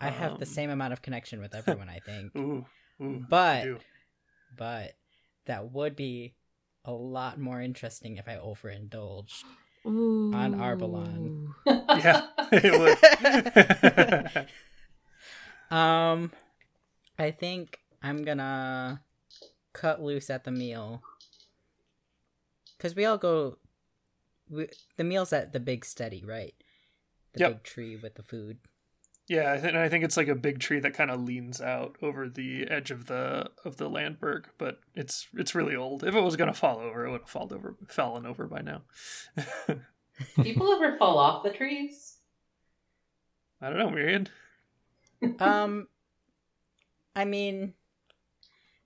I 0.00 0.08
have 0.08 0.38
the 0.38 0.46
Um. 0.46 0.52
same 0.52 0.70
amount 0.70 0.92
of 0.94 1.02
connection 1.02 1.40
with 1.40 1.54
everyone, 1.54 1.88
I 1.88 1.98
think, 2.00 2.34
Ooh, 2.36 2.64
ooh. 3.00 3.24
But- 3.28 3.82
but 4.56 4.92
that 5.46 5.70
would 5.72 5.96
be 5.96 6.34
a 6.84 6.92
lot 6.92 7.38
more 7.38 7.60
interesting 7.60 8.16
if 8.16 8.28
I 8.28 8.36
overindulged. 8.36 9.44
on 9.84 10.54
Arbalon. 10.54 11.48
yeah, 11.66 12.26
it 12.52 14.36
would. 14.36 14.48
Um, 15.70 16.30
I 17.18 17.30
think 17.30 17.78
I'm 18.02 18.24
gonna 18.24 19.02
cut 19.72 20.02
loose 20.02 20.28
at 20.30 20.44
the 20.44 20.50
meal 20.50 21.02
because 22.76 22.94
we 22.94 23.04
all 23.04 23.18
go 23.18 23.58
we, 24.50 24.68
the 24.96 25.04
meal's 25.04 25.32
at 25.32 25.52
the 25.52 25.60
big 25.60 25.84
steady, 25.84 26.24
right? 26.24 26.54
The 27.32 27.40
Yep. 27.40 27.50
big 27.52 27.62
tree 27.62 27.96
with 27.96 28.16
the 28.16 28.22
food. 28.22 28.58
Yeah, 29.28 29.52
I 29.52 29.58
think 29.58 29.74
I 29.74 29.88
think 29.88 30.04
it's 30.04 30.16
like 30.16 30.28
a 30.28 30.34
big 30.34 30.58
tree 30.58 30.80
that 30.80 30.94
kind 30.94 31.10
of 31.10 31.22
leans 31.22 31.60
out 31.60 31.96
over 32.02 32.28
the 32.28 32.68
edge 32.68 32.90
of 32.90 33.06
the 33.06 33.50
of 33.64 33.76
the 33.76 33.88
landberg, 33.88 34.48
but 34.58 34.80
it's 34.94 35.28
it's 35.34 35.54
really 35.54 35.76
old. 35.76 36.04
If 36.04 36.14
it 36.14 36.20
was 36.20 36.36
gonna 36.36 36.52
fall 36.52 36.80
over, 36.80 37.06
it 37.06 37.10
would 37.12 37.20
have 37.22 37.30
fallen 37.30 37.54
over 37.54 37.76
fallen 37.88 38.26
over 38.26 38.46
by 38.46 38.60
now. 38.60 38.82
People 40.42 40.70
ever 40.72 40.98
fall 40.98 41.18
off 41.18 41.44
the 41.44 41.50
trees? 41.50 42.16
I 43.60 43.70
don't 43.70 43.78
know, 43.78 43.90
Myriad. 43.90 44.28
Um, 45.38 45.86
I 47.14 47.24
mean, 47.24 47.74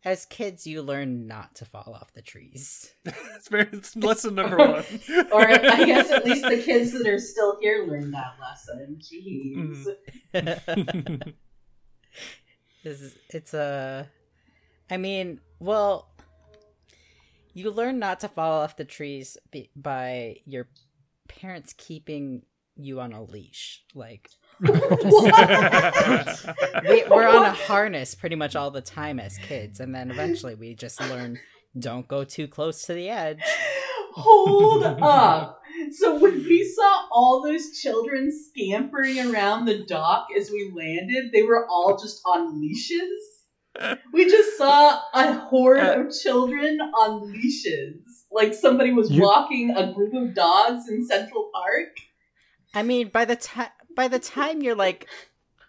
as 0.04 0.24
kids, 0.26 0.66
you 0.66 0.82
learn 0.82 1.26
not 1.26 1.54
to 1.56 1.64
fall 1.64 1.96
off 2.00 2.12
the 2.12 2.22
trees. 2.22 2.92
it's 3.04 3.48
very 3.48 3.68
it's 3.72 3.96
lesson 3.96 4.34
number 4.36 4.56
one. 4.56 4.84
Or 5.32 5.42
I 5.48 5.84
guess 5.84 6.10
at 6.10 6.24
least 6.24 6.42
the 6.42 6.62
kids 6.62 6.92
that 6.92 7.06
are 7.06 7.18
still 7.18 7.58
here 7.60 7.86
learn 7.88 8.10
that 8.12 8.36
lesson. 8.40 8.98
Jeez. 9.00 9.86
Mhm. 10.34 11.34
it's, 12.84 13.14
it's 13.30 13.54
a, 13.54 14.08
I 14.90 14.96
mean, 14.96 15.40
well, 15.58 16.08
you 17.54 17.70
learn 17.70 17.98
not 17.98 18.20
to 18.20 18.28
fall 18.28 18.60
off 18.62 18.76
the 18.76 18.84
trees 18.84 19.36
by 19.74 20.36
your 20.44 20.68
parents 21.28 21.72
keeping 21.76 22.42
you 22.76 23.00
on 23.00 23.12
a 23.12 23.22
leash. 23.22 23.82
Like 23.94 24.28
What? 24.28 24.45
We, 24.60 24.70
we're 27.10 27.28
on 27.28 27.44
a 27.44 27.52
harness 27.52 28.14
pretty 28.14 28.36
much 28.36 28.56
all 28.56 28.70
the 28.70 28.80
time 28.80 29.18
as 29.20 29.36
kids, 29.38 29.80
and 29.80 29.94
then 29.94 30.10
eventually 30.10 30.54
we 30.54 30.74
just 30.74 31.00
learn 31.00 31.38
don't 31.78 32.08
go 32.08 32.24
too 32.24 32.48
close 32.48 32.82
to 32.86 32.94
the 32.94 33.08
edge. 33.08 33.40
Hold 34.14 34.82
up. 35.02 35.60
So 35.92 36.18
when 36.18 36.34
we 36.34 36.64
saw 36.74 37.06
all 37.12 37.42
those 37.44 37.78
children 37.78 38.30
scampering 38.32 39.18
around 39.20 39.66
the 39.66 39.84
dock 39.84 40.28
as 40.38 40.50
we 40.50 40.72
landed, 40.74 41.32
they 41.34 41.42
were 41.42 41.66
all 41.68 41.98
just 42.00 42.22
on 42.24 42.58
leashes. 42.60 43.20
We 44.14 44.24
just 44.24 44.56
saw 44.56 44.98
a 45.12 45.34
horde 45.34 45.80
of 45.80 46.06
uh, 46.06 46.10
children 46.22 46.80
on 46.80 47.30
leashes. 47.30 48.00
Like 48.32 48.54
somebody 48.54 48.92
was 48.94 49.10
You- 49.10 49.20
walking 49.20 49.70
a 49.76 49.92
group 49.92 50.14
of 50.14 50.34
dogs 50.34 50.88
in 50.88 51.06
Central 51.06 51.50
Park. 51.52 51.88
I 52.74 52.82
mean, 52.82 53.08
by 53.08 53.26
the 53.26 53.36
time 53.36 53.68
by 53.96 54.06
the 54.08 54.18
time 54.20 54.62
you're 54.62 54.76
like 54.76 55.08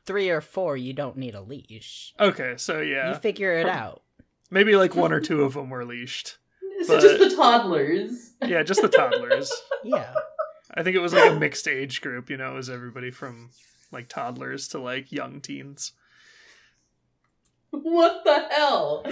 three 0.05 0.29
or 0.29 0.41
four, 0.41 0.77
you 0.77 0.93
don't 0.93 1.17
need 1.17 1.33
a 1.33 1.41
leash. 1.41 2.13
okay, 2.19 2.53
so 2.57 2.79
yeah, 2.81 3.09
You 3.09 3.15
figure 3.15 3.53
it 3.53 3.67
out. 3.67 4.03
maybe 4.51 4.75
like 4.75 4.95
one 4.95 5.11
or 5.11 5.19
two 5.19 5.41
of 5.43 5.53
them 5.55 5.69
were 5.71 5.83
leashed. 5.85 6.37
So 6.85 6.93
But- 6.95 7.01
just 7.01 7.17
the 7.17 7.35
toddlers. 7.35 8.33
Yeah, 8.45 8.61
just 8.61 8.83
the 8.83 8.87
toddlers. 8.89 9.51
Yeah. 9.83 10.13
I 10.75 10.83
think 10.83 10.95
it 10.95 10.99
was 10.99 11.11
like 11.13 11.31
a 11.31 11.35
mixed 11.39 11.67
age 11.67 12.01
group. 12.01 12.29
You 12.29 12.37
know, 12.37 12.51
it 12.51 12.55
was 12.55 12.69
everybody 12.69 13.09
from 13.09 13.49
like 13.91 14.09
toddlers 14.09 14.67
to 14.69 14.79
like 14.79 15.11
young 15.11 15.41
teens. 15.41 15.93
What 17.71 18.23
the 18.25 18.47
hell? 18.51 19.01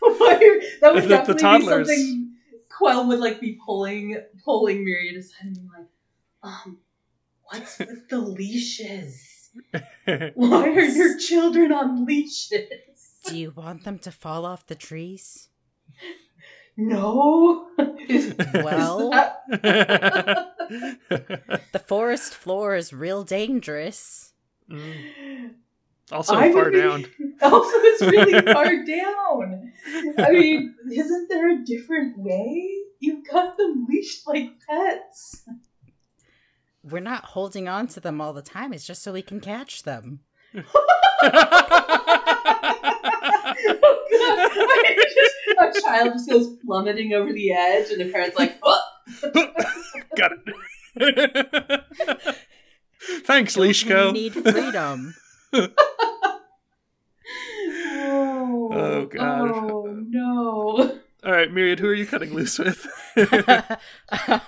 Why- 0.00 0.60
that 0.80 0.94
would 0.94 1.02
The- 1.04 1.06
the 1.06 1.08
definitely 1.08 1.42
toddlers. 1.42 1.88
be 1.88 1.94
something 1.96 2.32
Quell 2.68 3.06
would 3.08 3.18
like 3.20 3.40
be 3.40 3.58
pulling 3.64 4.20
pulling 4.44 4.84
Myriad 4.84 5.16
aside 5.16 5.36
and 5.42 5.54
being 5.54 5.70
like, 5.74 5.86
um, 6.42 6.78
what's 7.50 7.78
with 7.78 8.08
the 8.08 8.18
leashes? 8.18 9.50
Why 10.34 10.68
are 10.68 10.80
your 10.80 11.18
children 11.18 11.72
on 11.72 12.04
leashes? 12.04 13.20
Do 13.26 13.36
you 13.38 13.52
want 13.56 13.84
them 13.84 13.98
to 14.00 14.10
fall 14.12 14.44
off 14.46 14.66
the 14.66 14.74
trees? 14.74 15.48
No. 16.76 17.68
Well- 18.54 19.10
The 21.72 21.82
forest 21.86 22.34
floor 22.34 22.74
is 22.76 22.92
real 22.92 23.22
dangerous. 23.24 24.32
Mm. 24.70 25.54
Also 26.12 26.34
I 26.34 26.52
far 26.52 26.64
would 26.64 26.72
be- 26.72 26.80
down. 26.80 27.06
Also, 27.42 27.70
it's 27.74 28.02
really 28.02 28.40
far 28.52 28.84
down. 28.84 29.72
I 30.18 30.30
mean, 30.32 30.74
isn't 30.92 31.28
there 31.28 31.50
a 31.50 31.64
different 31.64 32.18
way? 32.18 32.68
You've 33.00 33.26
got 33.28 33.56
them 33.56 33.86
leashed 33.88 34.26
like 34.26 34.52
pets. 34.68 35.48
We're 36.88 37.00
not 37.00 37.24
holding 37.24 37.68
on 37.68 37.88
to 37.88 38.00
them 38.00 38.20
all 38.20 38.32
the 38.32 38.42
time. 38.42 38.72
It's 38.72 38.86
just 38.86 39.02
so 39.02 39.12
we 39.12 39.22
can 39.22 39.40
catch 39.40 39.82
them. 39.82 40.20
oh 40.54 40.62
God. 44.10 44.96
just, 45.12 45.34
a 45.60 45.80
child 45.82 46.12
just 46.14 46.28
goes 46.30 46.56
plummeting 46.64 47.12
over 47.14 47.32
the 47.32 47.52
edge, 47.52 47.90
and 47.90 48.00
the 48.00 48.10
parents 48.12 48.36
like, 48.38 48.56
oh, 48.62 48.80
Got 50.16 50.32
it. 50.96 52.34
Thanks, 53.24 53.56
We 53.56 53.68
Leashko. 53.68 54.12
need 54.12 54.32
freedom. 54.34 55.14
oh, 55.52 55.68
Oh, 58.72 59.06
God. 59.06 59.50
oh 59.50 59.86
no. 60.08 61.00
All 61.26 61.32
right, 61.32 61.52
Myriad, 61.52 61.80
who 61.80 61.88
are 61.88 61.94
you 61.94 62.06
cutting 62.06 62.32
loose 62.32 62.56
with? 62.56 62.86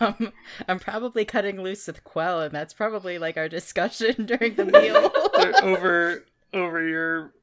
um, 0.01 0.33
I'm 0.69 0.79
probably 0.79 1.25
cutting 1.25 1.61
loose 1.61 1.89
with 1.89 2.05
Quell, 2.05 2.41
and 2.41 2.55
that's 2.55 2.73
probably 2.73 3.19
like 3.19 3.37
our 3.37 3.49
discussion 3.49 4.27
during 4.27 4.55
the 4.55 4.65
meal. 4.65 5.11
Over 5.63 6.25
over 6.55 6.83
your 6.83 7.35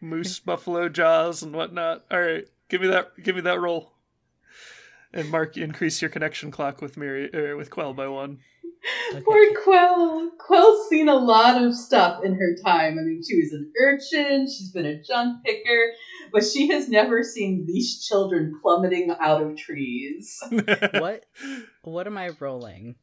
moose 0.00 0.38
buffalo 0.40 0.88
jaws 0.88 1.42
and 1.42 1.54
whatnot. 1.54 2.04
All 2.10 2.20
right, 2.20 2.46
give 2.68 2.80
me 2.80 2.88
that. 2.88 3.12
Give 3.22 3.36
me 3.36 3.42
that 3.42 3.60
roll. 3.60 3.93
And 5.14 5.30
Mark, 5.30 5.56
increase 5.56 6.02
your 6.02 6.10
connection 6.10 6.50
clock 6.50 6.82
with 6.82 6.96
Myriad 6.96 7.36
or 7.36 7.56
with 7.56 7.70
Quell 7.70 7.94
by 7.94 8.08
one. 8.08 8.40
Poor 9.24 9.62
Quell. 9.62 10.32
Quell's 10.38 10.88
seen 10.88 11.08
a 11.08 11.14
lot 11.14 11.62
of 11.62 11.72
stuff 11.72 12.24
in 12.24 12.34
her 12.34 12.56
time. 12.64 12.98
I 12.98 13.02
mean, 13.02 13.22
she 13.26 13.36
was 13.36 13.52
an 13.52 13.72
urchin, 13.80 14.46
she's 14.46 14.72
been 14.72 14.84
a 14.84 15.00
junk 15.00 15.44
picker, 15.44 15.92
but 16.32 16.44
she 16.44 16.66
has 16.68 16.88
never 16.88 17.22
seen 17.22 17.64
these 17.64 18.04
children 18.04 18.58
plummeting 18.60 19.14
out 19.20 19.40
of 19.40 19.56
trees. 19.56 20.42
what? 20.94 21.26
What 21.82 22.08
am 22.08 22.18
I 22.18 22.30
rolling? 22.40 22.96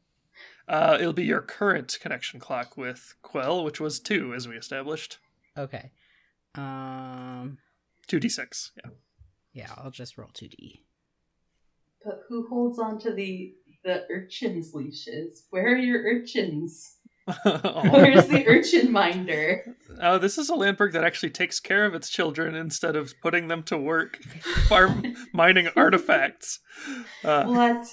Uh, 0.68 0.98
it'll 1.00 1.14
be 1.14 1.24
your 1.24 1.40
current 1.40 1.98
connection 2.00 2.38
clock 2.38 2.76
with 2.76 3.14
Quell, 3.22 3.64
which 3.64 3.80
was 3.80 3.98
two, 3.98 4.34
as 4.34 4.46
we 4.46 4.56
established. 4.56 5.18
Okay. 5.56 5.90
Um. 6.54 7.56
Two 8.06 8.20
d 8.20 8.28
six. 8.28 8.72
Yeah. 8.84 8.90
Yeah, 9.54 9.72
I'll 9.78 9.90
just 9.90 10.18
roll 10.18 10.30
two 10.32 10.48
D. 10.48 10.84
But 12.04 12.22
who 12.28 12.46
holds 12.48 12.78
on 12.78 12.98
to 13.00 13.12
the 13.12 13.54
the 13.84 14.04
urchins' 14.10 14.74
leashes? 14.74 15.46
Where 15.50 15.72
are 15.72 15.76
your 15.76 16.02
urchins? 16.02 16.96
Where's 17.44 18.26
the 18.26 18.44
urchin 18.48 18.90
minder? 18.92 19.76
Oh, 20.00 20.18
this 20.18 20.38
is 20.38 20.48
a 20.50 20.54
Landberg 20.54 20.92
that 20.92 21.04
actually 21.04 21.30
takes 21.30 21.60
care 21.60 21.84
of 21.84 21.94
its 21.94 22.08
children 22.10 22.54
instead 22.56 22.96
of 22.96 23.14
putting 23.22 23.46
them 23.48 23.62
to 23.64 23.78
work 23.78 24.16
farm 24.68 25.14
mining 25.32 25.68
artifacts. 25.76 26.58
Uh, 27.24 27.44
What? 27.44 27.86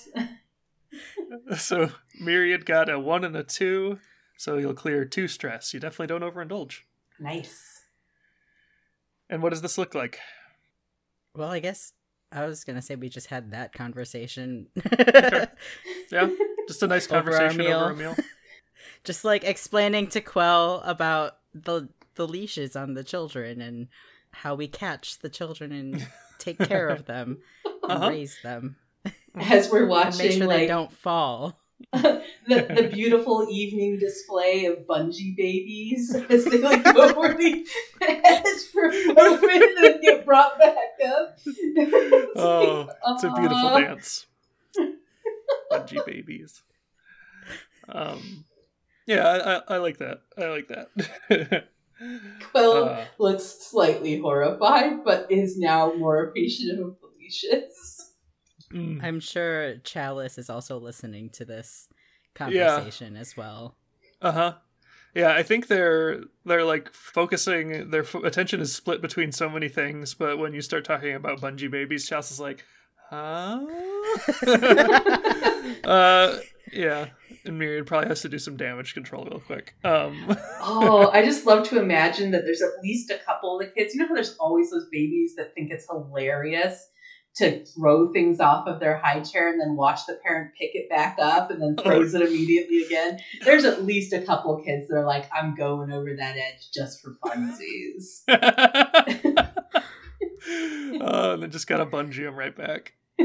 so 1.57 1.91
Myriad 2.20 2.66
got 2.66 2.89
a 2.89 2.99
one 2.99 3.24
and 3.24 3.36
a 3.36 3.43
two, 3.43 3.99
so 4.38 4.57
you'll 4.57 4.74
clear 4.74 5.05
two 5.05 5.28
stress. 5.28 5.74
You 5.74 5.80
definitely 5.80 6.07
don't 6.07 6.24
overindulge. 6.34 6.80
Nice. 7.20 7.82
And 9.30 9.43
what 9.43 9.49
does 9.51 9.62
this 9.62 9.78
look 9.78 9.93
like? 9.93 10.18
Well, 11.36 11.49
I 11.51 11.60
guess 11.60 11.93
I 12.32 12.45
was 12.45 12.63
gonna 12.63 12.82
say 12.82 12.95
we 12.95 13.09
just 13.09 13.27
had 13.27 13.51
that 13.51 13.73
conversation. 13.73 14.67
Yeah, 16.11 16.30
just 16.67 16.82
a 16.84 16.88
nice 16.88 17.05
Over 17.11 17.17
our 17.17 17.23
conversation 17.23 17.61
over 17.61 17.91
a 17.91 17.95
meal. 17.95 18.15
meal. 18.15 18.15
just 19.03 19.23
like 19.23 19.43
explaining 19.43 20.07
to 20.07 20.21
Quell 20.21 20.82
about 20.86 21.38
the 21.53 21.89
the 22.15 22.27
leashes 22.27 22.75
on 22.75 22.95
the 22.95 23.03
children 23.03 23.61
and 23.61 23.88
how 24.32 24.55
we 24.55 24.67
catch 24.67 25.19
the 25.19 25.30
children 25.30 25.71
and 25.71 26.07
take 26.39 26.57
care 26.57 26.89
of 26.89 27.05
them 27.11 27.39
and 27.65 27.91
Uh-huh. 27.91 28.09
raise 28.09 28.39
them 28.41 28.77
As 29.36 29.69
we're 29.69 29.82
and 29.82 29.88
make 29.89 29.89
watching, 29.89 30.32
sure 30.32 30.47
they 30.47 30.59
like 30.61 30.67
don't 30.67 30.91
fall. 30.91 31.59
the 31.93 32.23
the 32.47 32.89
beautiful 32.93 33.47
evening 33.49 33.97
display 33.99 34.65
of 34.65 34.80
bungee 34.80 35.36
babies 35.36 36.13
as 36.30 36.45
they 36.45 36.59
like 36.59 36.84
go 36.84 37.09
over 37.09 37.34
the 37.34 37.65
edge 38.01 38.61
for 38.71 38.89
a 38.89 39.13
moment 39.13 39.63
and 39.63 39.77
then 39.84 40.01
get 40.01 40.25
brought 40.25 40.59
back 40.59 40.77
up. 41.05 41.39
It's 41.45 42.32
Oh, 42.36 42.86
like, 42.88 42.97
it's 43.07 43.23
a 43.23 43.32
beautiful 43.32 43.69
dance. 43.80 44.27
Bungee 45.71 46.05
babies. 46.05 46.61
Um, 47.88 48.45
yeah, 49.07 49.27
I, 49.27 49.55
I, 49.55 49.61
I 49.75 49.77
like 49.77 49.97
that. 49.97 50.21
I 50.38 50.45
like 50.49 50.67
that. 50.67 51.67
Quell 52.51 52.84
Uh, 52.84 53.05
looks 53.17 53.43
slightly 53.43 54.19
horrified, 54.19 55.03
but 55.03 55.32
is 55.32 55.57
now 55.57 55.93
more 55.93 56.23
appreciative 56.25 56.80
of 56.80 56.95
leashes. 57.17 58.09
Mm. 58.72 59.03
I'm 59.03 59.20
sure 59.20 59.78
Chalice 59.84 60.38
is 60.38 60.49
also 60.49 60.78
listening 60.78 61.30
to 61.32 61.45
this 61.45 61.88
conversation 62.36 63.15
as 63.15 63.36
well. 63.36 63.76
Uh 64.22 64.32
huh. 64.32 64.53
Yeah, 65.15 65.34
I 65.34 65.43
think 65.43 65.67
they're 65.67 66.22
they're 66.45 66.65
like 66.65 66.93
focusing. 66.93 67.89
Their 67.89 68.03
f- 68.03 68.15
attention 68.15 68.61
is 68.61 68.76
split 68.76 69.01
between 69.01 69.32
so 69.32 69.49
many 69.49 69.70
things, 69.70 70.13
but 70.13 70.38
when 70.38 70.53
you 70.53 70.61
start 70.61 70.86
talking 70.86 71.15
about 71.15 71.41
bungee 71.41 71.72
babies, 71.72 72.07
Chalice 72.07 72.32
is 72.32 72.39
like, 72.39 72.63
huh? 73.09 73.59
uh, 75.84 76.38
yeah. 76.72 77.07
And 77.45 77.57
Myriad 77.57 77.88
probably 77.88 78.09
has 78.09 78.22
to 78.22 78.30
do 78.30 78.38
some 78.38 78.57
damage 78.57 78.93
control 78.93 79.26
real 79.26 79.39
quick. 79.39 79.74
Um, 79.84 80.38
Oh, 80.61 81.09
I 81.11 81.24
just 81.24 81.45
love 81.45 81.67
to 81.70 81.80
imagine 81.80 82.32
that 82.32 82.43
there's 82.43 82.61
at 82.61 82.84
least 82.84 83.09
a 83.09 83.17
couple 83.17 83.59
of 83.59 83.65
the 83.65 83.72
kids. 83.72 83.93
You 83.93 84.01
know 84.01 84.07
how 84.07 84.13
there's 84.13 84.36
always 84.39 84.70
those 84.70 84.88
babies 84.91 85.36
that 85.38 85.55
think 85.55 85.72
it's 85.72 85.88
hilarious 85.89 86.89
to 87.36 87.63
throw 87.65 88.11
things 88.11 88.39
off 88.39 88.67
of 88.67 88.80
their 88.80 88.97
high 88.97 89.21
chair 89.21 89.49
and 89.49 89.61
then 89.61 89.75
watch 89.75 90.05
the 90.07 90.19
parent 90.23 90.51
pick 90.57 90.71
it 90.73 90.89
back 90.89 91.17
up 91.21 91.51
and 91.51 91.61
then 91.61 91.75
throws 91.77 92.13
it 92.13 92.21
immediately 92.21 92.84
again. 92.84 93.19
There's 93.45 93.65
at 93.65 93.86
least 93.86 94.13
a 94.13 94.21
couple 94.21 94.61
kids 94.61 94.88
that 94.88 94.95
are 94.95 95.05
like, 95.05 95.30
I'm 95.34 95.55
going 95.55 95.91
over 95.91 96.15
that 96.15 96.36
edge 96.36 96.71
just 96.73 97.01
for 97.01 97.17
funsies. 97.23 98.23
uh, 101.01 101.34
and 101.34 101.43
then 101.43 101.51
just 101.51 101.67
gotta 101.67 101.86
bungee 101.86 102.23
them 102.23 102.36
right 102.36 102.55
back. 102.55 102.93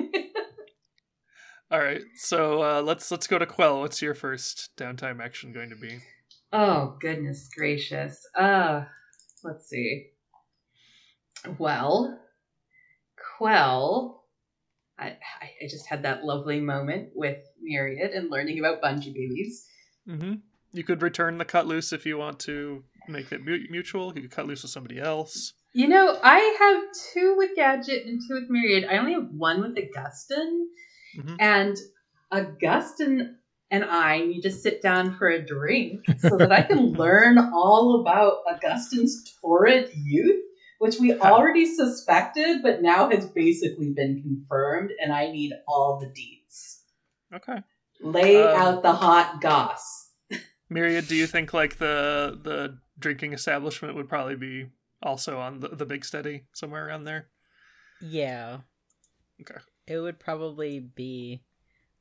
All 1.70 1.80
right, 1.80 2.02
so 2.14 2.62
uh, 2.62 2.82
let's 2.82 3.10
let's 3.10 3.26
go 3.26 3.38
to 3.38 3.46
Quell. 3.46 3.80
What's 3.80 4.00
your 4.00 4.14
first 4.14 4.70
downtime 4.76 5.20
action 5.20 5.52
going 5.52 5.70
to 5.70 5.76
be? 5.76 5.98
Oh 6.52 6.96
goodness 7.00 7.48
gracious. 7.56 8.24
Uh 8.36 8.84
let's 9.42 9.68
see. 9.68 10.10
Well, 11.58 12.18
Quell. 13.38 14.22
I, 14.98 15.06
I 15.42 15.68
just 15.68 15.86
had 15.88 16.04
that 16.04 16.24
lovely 16.24 16.60
moment 16.60 17.10
with 17.14 17.38
Myriad 17.60 18.12
and 18.12 18.30
learning 18.30 18.58
about 18.60 18.80
bungee 18.80 19.12
babies. 19.12 19.66
hmm 20.06 20.34
You 20.72 20.84
could 20.84 21.02
return 21.02 21.38
the 21.38 21.44
cut 21.44 21.66
loose 21.66 21.92
if 21.92 22.06
you 22.06 22.16
want 22.16 22.38
to 22.40 22.84
make 23.08 23.32
it 23.32 23.44
mu- 23.44 23.66
mutual. 23.70 24.12
You 24.14 24.22
could 24.22 24.30
cut 24.30 24.46
loose 24.46 24.62
with 24.62 24.70
somebody 24.70 25.00
else. 25.00 25.52
You 25.72 25.88
know, 25.88 26.16
I 26.22 26.38
have 26.60 26.84
two 27.12 27.34
with 27.36 27.56
Gadget 27.56 28.06
and 28.06 28.20
two 28.28 28.34
with 28.34 28.48
Myriad. 28.48 28.84
I 28.88 28.98
only 28.98 29.14
have 29.14 29.28
one 29.30 29.60
with 29.60 29.76
Augustin, 29.76 30.68
Mhm. 31.18 31.36
and 31.40 31.76
Augustin 32.30 33.38
and 33.70 33.84
I 33.84 34.18
need 34.24 34.42
to 34.42 34.50
sit 34.52 34.82
down 34.82 35.16
for 35.16 35.26
a 35.28 35.44
drink 35.44 36.04
so 36.18 36.36
that 36.38 36.52
I 36.52 36.62
can 36.62 36.92
learn 37.02 37.38
all 37.38 38.00
about 38.00 38.38
Augustin's 38.48 39.34
torrid 39.40 39.90
youth, 39.96 40.43
which 40.84 41.00
we 41.00 41.18
already 41.18 41.64
suspected, 41.64 42.62
but 42.62 42.82
now 42.82 43.08
has 43.08 43.24
basically 43.24 43.94
been 43.94 44.20
confirmed, 44.20 44.90
and 45.00 45.14
I 45.14 45.30
need 45.30 45.54
all 45.66 45.98
the 45.98 46.08
deets. 46.08 46.80
Okay. 47.32 47.62
Lay 48.02 48.36
Um, 48.36 48.60
out 48.60 48.82
the 48.82 48.92
hot 48.92 49.40
goss. 49.40 50.10
Myriad, 50.68 51.08
do 51.08 51.14
you 51.16 51.26
think 51.26 51.54
like 51.54 51.78
the 51.78 52.38
the 52.42 52.78
drinking 52.98 53.32
establishment 53.32 53.94
would 53.94 54.10
probably 54.10 54.36
be 54.36 54.66
also 55.02 55.38
on 55.38 55.60
the, 55.60 55.68
the 55.68 55.86
big 55.86 56.04
steady 56.04 56.44
somewhere 56.52 56.86
around 56.86 57.04
there? 57.04 57.28
Yeah. 58.02 58.58
Okay. 59.40 59.60
It 59.86 59.98
would 59.98 60.20
probably 60.20 60.80
be 60.80 61.44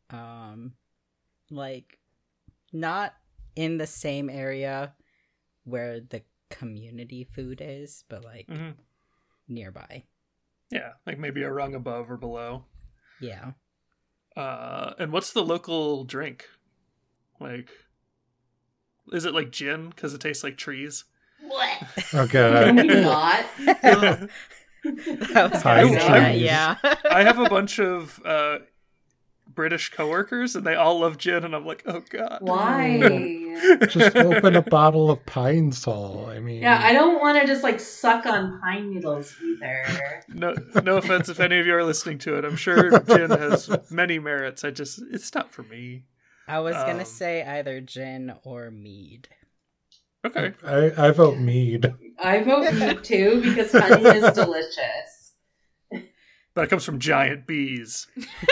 um 0.10 0.74
like 1.50 2.00
not 2.74 3.14
in 3.56 3.78
the 3.78 3.88
same 3.88 4.30
area 4.30 4.94
where 5.64 6.02
the 6.02 6.22
community 6.54 7.24
food 7.24 7.62
is, 7.64 8.04
but 8.10 8.24
like 8.24 8.48
hmm 8.48 8.72
nearby. 9.48 10.04
Yeah, 10.72 10.94
like 11.06 11.20
maybe 11.20 11.44
a 11.44 11.52
rung 11.52 11.76
above 11.76 12.10
or 12.10 12.18
below. 12.18 12.66
Yeah. 13.20 13.52
Uh, 14.36 14.94
and 14.98 15.12
what's 15.12 15.34
the 15.34 15.44
local 15.44 16.04
drink? 16.06 16.48
Like, 17.40 17.70
is 19.12 19.26
it 19.26 19.34
like 19.34 19.52
gin 19.52 19.90
because 19.90 20.14
it 20.14 20.22
tastes 20.22 20.44
like 20.44 20.58
trees? 20.58 21.04
What? 21.42 21.70
Okay. 22.14 22.66
Can 22.66 22.76
we 22.78 22.88
not? 22.88 23.46
that 23.84 24.30
was 24.84 25.62
Pine 25.64 25.94
that, 25.94 26.32
trees. 26.32 26.42
yeah. 26.42 26.76
I 27.10 27.24
have 27.24 27.40
a 27.40 27.50
bunch 27.50 27.80
of 27.80 28.20
uh, 28.26 28.60
British 29.56 29.90
coworkers, 29.90 30.56
and 30.56 30.66
they 30.66 30.76
all 30.76 31.00
love 31.00 31.18
gin, 31.18 31.44
and 31.44 31.56
I'm 31.56 31.66
like, 31.66 31.84
oh 31.86 32.02
god, 32.10 32.40
Why? 32.42 32.98
Just 33.88 34.16
open 34.16 34.56
a 34.56 34.62
bottle 34.62 35.10
of 35.12 35.26
Pine 35.26 35.72
Sol. 35.72 36.28
I 36.30 36.40
mean, 36.40 36.62
Yeah, 36.62 36.80
I 36.84 36.94
don't 36.94 37.20
want 37.22 37.40
to 37.40 37.48
just 37.48 37.64
like 37.64 37.80
suck 37.80 38.26
on 38.26 38.60
pine 38.62 38.94
needles 38.94 39.36
either. 39.42 40.24
No, 40.30 40.54
no 40.84 40.98
offense 40.98 41.30
if 41.30 41.40
any 41.40 41.60
of 41.60 41.66
you 41.66 41.76
are 41.76 41.84
listening 41.84 42.18
to 42.20 42.38
it. 42.38 42.46
I'm 42.46 42.56
sure 42.56 43.00
gin 43.08 43.30
has 43.30 43.70
many 43.92 44.20
merits. 44.20 44.64
I 44.64 44.72
just, 44.72 45.02
it's 45.12 45.34
not 45.34 45.52
for 45.52 45.64
me. 45.64 46.04
I 46.48 46.60
was 46.60 46.76
Um, 46.76 46.88
gonna 46.88 47.06
say 47.06 47.44
either 47.44 47.80
gin 47.80 48.34
or 48.44 48.70
mead. 48.72 49.30
Okay. 50.26 50.54
I, 50.66 51.08
I 51.08 51.12
vote 51.12 51.38
mead. 51.38 51.94
I 52.22 52.42
vote 52.44 52.74
mead 52.74 53.04
too 53.04 53.42
because 53.42 53.72
honey 53.72 54.04
is 54.04 54.32
delicious. 54.36 55.23
But 56.56 56.66
it 56.66 56.70
comes 56.70 56.84
from 56.86 57.00
giant 57.00 57.48
bees. 57.48 58.08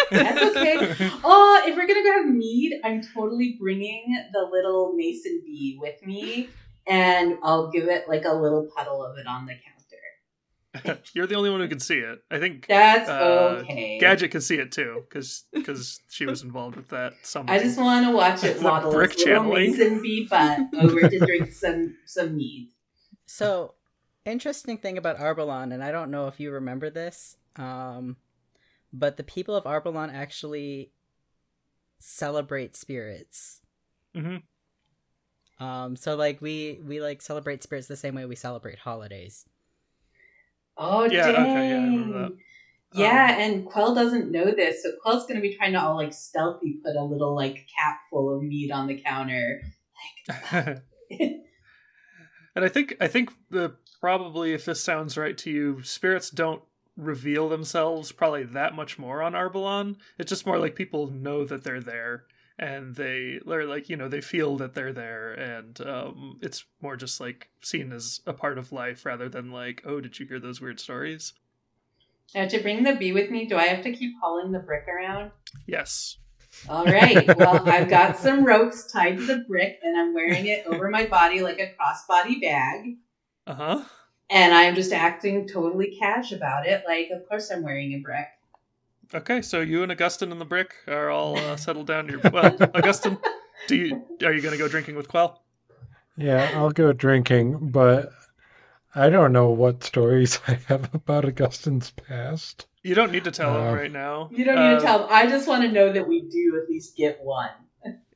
That's 0.09 0.41
okay. 0.57 0.95
Oh, 1.23 1.63
if 1.67 1.75
we're 1.75 1.87
gonna 1.87 2.01
go 2.03 2.13
have 2.23 2.25
mead, 2.33 2.79
I'm 2.83 3.01
totally 3.13 3.57
bringing 3.59 4.05
the 4.33 4.49
little 4.51 4.93
mason 4.93 5.41
bee 5.45 5.77
with 5.79 6.03
me, 6.05 6.49
and 6.87 7.37
I'll 7.43 7.69
give 7.69 7.87
it 7.87 8.09
like 8.09 8.25
a 8.25 8.33
little 8.33 8.67
puddle 8.75 9.03
of 9.05 9.17
it 9.19 9.27
on 9.27 9.45
the 9.45 9.53
counter. 9.53 11.01
You're 11.13 11.27
the 11.27 11.35
only 11.35 11.49
one 11.51 11.59
who 11.59 11.67
can 11.67 11.79
see 11.81 11.97
it. 11.97 12.23
I 12.31 12.39
think 12.39 12.65
That's 12.67 13.07
Uh, 13.09 13.61
okay. 13.65 13.99
Gadget 13.99 14.31
can 14.31 14.41
see 14.41 14.55
it 14.55 14.71
too, 14.71 15.03
because 15.07 15.43
because 15.53 15.99
she 16.09 16.25
was 16.25 16.41
involved 16.43 16.77
with 16.77 16.87
that. 16.89 17.13
Somehow. 17.21 17.53
I 17.53 17.59
just 17.59 17.77
want 17.77 18.05
to 18.07 18.13
watch 18.15 18.43
it 18.43 18.57
The 18.59 18.63
waddle 18.65 18.91
brick 18.91 19.11
its 19.11 19.25
little 19.25 19.43
channeling. 19.43 19.71
mason 19.71 20.01
bee 20.01 20.27
butt 20.27 20.59
over 20.79 21.07
to 21.07 21.19
drink 21.19 21.51
some 21.51 21.97
some 22.05 22.35
mead. 22.35 22.69
So, 23.27 23.75
interesting 24.25 24.77
thing 24.77 24.97
about 24.97 25.17
Arbalon, 25.19 25.71
and 25.73 25.83
I 25.83 25.91
don't 25.91 26.09
know 26.09 26.27
if 26.27 26.39
you 26.39 26.51
remember 26.51 26.89
this, 26.89 27.35
um, 27.55 28.17
but 28.93 29.17
the 29.17 29.23
people 29.23 29.55
of 29.55 29.63
Arbalon 29.65 30.13
actually 30.13 30.91
celebrate 31.99 32.75
spirits. 32.75 33.61
hmm 34.15 34.37
Um, 35.59 35.95
so 35.95 36.15
like 36.15 36.41
we 36.41 36.79
we 36.85 37.01
like 37.01 37.21
celebrate 37.21 37.61
spirits 37.63 37.87
the 37.87 37.95
same 37.95 38.15
way 38.15 38.25
we 38.25 38.35
celebrate 38.35 38.79
holidays. 38.79 39.45
Oh, 40.77 41.03
Yeah, 41.05 41.31
dang. 41.31 41.49
okay, 41.51 41.69
yeah, 41.69 41.75
I 41.81 41.85
remember 41.85 42.19
that. 42.23 42.37
Yeah, 42.93 43.35
Um, 43.35 43.41
and 43.41 43.65
Quell 43.65 43.93
doesn't 43.95 44.31
know 44.31 44.45
this, 44.51 44.83
so 44.83 44.89
Quell's 45.01 45.25
gonna 45.27 45.39
be 45.41 45.55
trying 45.55 45.73
to 45.73 45.81
all 45.81 45.95
like 45.95 46.13
stealthy 46.13 46.79
put 46.83 46.95
a 46.95 47.03
little 47.03 47.35
like 47.35 47.67
cap 47.77 47.99
full 48.09 48.35
of 48.35 48.41
meat 48.43 48.71
on 48.71 48.87
the 48.87 48.99
counter. 49.01 49.61
Like, 50.33 50.81
and 52.55 52.65
I 52.65 52.67
think 52.67 52.95
I 52.99 53.07
think 53.07 53.31
the 53.49 53.75
probably 53.99 54.53
if 54.53 54.65
this 54.65 54.81
sounds 54.83 55.17
right 55.17 55.37
to 55.39 55.51
you, 55.51 55.83
spirits 55.83 56.29
don't 56.31 56.63
reveal 56.97 57.49
themselves 57.49 58.11
probably 58.11 58.43
that 58.43 58.75
much 58.75 58.99
more 58.99 59.21
on 59.21 59.33
Arbalon. 59.33 59.95
It's 60.17 60.29
just 60.29 60.45
more 60.45 60.59
like 60.59 60.75
people 60.75 61.07
know 61.07 61.45
that 61.45 61.63
they're 61.63 61.81
there 61.81 62.25
and 62.59 62.95
they 62.95 63.39
they're 63.45 63.65
like 63.65 63.89
you 63.89 63.97
know 63.97 64.07
they 64.07 64.21
feel 64.21 64.57
that 64.57 64.73
they're 64.73 64.93
there 64.93 65.33
and 65.33 65.81
um, 65.81 66.37
it's 66.41 66.65
more 66.81 66.95
just 66.95 67.19
like 67.19 67.49
seen 67.61 67.91
as 67.91 68.21
a 68.27 68.33
part 68.33 68.57
of 68.57 68.71
life 68.71 69.05
rather 69.05 69.27
than 69.27 69.51
like 69.51 69.81
oh 69.85 69.99
did 69.99 70.19
you 70.19 70.25
hear 70.27 70.39
those 70.39 70.61
weird 70.61 70.79
stories? 70.79 71.33
Now 72.35 72.47
to 72.47 72.59
bring 72.59 72.83
the 72.83 72.95
bee 72.95 73.11
with 73.11 73.29
me, 73.29 73.45
do 73.45 73.57
I 73.57 73.63
have 73.63 73.83
to 73.83 73.91
keep 73.91 74.13
hauling 74.21 74.51
the 74.51 74.59
brick 74.59 74.87
around? 74.87 75.31
Yes. 75.67 76.17
All 76.69 76.85
right. 76.85 77.27
Well, 77.37 77.67
I've 77.67 77.89
got 77.89 78.17
some 78.17 78.45
ropes 78.45 78.91
tied 78.91 79.17
to 79.17 79.25
the 79.25 79.45
brick, 79.47 79.79
and 79.83 79.97
I'm 79.97 80.13
wearing 80.13 80.45
it 80.45 80.65
over 80.67 80.89
my 80.89 81.05
body 81.05 81.41
like 81.41 81.59
a 81.59 81.73
crossbody 81.73 82.41
bag. 82.41 82.97
Uh 83.47 83.53
huh. 83.53 83.83
And 84.31 84.53
I'm 84.53 84.75
just 84.75 84.93
acting 84.93 85.45
totally 85.47 85.95
cash 85.99 86.31
about 86.31 86.65
it. 86.65 86.83
Like, 86.87 87.09
of 87.11 87.27
course 87.27 87.51
I'm 87.51 87.63
wearing 87.63 87.91
a 87.93 87.99
brick. 87.99 88.27
Okay, 89.13 89.41
so 89.41 89.59
you 89.59 89.83
and 89.83 89.91
Augustine 89.91 90.31
and 90.31 90.39
the 90.39 90.45
brick 90.45 90.73
are 90.87 91.09
all 91.09 91.37
uh, 91.37 91.55
settled 91.57 91.87
down. 91.87 92.07
Your 92.07 92.21
well, 92.31 92.55
Augustine, 92.73 93.17
do 93.67 93.75
you 93.75 94.05
are 94.25 94.31
you 94.33 94.41
going 94.41 94.53
to 94.53 94.57
go 94.57 94.69
drinking 94.69 94.95
with 94.95 95.09
Quell? 95.09 95.43
Yeah, 96.17 96.49
I'll 96.55 96.71
go 96.71 96.93
drinking, 96.93 97.71
but 97.71 98.11
I 98.95 99.09
don't 99.09 99.33
know 99.33 99.49
what 99.49 99.83
stories 99.83 100.39
I 100.47 100.53
have 100.67 100.93
about 100.95 101.25
Augustine's 101.25 101.91
past. 101.91 102.67
You 102.83 102.95
don't 102.95 103.11
need 103.11 103.25
to 103.25 103.31
tell 103.31 103.53
him 103.57 103.67
Uh, 103.67 103.75
right 103.75 103.91
now. 103.91 104.29
You 104.31 104.45
don't 104.45 104.55
need 104.55 104.75
Uh, 104.75 104.79
to 104.79 104.85
tell 104.85 104.99
them. 104.99 105.07
I 105.11 105.27
just 105.27 105.47
want 105.47 105.63
to 105.63 105.71
know 105.71 105.91
that 105.91 106.07
we 106.07 106.21
do 106.21 106.59
at 106.63 106.69
least 106.69 106.95
get 106.95 107.21
one. 107.21 107.49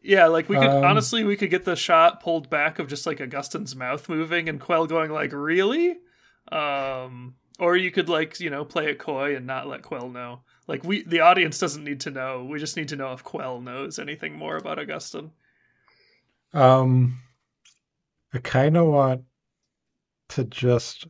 Yeah, 0.05 0.27
like 0.27 0.47
we 0.49 0.57
could 0.57 0.69
Um, 0.69 0.83
honestly 0.83 1.23
we 1.23 1.35
could 1.35 1.49
get 1.49 1.65
the 1.65 1.75
shot 1.75 2.21
pulled 2.21 2.49
back 2.49 2.79
of 2.79 2.87
just 2.87 3.05
like 3.05 3.19
Augustine's 3.19 3.75
mouth 3.75 4.07
moving 4.07 4.47
and 4.49 4.59
Quell 4.59 4.87
going 4.87 5.11
like, 5.11 5.31
"Really?" 5.33 5.97
Um 6.51 7.35
or 7.59 7.75
you 7.77 7.89
could 7.91 8.09
like, 8.09 8.39
you 8.39 8.49
know, 8.49 8.65
play 8.65 8.89
it 8.89 8.99
coy 8.99 9.35
and 9.35 9.47
not 9.47 9.67
let 9.67 9.81
Quell 9.81 10.09
know. 10.09 10.41
Like 10.67 10.83
we 10.83 11.03
the 11.03 11.21
audience 11.21 11.59
doesn't 11.59 11.83
need 11.83 12.01
to 12.01 12.11
know. 12.11 12.45
We 12.45 12.59
just 12.59 12.77
need 12.77 12.89
to 12.89 12.95
know 12.95 13.13
if 13.13 13.23
Quell 13.23 13.61
knows 13.61 13.97
anything 13.99 14.33
more 14.37 14.57
about 14.57 14.79
Augustine. 14.79 15.31
Um, 16.53 17.21
I 18.33 18.39
kind 18.39 18.77
of 18.77 18.87
want 18.87 19.25
to 20.29 20.43
just 20.45 21.07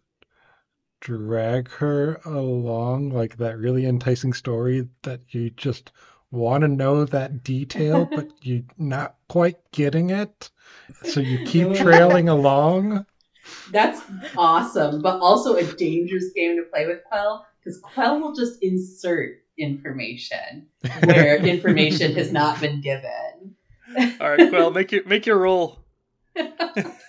drag 1.01 1.69
her 1.69 2.15
along, 2.25 3.09
like 3.09 3.37
that 3.37 3.57
really 3.57 3.85
enticing 3.85 4.33
story 4.33 4.87
that 5.03 5.21
you 5.29 5.49
just 5.51 5.91
want 6.35 6.61
to 6.61 6.67
know 6.67 7.05
that 7.05 7.43
detail, 7.43 8.05
but 8.15 8.29
you're 8.41 8.63
not 8.77 9.15
quite 9.29 9.57
getting 9.71 10.09
it. 10.09 10.49
So 11.03 11.19
you 11.19 11.39
keep 11.45 11.73
trailing 11.75 12.29
along. 12.29 13.05
That's 13.71 14.01
awesome, 14.37 15.01
but 15.01 15.19
also 15.19 15.55
a 15.55 15.63
dangerous 15.63 16.31
game 16.35 16.57
to 16.57 16.63
play 16.63 16.85
with 16.87 17.03
Quell 17.05 17.45
because 17.59 17.79
Quell 17.79 18.19
will 18.19 18.33
just 18.33 18.61
insert 18.61 19.37
information 19.57 20.67
where 21.03 21.37
information 21.45 22.13
has 22.15 22.31
not 22.31 22.59
been 22.59 22.81
given. 22.81 23.55
All 24.19 24.29
right, 24.29 24.49
Quell, 24.49 24.71
make 24.71 24.91
your 24.91 25.05
make 25.05 25.25
your 25.25 25.37
roll. 25.37 25.79
make 26.35 26.45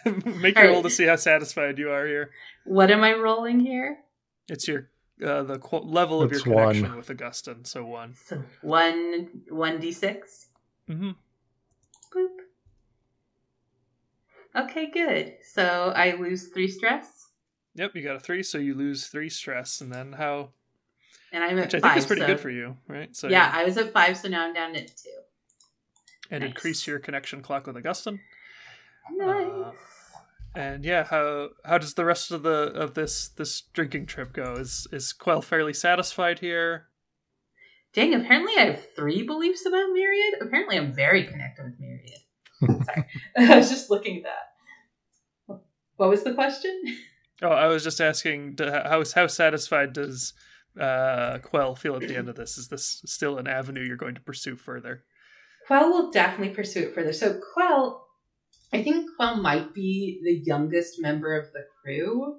your 0.07 0.25
All 0.25 0.53
right. 0.55 0.69
roll 0.69 0.83
to 0.83 0.91
see 0.91 1.05
how 1.05 1.17
satisfied 1.17 1.79
you 1.79 1.91
are 1.91 2.07
here. 2.07 2.31
What 2.65 2.91
am 2.91 3.03
I 3.03 3.15
rolling 3.15 3.61
here? 3.61 3.99
It's 4.49 4.69
your 4.69 4.89
uh, 5.25 5.43
the 5.45 5.59
qu- 5.59 5.79
level 5.79 6.23
of 6.23 6.31
your 6.31 6.39
It's 6.41 6.47
one. 6.47 6.75
connection 6.75 6.97
with 6.97 7.11
Augustine, 7.11 7.65
so 7.65 7.85
one. 7.85 8.15
So 8.27 8.43
one 8.63 9.29
one 9.49 9.79
d 9.81 9.93
six. 9.93 10.49
Mm-hmm. 10.91 11.11
Boop. 12.15 12.37
Okay, 14.65 14.91
good. 14.91 15.35
So 15.43 15.93
I 15.95 16.13
lose 16.15 16.49
three 16.49 16.69
stress, 16.69 17.25
Yep, 17.75 17.95
you 17.95 18.03
got 18.03 18.17
a 18.17 18.21
three, 18.21 18.43
so 18.43 18.57
you 18.57 18.73
lose 18.75 19.07
three 19.09 19.29
stress, 19.29 19.83
and 19.83 19.93
then 19.93 20.15
how? 20.15 20.51
and 21.31 21.45
I'm 21.45 21.59
at 21.59 21.67
Which 21.67 21.75
I 21.75 21.81
five. 21.81 21.91
think 21.93 21.99
is 21.99 22.07
pretty 22.07 22.23
so- 22.23 22.27
good 22.29 22.41
for 22.41 22.49
you, 22.51 22.77
right? 22.89 23.15
So 23.15 23.29
yeah, 23.29 23.51
I 23.53 23.65
was 23.65 23.77
at 23.77 23.93
five, 23.93 24.17
so 24.17 24.29
now 24.29 24.47
I'm 24.47 24.55
down 24.55 24.75
at 24.77 24.87
two. 24.97 25.11
and 26.31 26.41
nice. 26.41 26.49
increase 26.51 26.87
your 26.87 26.99
connection 26.99 27.43
clock 27.43 27.67
with 27.67 27.77
Augustine. 27.77 28.21
Nice. 29.15 29.47
Uh, 29.47 29.73
And 30.57 30.87
yeah, 30.87 31.05
how 31.05 31.51
how 31.67 31.77
does 31.77 31.95
the 31.95 32.07
rest 32.07 32.33
of 32.33 32.43
the 32.43 32.73
of 32.75 32.95
this 32.95 33.29
this 33.29 33.61
drinking 33.75 34.07
trip 34.07 34.33
go? 34.33 34.55
Is 34.55 34.87
is 34.91 35.13
Quell 35.13 35.43
fairly 35.43 35.75
satisfied 35.75 36.39
here? 36.39 36.87
Dang, 37.93 38.15
apparently 38.15 38.55
I 38.57 38.65
have 38.71 38.87
three 38.97 39.23
beliefs 39.23 39.67
about 39.67 39.93
Myriad. 39.93 40.41
Apparently 40.41 40.79
I'm 40.79 40.95
very 40.95 41.25
connected 41.25 41.67
with 41.67 41.79
Myriad. 41.79 42.85
Sorry. 42.87 43.07
I 43.51 43.59
was 43.59 43.69
just 43.69 43.91
looking 43.91 44.17
at 44.17 44.23
that. 44.25 45.61
What 45.97 46.09
was 46.09 46.25
the 46.25 46.33
question? 46.33 46.83
Oh, 47.43 47.49
I 47.49 47.67
was 47.67 47.85
just 47.85 48.01
asking 48.01 48.57
how 48.59 49.05
how 49.15 49.27
satisfied 49.27 49.93
does 49.93 50.33
uh, 50.81 51.37
Quell 51.43 51.75
feel 51.75 51.97
at 51.97 52.09
the 52.09 52.17
end 52.17 52.31
of 52.31 52.37
this? 52.37 52.57
Is 52.57 52.69
this 52.69 53.03
still 53.05 53.37
an 53.37 53.47
avenue 53.47 53.83
you're 53.83 53.99
going 53.99 54.15
to 54.15 54.23
pursue 54.23 54.57
further? 54.57 55.05
Quell 55.67 55.91
will 55.91 56.11
definitely 56.11 56.55
pursue 56.55 56.85
it 56.85 56.95
further. 56.95 57.13
So 57.13 57.39
Quell, 57.53 58.06
I 58.77 58.83
think 58.83 59.11
Quell 59.17 59.37
might 59.37 59.73
be 59.75 60.21
the 60.23 60.33
youngest 60.45 61.01
member 61.01 61.39
of 61.39 61.53
the 61.53 61.65
crew 61.83 62.39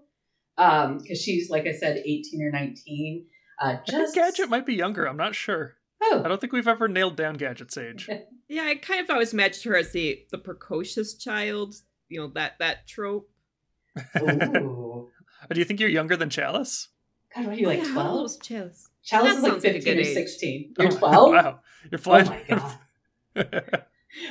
because 0.55 1.21
she's, 1.21 1.49
like 1.49 1.65
I 1.67 1.73
said, 1.73 1.97
18 1.97 2.41
or 2.43 2.51
19. 2.51 3.25
Uh, 3.61 3.65
I 3.65 3.75
think 3.75 3.87
just 3.87 4.15
Gadget 4.15 4.49
might 4.49 4.65
be 4.65 4.75
younger. 4.75 5.07
I'm 5.07 5.17
not 5.17 5.35
sure. 5.35 5.75
Oh, 6.01 6.21
I 6.23 6.27
don't 6.27 6.39
think 6.39 6.53
we've 6.53 6.67
ever 6.67 6.87
nailed 6.87 7.15
down 7.15 7.35
Gadget's 7.35 7.77
age. 7.77 8.09
Yeah, 8.49 8.63
I 8.63 8.75
kind 8.75 9.01
of 9.03 9.09
always 9.09 9.33
imagined 9.33 9.65
her 9.65 9.75
as 9.77 9.91
the 9.91 10.25
the 10.31 10.37
precocious 10.37 11.15
child. 11.15 11.75
You 12.07 12.21
know 12.21 12.27
that 12.35 12.53
that 12.59 12.87
trope. 12.87 13.29
Ooh. 14.21 15.09
Do 15.51 15.59
you 15.59 15.65
think 15.65 15.81
you're 15.81 15.89
younger 15.89 16.15
than 16.15 16.29
Chalice? 16.29 16.87
God, 17.35 17.43
what 17.47 17.55
are 17.55 17.59
you 17.59 17.67
like 17.67 17.79
Yeah, 17.79 17.87
how 17.89 18.03
12? 18.03 18.15
old 18.15 18.25
is 18.27 18.37
Chalice? 18.41 18.89
Chalice 19.03 19.31
That 19.31 19.37
is 19.37 19.43
like 19.43 19.51
sounds 19.51 19.63
like 19.65 19.73
15 19.73 19.99
or 19.99 20.03
16. 20.05 20.73
You're 20.79 20.87
Oh, 20.93 20.97
12? 20.97 21.31
Wow, 21.33 21.59
you're 21.91 21.99
Oh 21.99 22.01
flying. 22.01 22.27
my 22.27 22.41
god. 23.35 23.83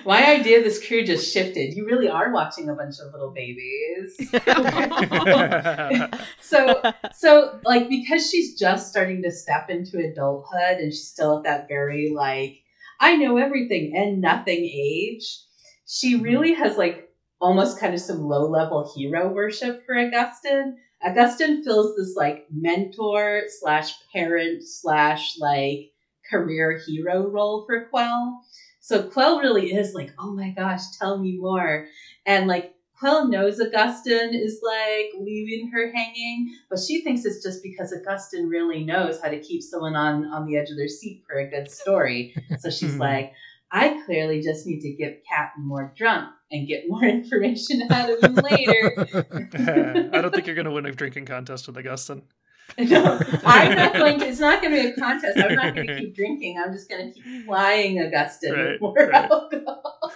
My 0.04 0.30
idea 0.30 0.58
of 0.58 0.64
this 0.64 0.86
crew 0.86 1.04
just 1.04 1.32
shifted. 1.32 1.74
You 1.74 1.86
really 1.86 2.08
are 2.08 2.32
watching 2.32 2.68
a 2.68 2.74
bunch 2.74 2.96
of 3.00 3.12
little 3.12 3.32
babies. 3.32 4.16
so 6.40 6.82
so 7.14 7.60
like 7.64 7.88
because 7.88 8.30
she's 8.30 8.58
just 8.58 8.88
starting 8.88 9.22
to 9.22 9.30
step 9.30 9.70
into 9.70 9.98
adulthood 9.98 10.78
and 10.78 10.92
she's 10.92 11.08
still 11.08 11.38
at 11.38 11.44
that 11.44 11.68
very 11.68 12.12
like 12.14 12.62
I 13.00 13.16
know 13.16 13.36
everything 13.36 13.92
and 13.94 14.20
nothing 14.20 14.64
age, 14.64 15.38
she 15.86 16.14
mm-hmm. 16.14 16.22
really 16.22 16.54
has 16.54 16.76
like 16.76 17.10
almost 17.40 17.78
kind 17.78 17.94
of 17.94 18.00
some 18.00 18.22
low 18.22 18.48
level 18.48 18.92
hero 18.96 19.28
worship 19.28 19.84
for 19.84 19.98
Augustine. 19.98 20.78
Augustine 21.02 21.62
fills 21.62 21.94
this 21.96 22.14
like 22.16 22.46
mentor 22.50 23.42
slash 23.60 23.92
parent 24.12 24.62
slash 24.66 25.38
like 25.38 25.90
career 26.30 26.80
hero 26.86 27.28
role 27.28 27.64
for 27.66 27.88
Quell. 27.88 28.40
So 28.86 29.02
Quell 29.02 29.40
really 29.40 29.74
is 29.74 29.94
like, 29.94 30.12
oh 30.16 30.30
my 30.32 30.50
gosh, 30.50 30.96
tell 30.96 31.18
me 31.18 31.36
more. 31.36 31.88
And 32.24 32.46
like 32.46 32.72
Quell 32.96 33.26
knows 33.26 33.60
Augustine 33.60 34.32
is 34.32 34.60
like 34.62 35.10
leaving 35.20 35.72
her 35.72 35.90
hanging, 35.92 36.54
but 36.70 36.78
she 36.78 37.02
thinks 37.02 37.24
it's 37.24 37.42
just 37.42 37.64
because 37.64 37.92
Augustine 37.92 38.46
really 38.48 38.84
knows 38.84 39.20
how 39.20 39.28
to 39.28 39.40
keep 39.40 39.60
someone 39.64 39.96
on 39.96 40.26
on 40.26 40.46
the 40.46 40.56
edge 40.56 40.70
of 40.70 40.76
their 40.76 40.86
seat 40.86 41.24
for 41.28 41.36
a 41.40 41.50
good 41.50 41.68
story. 41.68 42.32
So 42.60 42.70
she's 42.70 42.94
Hmm. 42.94 43.00
like, 43.00 43.32
I 43.72 44.00
clearly 44.06 44.40
just 44.40 44.68
need 44.68 44.82
to 44.82 44.92
get 44.92 45.24
Captain 45.28 45.66
more 45.66 45.92
drunk 45.96 46.30
and 46.52 46.68
get 46.68 46.84
more 46.86 47.02
information 47.18 47.88
out 47.90 48.08
of 48.08 48.22
him 48.22 48.34
later. 48.36 48.94
I 50.12 50.20
don't 50.22 50.32
think 50.32 50.46
you're 50.46 50.54
going 50.54 50.66
to 50.66 50.70
win 50.70 50.86
a 50.86 50.92
drinking 50.92 51.26
contest 51.26 51.66
with 51.66 51.76
Augustine. 51.76 52.22
No, 52.78 53.18
I'm 53.44 53.74
not 53.74 53.94
going 53.94 54.18
to. 54.20 54.26
It's 54.26 54.40
not 54.40 54.60
going 54.60 54.74
to 54.74 54.82
be 54.82 54.88
a 54.88 54.94
contest. 54.94 55.38
I'm 55.38 55.54
not 55.54 55.74
going 55.74 55.86
to 55.86 55.98
keep 55.98 56.14
drinking. 56.14 56.60
I'm 56.62 56.72
just 56.72 56.90
going 56.90 57.12
to 57.12 57.20
keep 57.20 57.46
flying 57.46 57.98
Augustine 58.00 58.52
Right, 58.52 58.72
with 58.72 58.80
more 58.80 58.94
right. 58.94 59.30
alcohol. 59.30 60.12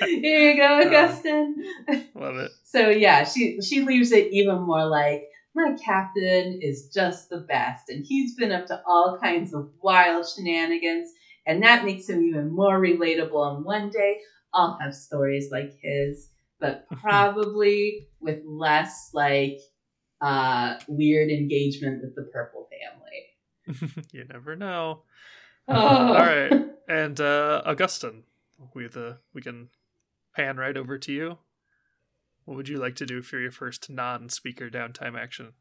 Here 0.00 0.52
you 0.52 0.56
go, 0.56 0.80
oh, 0.82 0.86
Augustine. 0.86 1.56
Love 2.14 2.36
it. 2.36 2.50
So 2.64 2.88
yeah, 2.88 3.24
she 3.24 3.60
she 3.60 3.82
leaves 3.82 4.12
it 4.12 4.32
even 4.32 4.60
more 4.62 4.86
like 4.86 5.24
my 5.54 5.76
captain 5.84 6.60
is 6.62 6.90
just 6.94 7.28
the 7.30 7.40
best, 7.40 7.88
and 7.88 8.04
he's 8.06 8.34
been 8.36 8.52
up 8.52 8.66
to 8.66 8.80
all 8.86 9.18
kinds 9.20 9.52
of 9.52 9.68
wild 9.82 10.26
shenanigans, 10.28 11.10
and 11.46 11.62
that 11.62 11.84
makes 11.84 12.08
him 12.08 12.22
even 12.22 12.50
more 12.50 12.78
relatable. 12.80 13.56
And 13.56 13.64
one 13.64 13.90
day 13.90 14.18
I'll 14.54 14.78
have 14.80 14.94
stories 14.94 15.48
like 15.50 15.72
his, 15.82 16.28
but 16.60 16.86
probably 16.88 18.08
with 18.20 18.40
less 18.46 19.10
like 19.12 19.58
uh 20.20 20.78
weird 20.88 21.30
engagement 21.30 22.02
with 22.02 22.14
the 22.14 22.22
purple 22.32 22.68
family. 22.70 24.04
you 24.12 24.24
never 24.24 24.56
know. 24.56 25.02
Oh. 25.68 25.74
All 25.76 26.14
right, 26.14 26.52
and 26.88 27.20
uh, 27.20 27.62
Augustine, 27.64 28.24
we 28.74 28.86
the 28.88 29.18
we 29.32 29.42
can 29.42 29.68
pan 30.34 30.56
right 30.56 30.76
over 30.76 30.98
to 30.98 31.12
you. 31.12 31.38
What 32.44 32.56
would 32.56 32.68
you 32.68 32.78
like 32.78 32.96
to 32.96 33.06
do 33.06 33.20
for 33.20 33.38
your 33.38 33.50
first 33.50 33.90
non-speaker 33.90 34.70
downtime 34.70 35.18
action? 35.18 35.52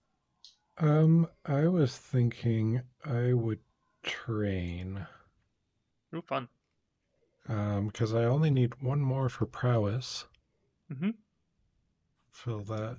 Um, 0.77 1.27
I 1.45 1.67
was 1.67 1.97
thinking 1.97 2.81
I 3.03 3.33
would 3.33 3.59
train. 4.03 5.05
Ooh, 6.15 6.21
fun. 6.21 6.47
Um, 7.49 7.87
because 7.87 8.13
I 8.13 8.25
only 8.25 8.49
need 8.49 8.81
one 8.81 9.01
more 9.01 9.27
for 9.29 9.45
prowess. 9.45 10.25
Mm 10.91 10.97
Mhm. 10.99 11.13
Fill 12.31 12.59
that 12.65 12.97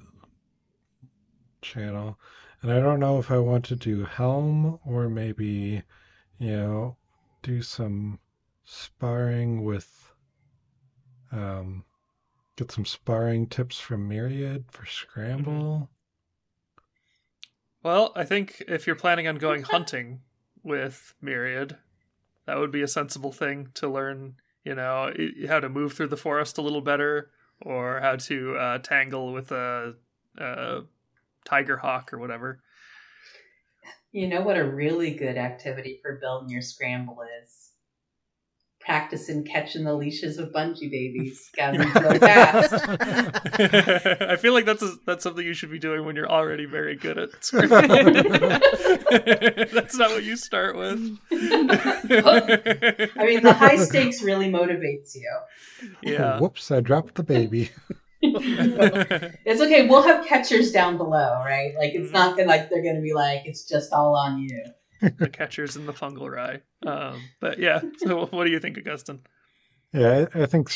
channel. 1.61 2.19
And 2.63 2.73
I 2.73 2.81
don't 2.81 3.01
know 3.01 3.19
if 3.19 3.31
I 3.31 3.39
want 3.39 3.65
to 3.67 3.77
do 3.77 4.05
helm 4.05 4.81
or 4.85 5.09
maybe, 5.09 5.83
you 6.39 6.57
know, 6.57 6.97
do 7.43 7.63
some 7.63 8.19
sparring 8.65 9.65
with 9.65 10.13
um 11.33 11.85
get 12.57 12.71
some 12.73 12.85
sparring 12.85 13.47
tips 13.47 13.79
from 13.79 14.09
Myriad 14.09 14.65
for 14.71 14.85
scramble. 14.85 15.89
Well, 17.83 18.13
I 18.17 18.25
think 18.25 18.63
if 18.67 18.87
you're 18.87 18.97
planning 18.97 19.29
on 19.29 19.37
going 19.37 19.63
hunting 19.63 20.21
with 20.63 21.15
Myriad, 21.23 21.79
that 22.47 22.59
would 22.59 22.73
be 22.73 22.83
a 22.83 22.89
sensible 22.89 23.33
thing 23.33 23.69
to 23.75 23.89
learn. 23.89 24.35
You 24.65 24.75
know 24.75 25.13
how 25.49 25.61
to 25.61 25.69
move 25.69 25.93
through 25.93 26.09
the 26.09 26.17
forest 26.17 26.59
a 26.59 26.63
little 26.63 26.81
better, 26.81 27.31
or 27.63 28.01
how 28.01 28.17
to 28.17 28.57
uh, 28.57 28.79
tangle 28.79 29.33
with 29.33 29.53
a, 29.53 29.95
a 30.37 30.81
tiger 31.49 31.77
hawk 31.77 32.13
or 32.13 32.19
whatever. 32.19 32.61
You 34.13 34.29
know 34.29 34.43
what 34.43 34.57
a 34.57 34.65
really 34.65 35.13
good 35.13 35.37
activity 35.37 35.99
for 36.03 36.19
building 36.21 36.49
your 36.49 36.63
scramble 36.63 37.19
is? 37.43 37.71
Practicing 38.81 39.45
catching 39.45 39.85
the 39.85 39.93
leashes 39.93 40.39
of 40.39 40.51
bungee 40.51 40.91
babies, 40.91 41.51
gathering 41.55 41.91
real 41.91 42.19
fast. 42.19 42.73
I 44.23 44.37
feel 44.37 44.55
like 44.55 44.65
that's 44.65 44.83
a, 44.83 44.95
that's 45.05 45.23
something 45.23 45.45
you 45.45 45.53
should 45.53 45.71
be 45.71 45.79
doing 45.79 46.07
when 46.07 46.17
you're 46.17 46.31
already 46.31 46.65
very 46.65 46.97
good 46.97 47.19
at 47.19 47.29
scrambling. 47.45 48.15
that's 49.75 49.97
not 49.97 50.11
what 50.11 50.25
you 50.25 50.37
start 50.37 50.75
with. 50.75 51.19
I 51.31 53.25
mean, 53.27 53.43
the 53.43 53.53
high 53.55 53.77
stakes 53.77 54.23
really 54.23 54.51
motivates 54.51 55.15
you. 55.15 55.31
yeah. 56.01 56.37
Oh, 56.37 56.41
whoops, 56.41 56.71
I 56.71 56.81
dropped 56.81 57.17
the 57.17 57.23
baby. 57.23 57.71
It's 59.45 59.61
okay. 59.61 59.87
We'll 59.89 60.03
have 60.03 60.26
catchers 60.26 60.72
down 60.72 60.97
below, 60.99 61.43
right? 61.45 61.74
Like 61.76 61.95
it's 61.95 62.12
not 62.12 62.37
gonna 62.37 62.49
like 62.49 62.70
they're 62.70 62.83
gonna 62.83 63.01
be 63.01 63.14
like 63.14 63.43
it's 63.47 63.64
just 63.64 63.93
all 63.93 64.14
on 64.16 64.41
you. 64.41 64.64
the 65.01 65.29
catchers 65.29 65.76
in 65.76 65.87
the 65.87 65.93
fungal 65.93 66.31
rye. 66.31 66.61
Um, 66.85 67.20
but 67.41 67.59
yeah, 67.59 67.81
so 67.99 68.26
what 68.31 68.45
do 68.45 68.51
you 68.51 68.59
think, 68.59 68.79
Augustine? 68.79 69.20
Yeah, 69.93 70.26
I, 70.35 70.43
I 70.43 70.47
think 70.47 70.70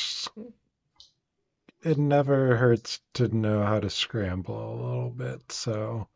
it 1.83 1.99
never 1.99 2.57
hurts 2.57 3.01
to 3.15 3.29
know 3.29 3.65
how 3.65 3.81
to 3.81 3.91
scramble 3.91 4.75
a 4.75 4.81
little 4.83 5.11
bit. 5.11 5.51
So, 5.51 6.09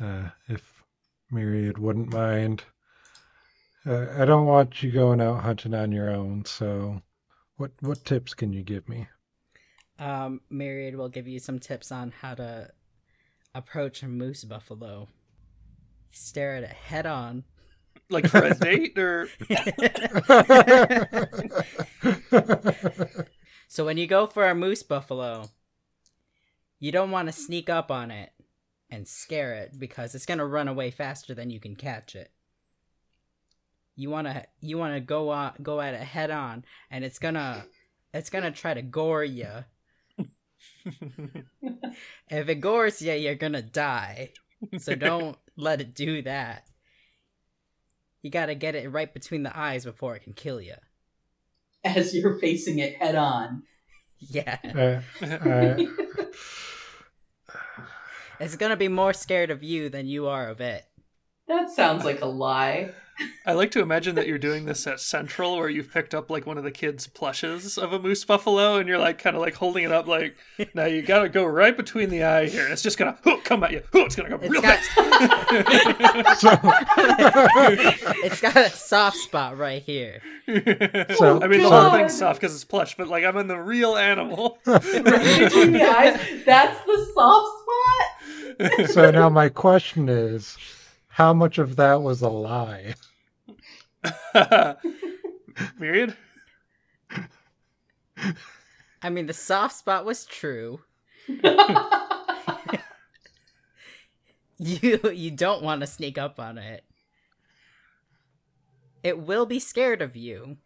uh, 0.00 0.28
if 0.48 0.62
Myriad 1.30 1.78
wouldn't 1.78 2.12
mind, 2.12 2.62
uh, 3.86 4.06
I 4.16 4.24
don't 4.24 4.46
want 4.46 4.82
you 4.82 4.92
going 4.92 5.20
out 5.20 5.42
hunting 5.42 5.74
on 5.74 5.90
your 5.92 6.10
own. 6.10 6.44
So, 6.44 7.00
what 7.56 7.72
what 7.80 8.04
tips 8.04 8.34
can 8.34 8.52
you 8.52 8.62
give 8.62 8.88
me? 8.88 9.08
Um, 9.98 10.40
Myriad 10.50 10.96
will 10.96 11.08
give 11.08 11.28
you 11.28 11.38
some 11.38 11.58
tips 11.58 11.92
on 11.92 12.12
how 12.20 12.34
to 12.34 12.70
approach 13.54 14.02
a 14.02 14.08
moose 14.08 14.44
buffalo. 14.44 15.08
Stare 16.10 16.56
at 16.56 16.64
it 16.64 16.70
head 16.70 17.06
on. 17.06 17.44
Like 18.10 18.26
for 18.26 18.44
a 18.44 18.54
date 18.54 18.98
or 18.98 19.28
so 23.68 23.86
when 23.86 23.96
you 23.96 24.06
go 24.06 24.26
for 24.26 24.48
a 24.48 24.54
moose 24.54 24.82
buffalo, 24.82 25.48
you 26.78 26.92
don't 26.92 27.10
want 27.10 27.28
to 27.28 27.32
sneak 27.32 27.70
up 27.70 27.90
on 27.90 28.10
it 28.10 28.30
and 28.90 29.08
scare 29.08 29.54
it 29.54 29.78
because 29.78 30.14
it's 30.14 30.26
gonna 30.26 30.46
run 30.46 30.68
away 30.68 30.90
faster 30.90 31.34
than 31.34 31.48
you 31.48 31.58
can 31.58 31.74
catch 31.74 32.14
it. 32.14 32.30
You 33.96 34.10
wanna 34.10 34.44
you 34.60 34.76
wanna 34.76 35.00
go 35.00 35.30
on 35.30 35.54
go 35.62 35.80
at 35.80 35.94
it 35.94 36.00
head 36.00 36.30
on, 36.30 36.66
and 36.90 37.04
it's 37.04 37.18
gonna 37.18 37.64
it's 38.12 38.28
gonna 38.28 38.50
try 38.50 38.74
to 38.74 38.82
gore 38.82 39.24
you. 39.24 39.64
if 42.28 42.48
it 42.48 42.60
gores 42.60 43.00
you, 43.02 43.12
you're 43.12 43.34
gonna 43.34 43.62
die. 43.62 44.30
So 44.78 44.94
don't 44.94 45.36
let 45.56 45.80
it 45.80 45.94
do 45.94 46.22
that. 46.22 46.66
You 48.22 48.30
gotta 48.30 48.54
get 48.54 48.74
it 48.74 48.90
right 48.90 49.12
between 49.12 49.42
the 49.42 49.56
eyes 49.56 49.84
before 49.84 50.14
it 50.16 50.22
can 50.22 50.32
kill 50.32 50.60
you. 50.60 50.74
As 51.84 52.14
you're 52.14 52.38
facing 52.38 52.78
it 52.78 52.96
head 52.96 53.16
on. 53.16 53.64
Yeah. 54.18 54.58
Uh, 55.22 55.26
uh, 55.26 55.76
It's 58.40 58.56
gonna 58.56 58.76
be 58.76 58.88
more 58.88 59.12
scared 59.12 59.50
of 59.50 59.62
you 59.62 59.88
than 59.88 60.06
you 60.06 60.26
are 60.26 60.48
of 60.48 60.60
it. 60.60 60.84
That 61.46 61.70
sounds 61.70 62.04
like 62.04 62.22
a 62.22 62.26
lie. 62.26 62.92
I 63.46 63.52
like 63.52 63.70
to 63.72 63.80
imagine 63.80 64.14
that 64.16 64.26
you're 64.26 64.38
doing 64.38 64.64
this 64.64 64.86
at 64.86 64.98
Central, 65.00 65.56
where 65.56 65.68
you've 65.68 65.92
picked 65.92 66.14
up 66.14 66.30
like 66.30 66.46
one 66.46 66.58
of 66.58 66.64
the 66.64 66.70
kids' 66.70 67.06
plushes 67.06 67.76
of 67.76 67.92
a 67.92 67.98
moose 67.98 68.24
buffalo, 68.24 68.76
and 68.76 68.88
you're 68.88 68.98
like 68.98 69.18
kind 69.18 69.36
of 69.36 69.42
like 69.42 69.54
holding 69.54 69.84
it 69.84 69.92
up, 69.92 70.06
like, 70.06 70.36
now 70.74 70.86
you 70.86 71.02
gotta 71.02 71.28
go 71.28 71.44
right 71.44 71.76
between 71.76 72.08
the 72.08 72.24
eye 72.24 72.46
here, 72.48 72.64
and 72.64 72.72
it's 72.72 72.82
just 72.82 72.98
gonna 72.98 73.16
hoo, 73.22 73.38
come 73.42 73.62
at 73.64 73.72
you. 73.72 73.82
Hoo, 73.92 74.00
it's 74.06 74.16
gonna 74.16 74.28
go 74.30 74.38
It's 74.40 74.48
real 74.50 74.62
got- 74.62 74.78
fast. 74.78 76.40
so, 76.40 76.50
it's 78.24 78.40
got 78.40 78.56
a 78.56 78.70
soft 78.70 79.16
spot 79.18 79.56
right 79.58 79.82
here. 79.82 80.20
So- 81.16 81.40
I 81.42 81.46
mean, 81.48 81.62
the 81.62 81.68
whole 81.70 81.90
thing's 81.90 82.16
soft 82.18 82.40
because 82.40 82.54
it's 82.54 82.64
plush, 82.64 82.96
but 82.96 83.08
like 83.08 83.24
I'm 83.24 83.36
in 83.36 83.46
the 83.46 83.58
real 83.58 83.96
animal. 83.96 84.58
Right 84.66 84.82
between 84.82 85.72
the 85.72 85.82
eyes. 85.84 86.18
That's 86.44 86.84
the 86.84 87.06
soft 87.14 87.58
spot? 87.62 88.90
so 88.90 89.10
now 89.10 89.28
my 89.28 89.48
question 89.48 90.08
is, 90.08 90.56
how 91.12 91.32
much 91.32 91.58
of 91.58 91.76
that 91.76 92.02
was 92.02 92.22
a 92.22 92.28
lie? 92.28 92.94
Myriad. 95.78 96.16
I 99.02 99.10
mean, 99.10 99.26
the 99.26 99.32
soft 99.32 99.76
spot 99.76 100.04
was 100.04 100.24
true. 100.24 100.80
You 104.64 105.00
you 105.12 105.32
don't 105.32 105.64
want 105.64 105.80
to 105.80 105.88
sneak 105.88 106.18
up 106.18 106.38
on 106.38 106.56
it. 106.56 106.84
It 109.02 109.18
will 109.18 109.44
be 109.44 109.58
scared 109.58 110.00
of 110.02 110.14
you. 110.14 110.58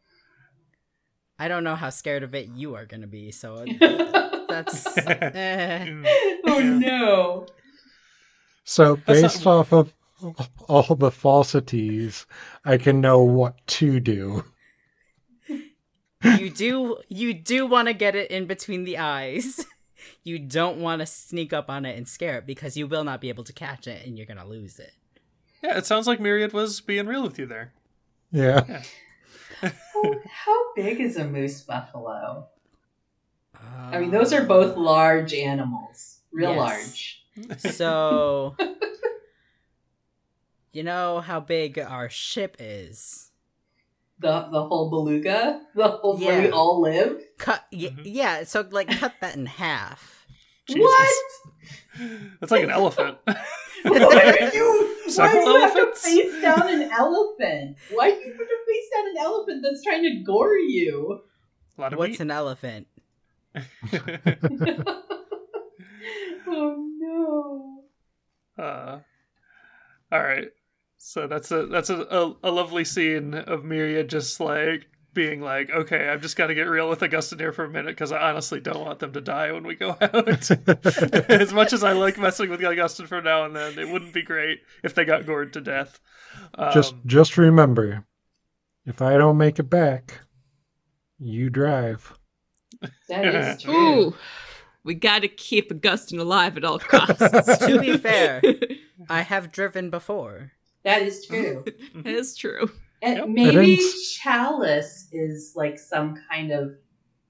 I 1.39 1.49
don't 1.49 1.65
know 1.65 1.77
how 1.77 1.89
scared 1.89 2.23
of 2.23 2.35
it 2.35 2.49
you 2.49 2.75
are 2.75 2.85
gonna 2.85 3.07
be, 3.07 3.31
so 3.31 3.65
that's 4.51 4.99
eh. 4.99 6.03
oh 6.47 6.61
no. 6.61 7.47
So 8.65 8.97
based 8.97 9.47
not- 9.47 9.51
off 9.61 9.73
of 9.73 9.95
all 10.69 10.95
the 10.97 11.11
falsities, 11.11 12.27
I 12.65 12.79
can 12.79 13.01
know 13.01 13.23
what 13.23 13.55
to 13.69 14.01
do. 14.01 14.45
you 16.39 16.51
do 16.51 16.99
you 17.09 17.35
do 17.35 17.67
want 17.67 17.89
to 17.89 17.95
get 17.95 18.15
it 18.17 18.31
in 18.31 18.47
between 18.47 18.85
the 18.85 18.99
eyes. 18.99 19.65
You 20.23 20.39
don't 20.39 20.79
want 20.79 21.01
to 21.01 21.07
sneak 21.07 21.53
up 21.53 21.69
on 21.71 21.85
it 21.85 21.97
and 21.97 22.07
scare 22.07 22.39
it 22.39 22.47
because 22.47 22.77
you 22.77 22.87
will 22.87 23.03
not 23.05 23.21
be 23.21 23.29
able 23.29 23.45
to 23.45 23.53
catch 23.53 23.87
it 23.87 24.07
and 24.07 24.17
you're 24.17 24.27
gonna 24.27 24.47
lose 24.47 24.79
it. 24.79 24.93
Yeah, 25.63 25.79
it 25.79 25.87
sounds 25.87 26.07
like 26.07 26.21
Myriad 26.21 26.53
was 26.53 26.81
being 26.81 27.07
real 27.07 27.23
with 27.23 27.39
you 27.39 27.47
there. 27.47 27.73
Yeah. 28.31 28.83
How, 29.61 29.71
how 30.29 30.75
big 30.75 31.01
is 31.01 31.17
a 31.17 31.25
moose 31.25 31.63
buffalo? 31.63 32.47
I 33.61 33.99
mean, 33.99 34.11
um, 34.11 34.11
those 34.11 34.33
are 34.33 34.45
both 34.45 34.77
large 34.77 35.33
animals. 35.33 36.19
Real 36.33 36.55
Yes. 36.55 36.59
large. 36.59 37.75
So, 37.75 38.55
you 40.77 40.83
know 40.83 41.21
how 41.21 41.41
big 41.41 41.79
our 41.79 42.11
ship 42.11 42.57
is. 42.59 43.31
The 44.19 44.49
the 44.53 44.63
whole 44.65 44.91
beluga? 44.91 45.63
The 45.75 45.89
whole 45.89 46.19
where 46.19 46.43
we 46.43 46.51
all 46.51 46.81
live? 46.83 47.23
Cut, 47.39 47.65
y- 47.73 47.93
Mhm. 47.97 48.03
yeah. 48.05 48.45
So, 48.45 48.67
like, 48.71 48.89
cut 48.99 49.15
that 49.23 49.37
in 49.37 49.47
half. 49.47 50.27
Jesus. 50.69 50.83
What? 50.83 51.15
That's 52.41 52.53
like 52.53 52.65
an 52.65 52.71
elephant. 52.71 53.19
Why 53.85 53.93
are 53.93 54.55
you 54.55 54.97
why 55.05 55.11
Several 55.13 55.45
do 55.45 55.51
you 55.53 55.61
have 55.61 55.75
to 55.75 55.93
face 55.95 56.43
down 56.43 56.69
an 56.69 56.91
elephant? 56.91 57.77
Why 57.91 58.11
do 58.11 58.17
you 58.17 58.33
have 58.33 58.49
to 58.55 58.59
face 58.69 58.89
down 58.95 59.07
an 59.13 59.17
elephant 59.19 59.63
that's 59.63 59.83
trying 59.85 60.03
to 60.03 60.23
gore 60.27 60.57
you? 60.59 61.21
A 61.79 61.81
lot 61.81 61.93
of 61.93 61.99
What's 61.99 62.11
meat. 62.13 62.21
an 62.21 62.31
elephant? 62.31 62.87
oh 66.49 66.89
no. 66.99 68.63
uh, 68.63 68.99
all 70.13 70.23
right. 70.23 70.49
So 70.99 71.27
that's 71.27 71.51
a 71.51 71.67
that's 71.67 71.91
a, 71.91 72.01
a, 72.03 72.37
a 72.45 72.51
lovely 72.51 72.85
scene 72.85 73.35
of 73.35 73.65
Myriad 73.65 74.09
just 74.09 74.41
like 74.41 74.87
being 75.17 75.41
like, 75.41 75.71
okay, 75.71 76.09
I've 76.11 76.21
just 76.21 76.37
got 76.37 76.49
to 76.49 76.55
get 76.55 76.69
real 76.69 76.89
with 76.89 77.03
Augustin 77.03 77.39
here 77.39 77.53
for 77.53 77.65
a 77.65 77.71
minute 77.71 77.97
because 77.97 78.13
I 78.13 78.29
honestly 78.29 78.61
don't 78.61 78.85
want 78.85 78.99
them 78.99 79.13
to 79.15 79.21
die 79.21 79.51
when 79.51 79.65
we 79.65 79.75
go 79.75 79.91
out. 80.01 80.51
as 81.31 81.53
much 81.53 81.73
as 81.73 81.83
I 81.83 81.93
like 81.93 82.19
messing 82.19 82.51
with 82.51 82.63
Augustin 82.63 83.07
from 83.07 83.25
now 83.25 83.45
and 83.45 83.57
then, 83.57 83.79
it 83.79 83.89
wouldn't 83.89 84.13
be 84.13 84.23
great 84.23 84.61
if 84.85 84.95
they 84.95 85.05
got 85.05 85.27
gored 85.27 85.55
to 85.55 85.61
death. 85.61 85.99
Um, 86.55 86.71
just 86.73 86.95
just 87.07 87.39
remember, 87.39 88.05
if 88.85 89.01
I 89.01 89.17
don't 89.17 89.39
make 89.39 89.59
it 89.59 89.71
back, 89.71 90.21
you 91.19 91.51
drive. 91.51 92.13
That 93.09 93.35
is 93.35 93.63
true. 93.63 93.75
Ooh, 93.75 94.15
we 94.85 94.95
gotta 94.95 95.29
keep 95.29 95.73
Augustine 95.73 96.21
alive 96.21 96.57
at 96.59 96.65
all 96.65 96.79
costs. 96.79 97.59
To 97.59 97.79
be 97.81 97.97
fair. 97.97 98.43
I 99.09 99.23
have 99.23 99.51
driven 99.51 99.89
before. 99.89 100.53
That 100.87 101.03
is 101.03 101.27
true. 101.27 101.65
Mm-hmm. 101.77 102.03
that 102.03 102.15
is 102.15 102.37
true. 102.37 102.71
And 103.03 103.19
Yep. 103.19 103.29
maybe 103.29 103.75
It 103.75 104.19
Chalice 104.21 105.09
is 105.13 105.53
like 105.57 105.79
some 105.79 106.15
kind 106.31 106.53
of 106.53 106.71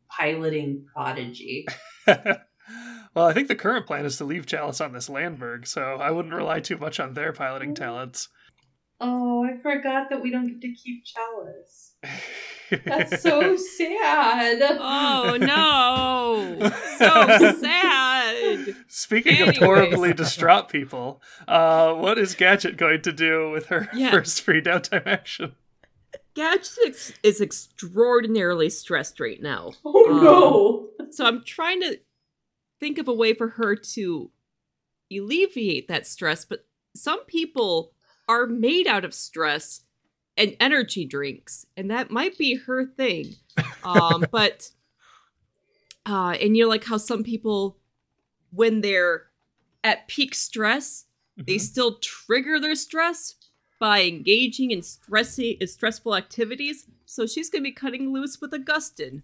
piloting 0.08 0.86
prodigy. 0.92 1.66
well, 2.06 3.26
I 3.26 3.32
think 3.32 3.48
the 3.48 3.56
current 3.56 3.86
plan 3.86 4.04
is 4.04 4.18
to 4.18 4.24
leave 4.24 4.46
Chalice 4.46 4.80
on 4.80 4.92
this 4.92 5.08
Landberg, 5.08 5.66
so 5.66 5.96
I 5.96 6.10
wouldn't 6.10 6.34
rely 6.34 6.60
too 6.60 6.76
much 6.76 7.00
on 7.00 7.14
their 7.14 7.32
piloting 7.32 7.70
mm. 7.70 7.76
talents. 7.76 8.28
Oh, 9.00 9.44
I 9.44 9.56
forgot 9.62 10.10
that 10.10 10.22
we 10.22 10.30
don't 10.30 10.46
get 10.46 10.60
to 10.60 10.72
keep 10.74 11.04
Chalice. 11.04 11.94
That's 12.84 13.22
so 13.22 13.56
sad. 13.56 14.62
Oh 14.80 15.36
no! 15.40 16.70
So 16.98 17.52
sad. 17.60 18.05
Speaking 18.88 19.36
Anyways. 19.36 19.58
of 19.58 19.62
horribly 19.64 20.12
distraught 20.12 20.68
people, 20.68 21.20
uh, 21.48 21.92
what 21.94 22.18
is 22.18 22.34
Gadget 22.34 22.76
going 22.76 23.02
to 23.02 23.12
do 23.12 23.50
with 23.50 23.66
her 23.66 23.88
Yeah. 23.94 24.10
first 24.10 24.42
free 24.42 24.60
downtime 24.62 25.06
action? 25.06 25.54
Gadget 26.34 26.68
ex- 26.86 27.12
is 27.22 27.40
extraordinarily 27.40 28.68
stressed 28.70 29.20
right 29.20 29.40
now. 29.40 29.72
Oh 29.84 30.90
no. 31.00 31.06
So 31.12 31.24
I'm 31.24 31.42
trying 31.44 31.80
to 31.82 31.98
think 32.80 32.98
of 32.98 33.08
a 33.08 33.12
way 33.14 33.32
for 33.34 33.48
her 33.50 33.74
to 33.76 34.30
alleviate 35.10 35.88
that 35.88 36.06
stress, 36.06 36.44
but 36.44 36.66
some 36.94 37.24
people 37.26 37.92
are 38.28 38.46
made 38.46 38.86
out 38.86 39.04
of 39.04 39.14
stress 39.14 39.82
and 40.36 40.56
energy 40.60 41.04
drinks, 41.06 41.64
and 41.76 41.90
that 41.90 42.10
might 42.10 42.36
be 42.36 42.56
her 42.56 42.84
thing. 42.84 43.34
Um, 43.84 44.26
but 44.32 44.70
uh, 46.04 46.30
and 46.40 46.56
you 46.56 46.64
know, 46.64 46.68
like 46.68 46.84
how 46.84 46.96
some 46.96 47.22
people, 47.22 47.76
when 48.56 48.80
they're 48.80 49.26
at 49.84 50.08
peak 50.08 50.34
stress, 50.34 51.04
they 51.36 51.56
Mhm. 51.56 51.60
still 51.60 51.98
trigger 51.98 52.58
their 52.58 52.74
stress 52.74 53.34
by 53.78 54.02
engaging 54.02 54.70
in 54.70 54.80
stressy, 54.80 55.58
in 55.60 55.66
stressful 55.68 56.16
activities. 56.16 56.86
So 57.04 57.26
she's 57.26 57.50
gonna 57.50 57.62
be 57.62 57.72
cutting 57.72 58.12
loose 58.12 58.40
with 58.40 58.52
Augustine. 58.54 59.22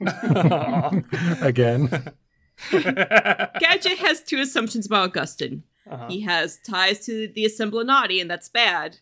Again. 1.42 2.12
Gadget 2.70 3.98
has 3.98 4.22
two 4.22 4.40
assumptions 4.40 4.86
about 4.86 5.08
Augustine. 5.10 5.62
Uh-huh. 5.90 6.06
He 6.08 6.20
has 6.20 6.58
ties 6.66 7.04
to 7.06 7.26
the 7.28 7.44
Assemblinati, 7.44 8.20
and 8.20 8.30
that's 8.30 8.48
bad. 8.48 8.98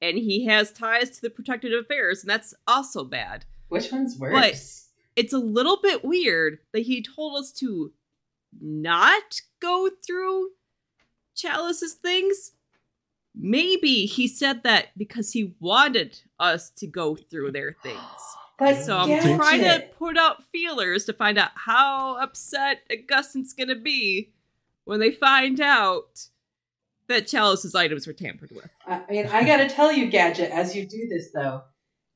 And 0.00 0.18
he 0.18 0.44
has 0.44 0.72
ties 0.72 1.10
to 1.16 1.22
the 1.22 1.30
Protected 1.30 1.72
Affairs, 1.74 2.20
and 2.22 2.30
that's 2.30 2.54
also 2.66 3.04
bad. 3.04 3.44
Which 3.68 3.90
one's 3.90 4.16
worse? 4.18 4.88
It's 5.16 5.32
a 5.32 5.38
little 5.38 5.78
bit 5.82 6.04
weird 6.04 6.58
that 6.72 6.82
he 6.82 7.02
told 7.02 7.38
us 7.38 7.50
to 7.54 7.92
not 8.60 9.40
go 9.60 9.88
through 10.04 10.50
Chalice's 11.34 11.94
things. 11.94 12.52
Maybe 13.34 14.06
he 14.06 14.26
said 14.26 14.62
that 14.64 14.88
because 14.96 15.32
he 15.32 15.54
wanted 15.60 16.20
us 16.40 16.70
to 16.70 16.86
go 16.86 17.16
through 17.16 17.52
their 17.52 17.76
things. 17.82 17.98
But 18.58 18.82
So 18.82 18.98
I'm 18.98 19.36
trying 19.36 19.62
to 19.62 19.86
put 19.96 20.18
out 20.18 20.42
feelers 20.50 21.04
to 21.04 21.12
find 21.12 21.38
out 21.38 21.52
how 21.54 22.16
upset 22.16 22.80
Augustine's 22.90 23.52
gonna 23.52 23.76
be 23.76 24.32
when 24.84 24.98
they 24.98 25.12
find 25.12 25.60
out 25.60 26.26
that 27.06 27.28
Chalice's 27.28 27.76
items 27.76 28.08
were 28.08 28.12
tampered 28.12 28.50
with. 28.50 28.68
I 28.84 29.02
mean, 29.08 29.26
I 29.26 29.44
gotta 29.44 29.68
tell 29.68 29.92
you, 29.92 30.10
Gadget, 30.10 30.50
as 30.50 30.74
you 30.74 30.86
do 30.86 31.06
this 31.08 31.30
though, 31.32 31.62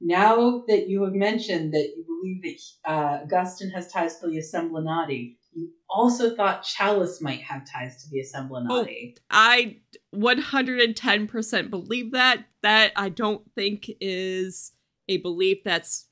now 0.00 0.64
that 0.66 0.88
you 0.88 1.04
have 1.04 1.14
mentioned 1.14 1.72
that 1.74 1.94
you 1.96 2.04
believe 2.04 2.42
that 2.42 2.90
uh, 2.90 3.18
Augustin 3.22 3.70
has 3.70 3.86
ties 3.86 4.18
to 4.18 4.26
the 4.26 4.38
Assemblinati, 4.38 5.36
you 5.54 5.70
also 5.88 6.34
thought 6.34 6.62
Chalice 6.62 7.20
might 7.20 7.40
have 7.42 7.70
ties 7.70 8.02
to 8.02 8.10
the 8.10 8.20
Assemblinati. 8.20 9.16
I 9.30 9.78
110% 10.14 11.70
believe 11.70 12.12
that. 12.12 12.44
That 12.62 12.92
I 12.96 13.08
don't 13.08 13.42
think 13.54 13.90
is 14.00 14.72
a 15.08 15.18
belief 15.18 15.58
that's 15.64 16.06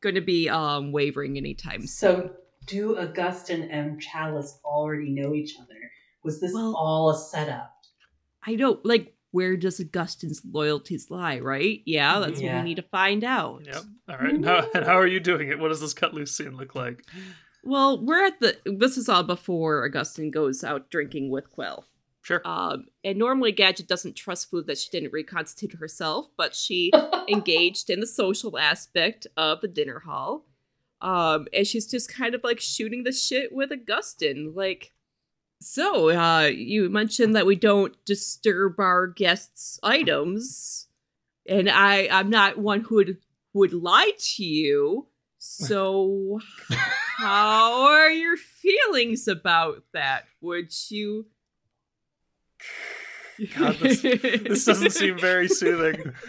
going 0.00 0.14
to 0.16 0.20
be 0.20 0.48
um, 0.48 0.92
wavering 0.92 1.36
anytime 1.38 1.80
soon. 1.80 1.88
So, 1.88 2.30
do 2.66 2.98
Augustine 2.98 3.62
and 3.70 4.00
Chalice 4.00 4.58
already 4.64 5.10
know 5.10 5.34
each 5.34 5.56
other? 5.58 5.90
Was 6.22 6.40
this 6.40 6.52
Well- 6.52 6.76
all 6.76 7.10
a 7.10 7.18
setup? 7.18 7.70
I 8.44 8.56
don't 8.56 8.84
like 8.84 9.14
where 9.30 9.56
does 9.56 9.80
Augustine's 9.80 10.42
loyalties 10.44 11.10
lie, 11.10 11.38
right? 11.38 11.80
Yeah, 11.86 12.20
that's 12.20 12.40
what 12.40 12.54
we 12.54 12.62
need 12.62 12.74
to 12.76 12.82
find 12.82 13.24
out. 13.24 13.62
Yep. 13.64 13.82
All 14.10 14.18
right. 14.18 14.34
And 14.34 14.44
how, 14.44 14.68
and 14.74 14.84
how 14.84 14.98
are 14.98 15.06
you 15.06 15.20
doing 15.20 15.48
it? 15.48 15.58
What 15.58 15.68
does 15.68 15.80
this 15.80 15.94
cut 15.94 16.12
loose 16.12 16.36
scene 16.36 16.56
look 16.56 16.74
like? 16.74 17.02
Well, 17.62 18.04
we're 18.04 18.24
at 18.24 18.40
the. 18.40 18.58
This 18.64 18.96
is 18.96 19.08
all 19.08 19.22
before 19.22 19.84
Augustine 19.84 20.30
goes 20.30 20.64
out 20.64 20.90
drinking 20.90 21.30
with 21.30 21.50
Quill. 21.50 21.86
Sure. 22.22 22.40
Um, 22.44 22.86
and 23.02 23.18
normally 23.18 23.50
Gadget 23.50 23.88
doesn't 23.88 24.14
trust 24.14 24.50
food 24.50 24.66
that 24.68 24.78
she 24.78 24.90
didn't 24.90 25.12
reconstitute 25.12 25.78
herself, 25.78 26.28
but 26.36 26.54
she 26.54 26.92
engaged 27.28 27.90
in 27.90 28.00
the 28.00 28.06
social 28.06 28.56
aspect 28.58 29.26
of 29.36 29.60
the 29.60 29.68
dinner 29.68 30.00
hall. 30.00 30.46
Um, 31.00 31.48
and 31.52 31.66
she's 31.66 31.90
just 31.90 32.12
kind 32.12 32.34
of 32.36 32.44
like 32.44 32.60
shooting 32.60 33.02
the 33.02 33.10
shit 33.10 33.52
with 33.52 33.72
Augustine. 33.72 34.52
Like, 34.54 34.92
so, 35.60 36.10
uh, 36.10 36.46
you 36.46 36.88
mentioned 36.88 37.34
that 37.34 37.46
we 37.46 37.56
don't 37.56 37.94
disturb 38.04 38.78
our 38.78 39.08
guests' 39.08 39.80
items, 39.82 40.86
and 41.48 41.68
I, 41.68 42.08
I'm 42.10 42.30
not 42.30 42.58
one 42.58 42.82
who 42.82 42.96
would, 42.96 43.18
would 43.52 43.72
lie 43.72 44.12
to 44.36 44.44
you. 44.44 45.08
So, 45.44 46.38
how 47.16 47.88
are 47.88 48.08
your 48.12 48.36
feelings 48.36 49.26
about 49.26 49.82
that? 49.92 50.26
Would 50.40 50.72
you? 50.88 51.26
God, 53.58 53.74
this- 53.80 54.02
This 54.02 54.64
doesn't 54.64 54.92
seem 54.92 55.18
very 55.18 55.48
soothing. 55.48 56.12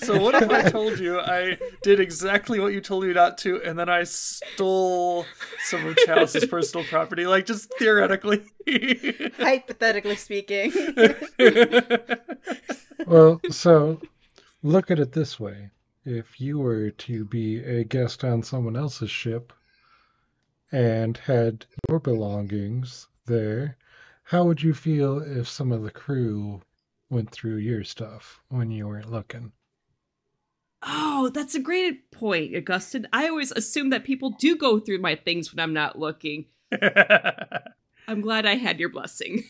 so 0.00 0.20
what 0.20 0.34
if 0.42 0.50
I 0.50 0.68
told 0.68 0.98
you 0.98 1.20
I 1.20 1.58
did 1.84 2.00
exactly 2.00 2.58
what 2.58 2.72
you 2.72 2.80
told 2.80 3.04
me 3.04 3.12
not 3.12 3.38
to, 3.38 3.62
and 3.62 3.78
then 3.78 3.88
I 3.88 4.02
stole 4.02 5.24
some 5.66 5.86
of 5.86 5.96
Chalice's 5.98 6.46
personal 6.46 6.84
property, 6.86 7.24
like 7.24 7.46
just 7.46 7.72
theoretically? 7.78 8.42
Hypothetically 9.38 10.16
speaking. 10.16 10.72
Well, 13.06 13.40
so 13.50 14.00
look 14.64 14.90
at 14.92 14.98
it 15.00 15.12
this 15.12 15.38
way. 15.38 15.70
If 16.04 16.40
you 16.40 16.58
were 16.58 16.90
to 16.90 17.24
be 17.24 17.58
a 17.62 17.84
guest 17.84 18.24
on 18.24 18.42
someone 18.42 18.76
else's 18.76 19.10
ship 19.10 19.52
and 20.72 21.16
had 21.16 21.64
your 21.88 22.00
belongings 22.00 23.06
there, 23.26 23.76
how 24.24 24.44
would 24.44 24.62
you 24.62 24.74
feel 24.74 25.20
if 25.20 25.48
some 25.48 25.70
of 25.70 25.82
the 25.82 25.90
crew 25.90 26.60
went 27.10 27.30
through 27.30 27.56
your 27.56 27.84
stuff 27.84 28.40
when 28.48 28.70
you 28.70 28.88
weren't 28.88 29.10
looking? 29.12 29.52
Oh, 30.84 31.30
that's 31.32 31.54
a 31.54 31.60
great 31.60 32.10
point, 32.10 32.56
Augustine. 32.56 33.06
I 33.12 33.28
always 33.28 33.52
assume 33.52 33.90
that 33.90 34.02
people 34.02 34.30
do 34.30 34.56
go 34.56 34.80
through 34.80 35.00
my 35.00 35.14
things 35.14 35.54
when 35.54 35.60
I'm 35.62 35.72
not 35.74 35.96
looking. 35.98 36.46
I'm 38.08 38.20
glad 38.20 38.46
I 38.46 38.56
had 38.56 38.80
your 38.80 38.88
blessing. 38.88 39.44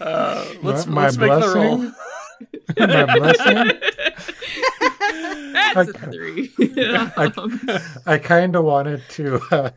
uh, 0.00 0.52
let's 0.64 0.86
My- 0.88 0.94
my 0.94 1.02
let's 1.04 1.16
make 1.18 1.30
the 1.40 1.52
roll. 1.54 1.76
blessing? 1.76 1.94
My 2.78 3.04
blessing? 3.18 3.80
That's 5.10 5.88
a 5.88 5.90
Okay. 5.90 6.10
three. 6.12 6.50
I- 6.86 7.32
Um, 7.36 7.60
I 8.06 8.18
kind 8.18 8.56
of 8.56 8.64
wanted 8.64 9.02
to 9.10 9.40
uh, 9.50 9.70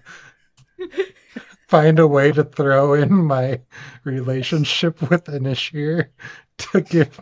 find 1.68 2.00
a 2.00 2.08
way 2.08 2.32
to 2.32 2.44
throw 2.44 2.94
in 2.94 3.14
my 3.14 3.62
relationship 4.04 5.02
with 5.10 5.26
Inishir 5.26 6.10
to 6.58 6.82
give 6.82 7.20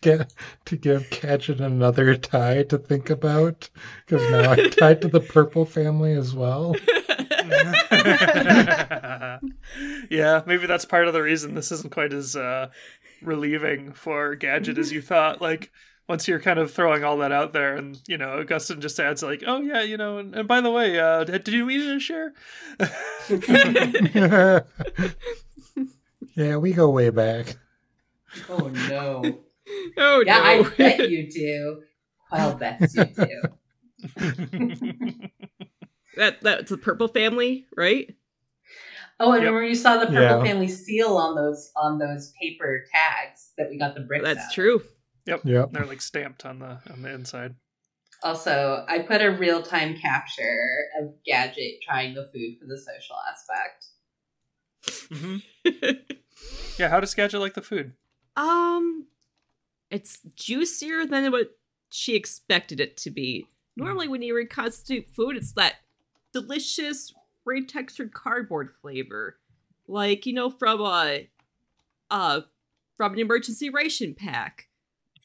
get 0.00 0.32
to 0.66 0.76
give 0.76 1.08
Gadget 1.10 1.60
another 1.60 2.16
tie 2.16 2.64
to 2.64 2.78
think 2.78 3.10
about 3.10 3.68
because 4.06 4.28
now 4.30 4.50
I'm 4.52 4.70
tied 4.70 5.02
to 5.02 5.08
the 5.08 5.20
purple 5.20 5.64
family 5.64 6.14
as 6.14 6.34
well. 6.34 6.74
yeah, 10.10 10.42
maybe 10.46 10.66
that's 10.66 10.84
part 10.84 11.06
of 11.06 11.12
the 11.14 11.22
reason 11.22 11.54
this 11.54 11.72
isn't 11.72 11.92
quite 11.92 12.12
as 12.12 12.36
uh, 12.36 12.68
relieving 13.22 13.92
for 13.92 14.34
Gadget 14.34 14.78
as 14.78 14.92
you 14.92 15.00
thought. 15.02 15.40
Like 15.40 15.70
once 16.08 16.26
you're 16.28 16.40
kind 16.40 16.58
of 16.58 16.70
throwing 16.72 17.04
all 17.04 17.16
that 17.18 17.32
out 17.32 17.52
there, 17.52 17.76
and 17.76 18.00
you 18.06 18.18
know, 18.18 18.40
Augustine 18.40 18.80
just 18.80 18.98
adds 19.00 19.22
like, 19.22 19.42
"Oh 19.46 19.60
yeah, 19.60 19.82
you 19.82 19.96
know," 19.96 20.18
and, 20.18 20.34
and 20.34 20.48
by 20.48 20.60
the 20.60 20.70
way, 20.70 20.98
uh, 20.98 21.24
did 21.24 21.44
did 21.44 21.54
you 21.54 21.64
meet 21.66 21.80
Inishir? 21.80 22.32
yeah, 26.34 26.56
we 26.56 26.72
go 26.72 26.90
way 26.90 27.10
back. 27.10 27.56
Oh 28.48 28.68
no. 28.68 29.40
oh 29.98 30.22
yeah, 30.26 30.38
no. 30.38 30.42
I 30.44 30.62
bet 30.76 31.08
you 31.10 31.30
do. 31.30 31.82
Quell 32.30 32.54
bet 32.56 32.80
you 32.94 33.04
do. 33.06 33.42
that 36.16 36.40
that's 36.40 36.70
the 36.70 36.78
purple 36.78 37.08
family, 37.08 37.66
right? 37.76 38.14
Oh, 39.20 39.32
and 39.32 39.42
Yep. 39.42 39.48
remember 39.52 39.68
you 39.68 39.74
saw 39.74 39.98
the 39.98 40.06
purple 40.06 40.20
Yeah. 40.20 40.44
family 40.44 40.68
seal 40.68 41.16
on 41.16 41.36
those 41.36 41.70
on 41.76 41.98
those 41.98 42.32
paper 42.40 42.84
tags 42.92 43.52
that 43.58 43.68
we 43.70 43.78
got 43.78 43.94
the 43.94 44.00
bricks 44.00 44.24
That's 44.24 44.46
of. 44.48 44.52
true. 44.54 44.82
Yep. 45.26 45.42
Yep. 45.44 45.72
They're 45.72 45.86
like 45.86 46.02
stamped 46.02 46.44
on 46.44 46.58
the 46.58 46.78
on 46.90 47.02
the 47.02 47.12
inside. 47.12 47.54
Also, 48.22 48.84
I 48.88 49.00
put 49.00 49.20
a 49.20 49.30
real 49.30 49.62
time 49.62 49.96
capture 49.96 50.84
of 51.00 51.12
Gadget 51.24 51.82
trying 51.82 52.14
the 52.14 52.30
food 52.32 52.58
for 52.60 52.66
the 52.66 52.78
social 52.78 53.16
aspect. 53.30 53.86
hmm 55.12 55.36
Yeah, 56.78 56.88
how 56.88 57.00
does 57.00 57.14
Gadget 57.14 57.40
like 57.40 57.54
the 57.54 57.62
food? 57.62 57.92
Um, 58.36 59.06
it's 59.90 60.20
juicier 60.34 61.06
than 61.06 61.30
what 61.30 61.50
she 61.90 62.16
expected 62.16 62.80
it 62.80 62.96
to 62.98 63.10
be. 63.10 63.46
Normally, 63.76 64.08
when 64.08 64.22
you 64.22 64.34
reconstitute 64.34 65.08
food, 65.14 65.36
it's 65.36 65.52
that 65.52 65.76
delicious, 66.32 67.12
great 67.44 67.68
textured 67.68 68.12
cardboard 68.14 68.70
flavor, 68.80 69.38
like 69.86 70.26
you 70.26 70.32
know 70.32 70.50
from 70.50 70.80
a, 70.80 71.28
uh, 72.10 72.40
from 72.96 73.12
an 73.14 73.18
emergency 73.18 73.68
ration 73.70 74.14
pack. 74.14 74.68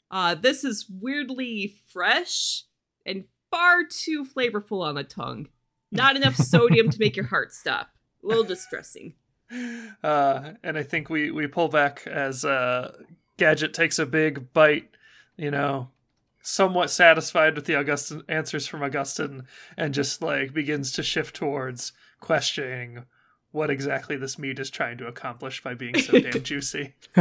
Uh, 0.10 0.36
this 0.36 0.64
is 0.64 0.89
weirdly 0.89 1.76
fresh 1.91 2.64
and 3.05 3.26
far 3.51 3.84
too 3.84 4.26
flavorful 4.26 4.82
on 4.86 4.95
the 4.95 5.03
tongue. 5.03 5.47
Not 5.91 6.16
enough 6.16 6.36
sodium 6.38 6.89
to 6.89 6.99
make 6.99 7.16
your 7.16 7.28
heart 7.28 7.53
stop. 7.53 7.89
A 8.24 8.28
little 8.28 8.43
distressing. 8.43 9.14
Uh, 10.03 10.51
and 10.64 10.78
I 10.78 10.84
think 10.84 11.10
we 11.10 11.32
we 11.32 11.47
pull 11.47 11.70
back 11.70 12.05
as 12.05 12.43
uh, 12.43 12.91
Gadget 13.38 13.74
takes 13.74 13.97
a 13.97 14.05
big 14.05 14.51
bite, 14.53 14.89
you 15.38 15.51
know, 15.51 15.89
somewhat 16.41 16.89
satisfied 16.89 17.55
with 17.55 17.66
the 17.66 17.76
Augustin 17.76 18.24
answers 18.28 18.68
from 18.68 18.84
Augustine, 18.84 19.43
and 19.78 19.93
just 19.93 20.22
like 20.22 20.53
begins 20.53 20.91
to 20.93 21.03
shift 21.03 21.36
towards 21.36 21.93
questioning 22.20 23.05
what 23.51 23.70
exactly 23.70 24.18
this 24.18 24.38
meat 24.38 24.60
is 24.60 24.70
trying 24.70 24.97
to 24.97 25.08
accomplish 25.08 25.64
by 25.64 25.74
being 25.74 25.97
so 25.99 26.20
damn 26.20 26.43
juicy. 26.43 26.93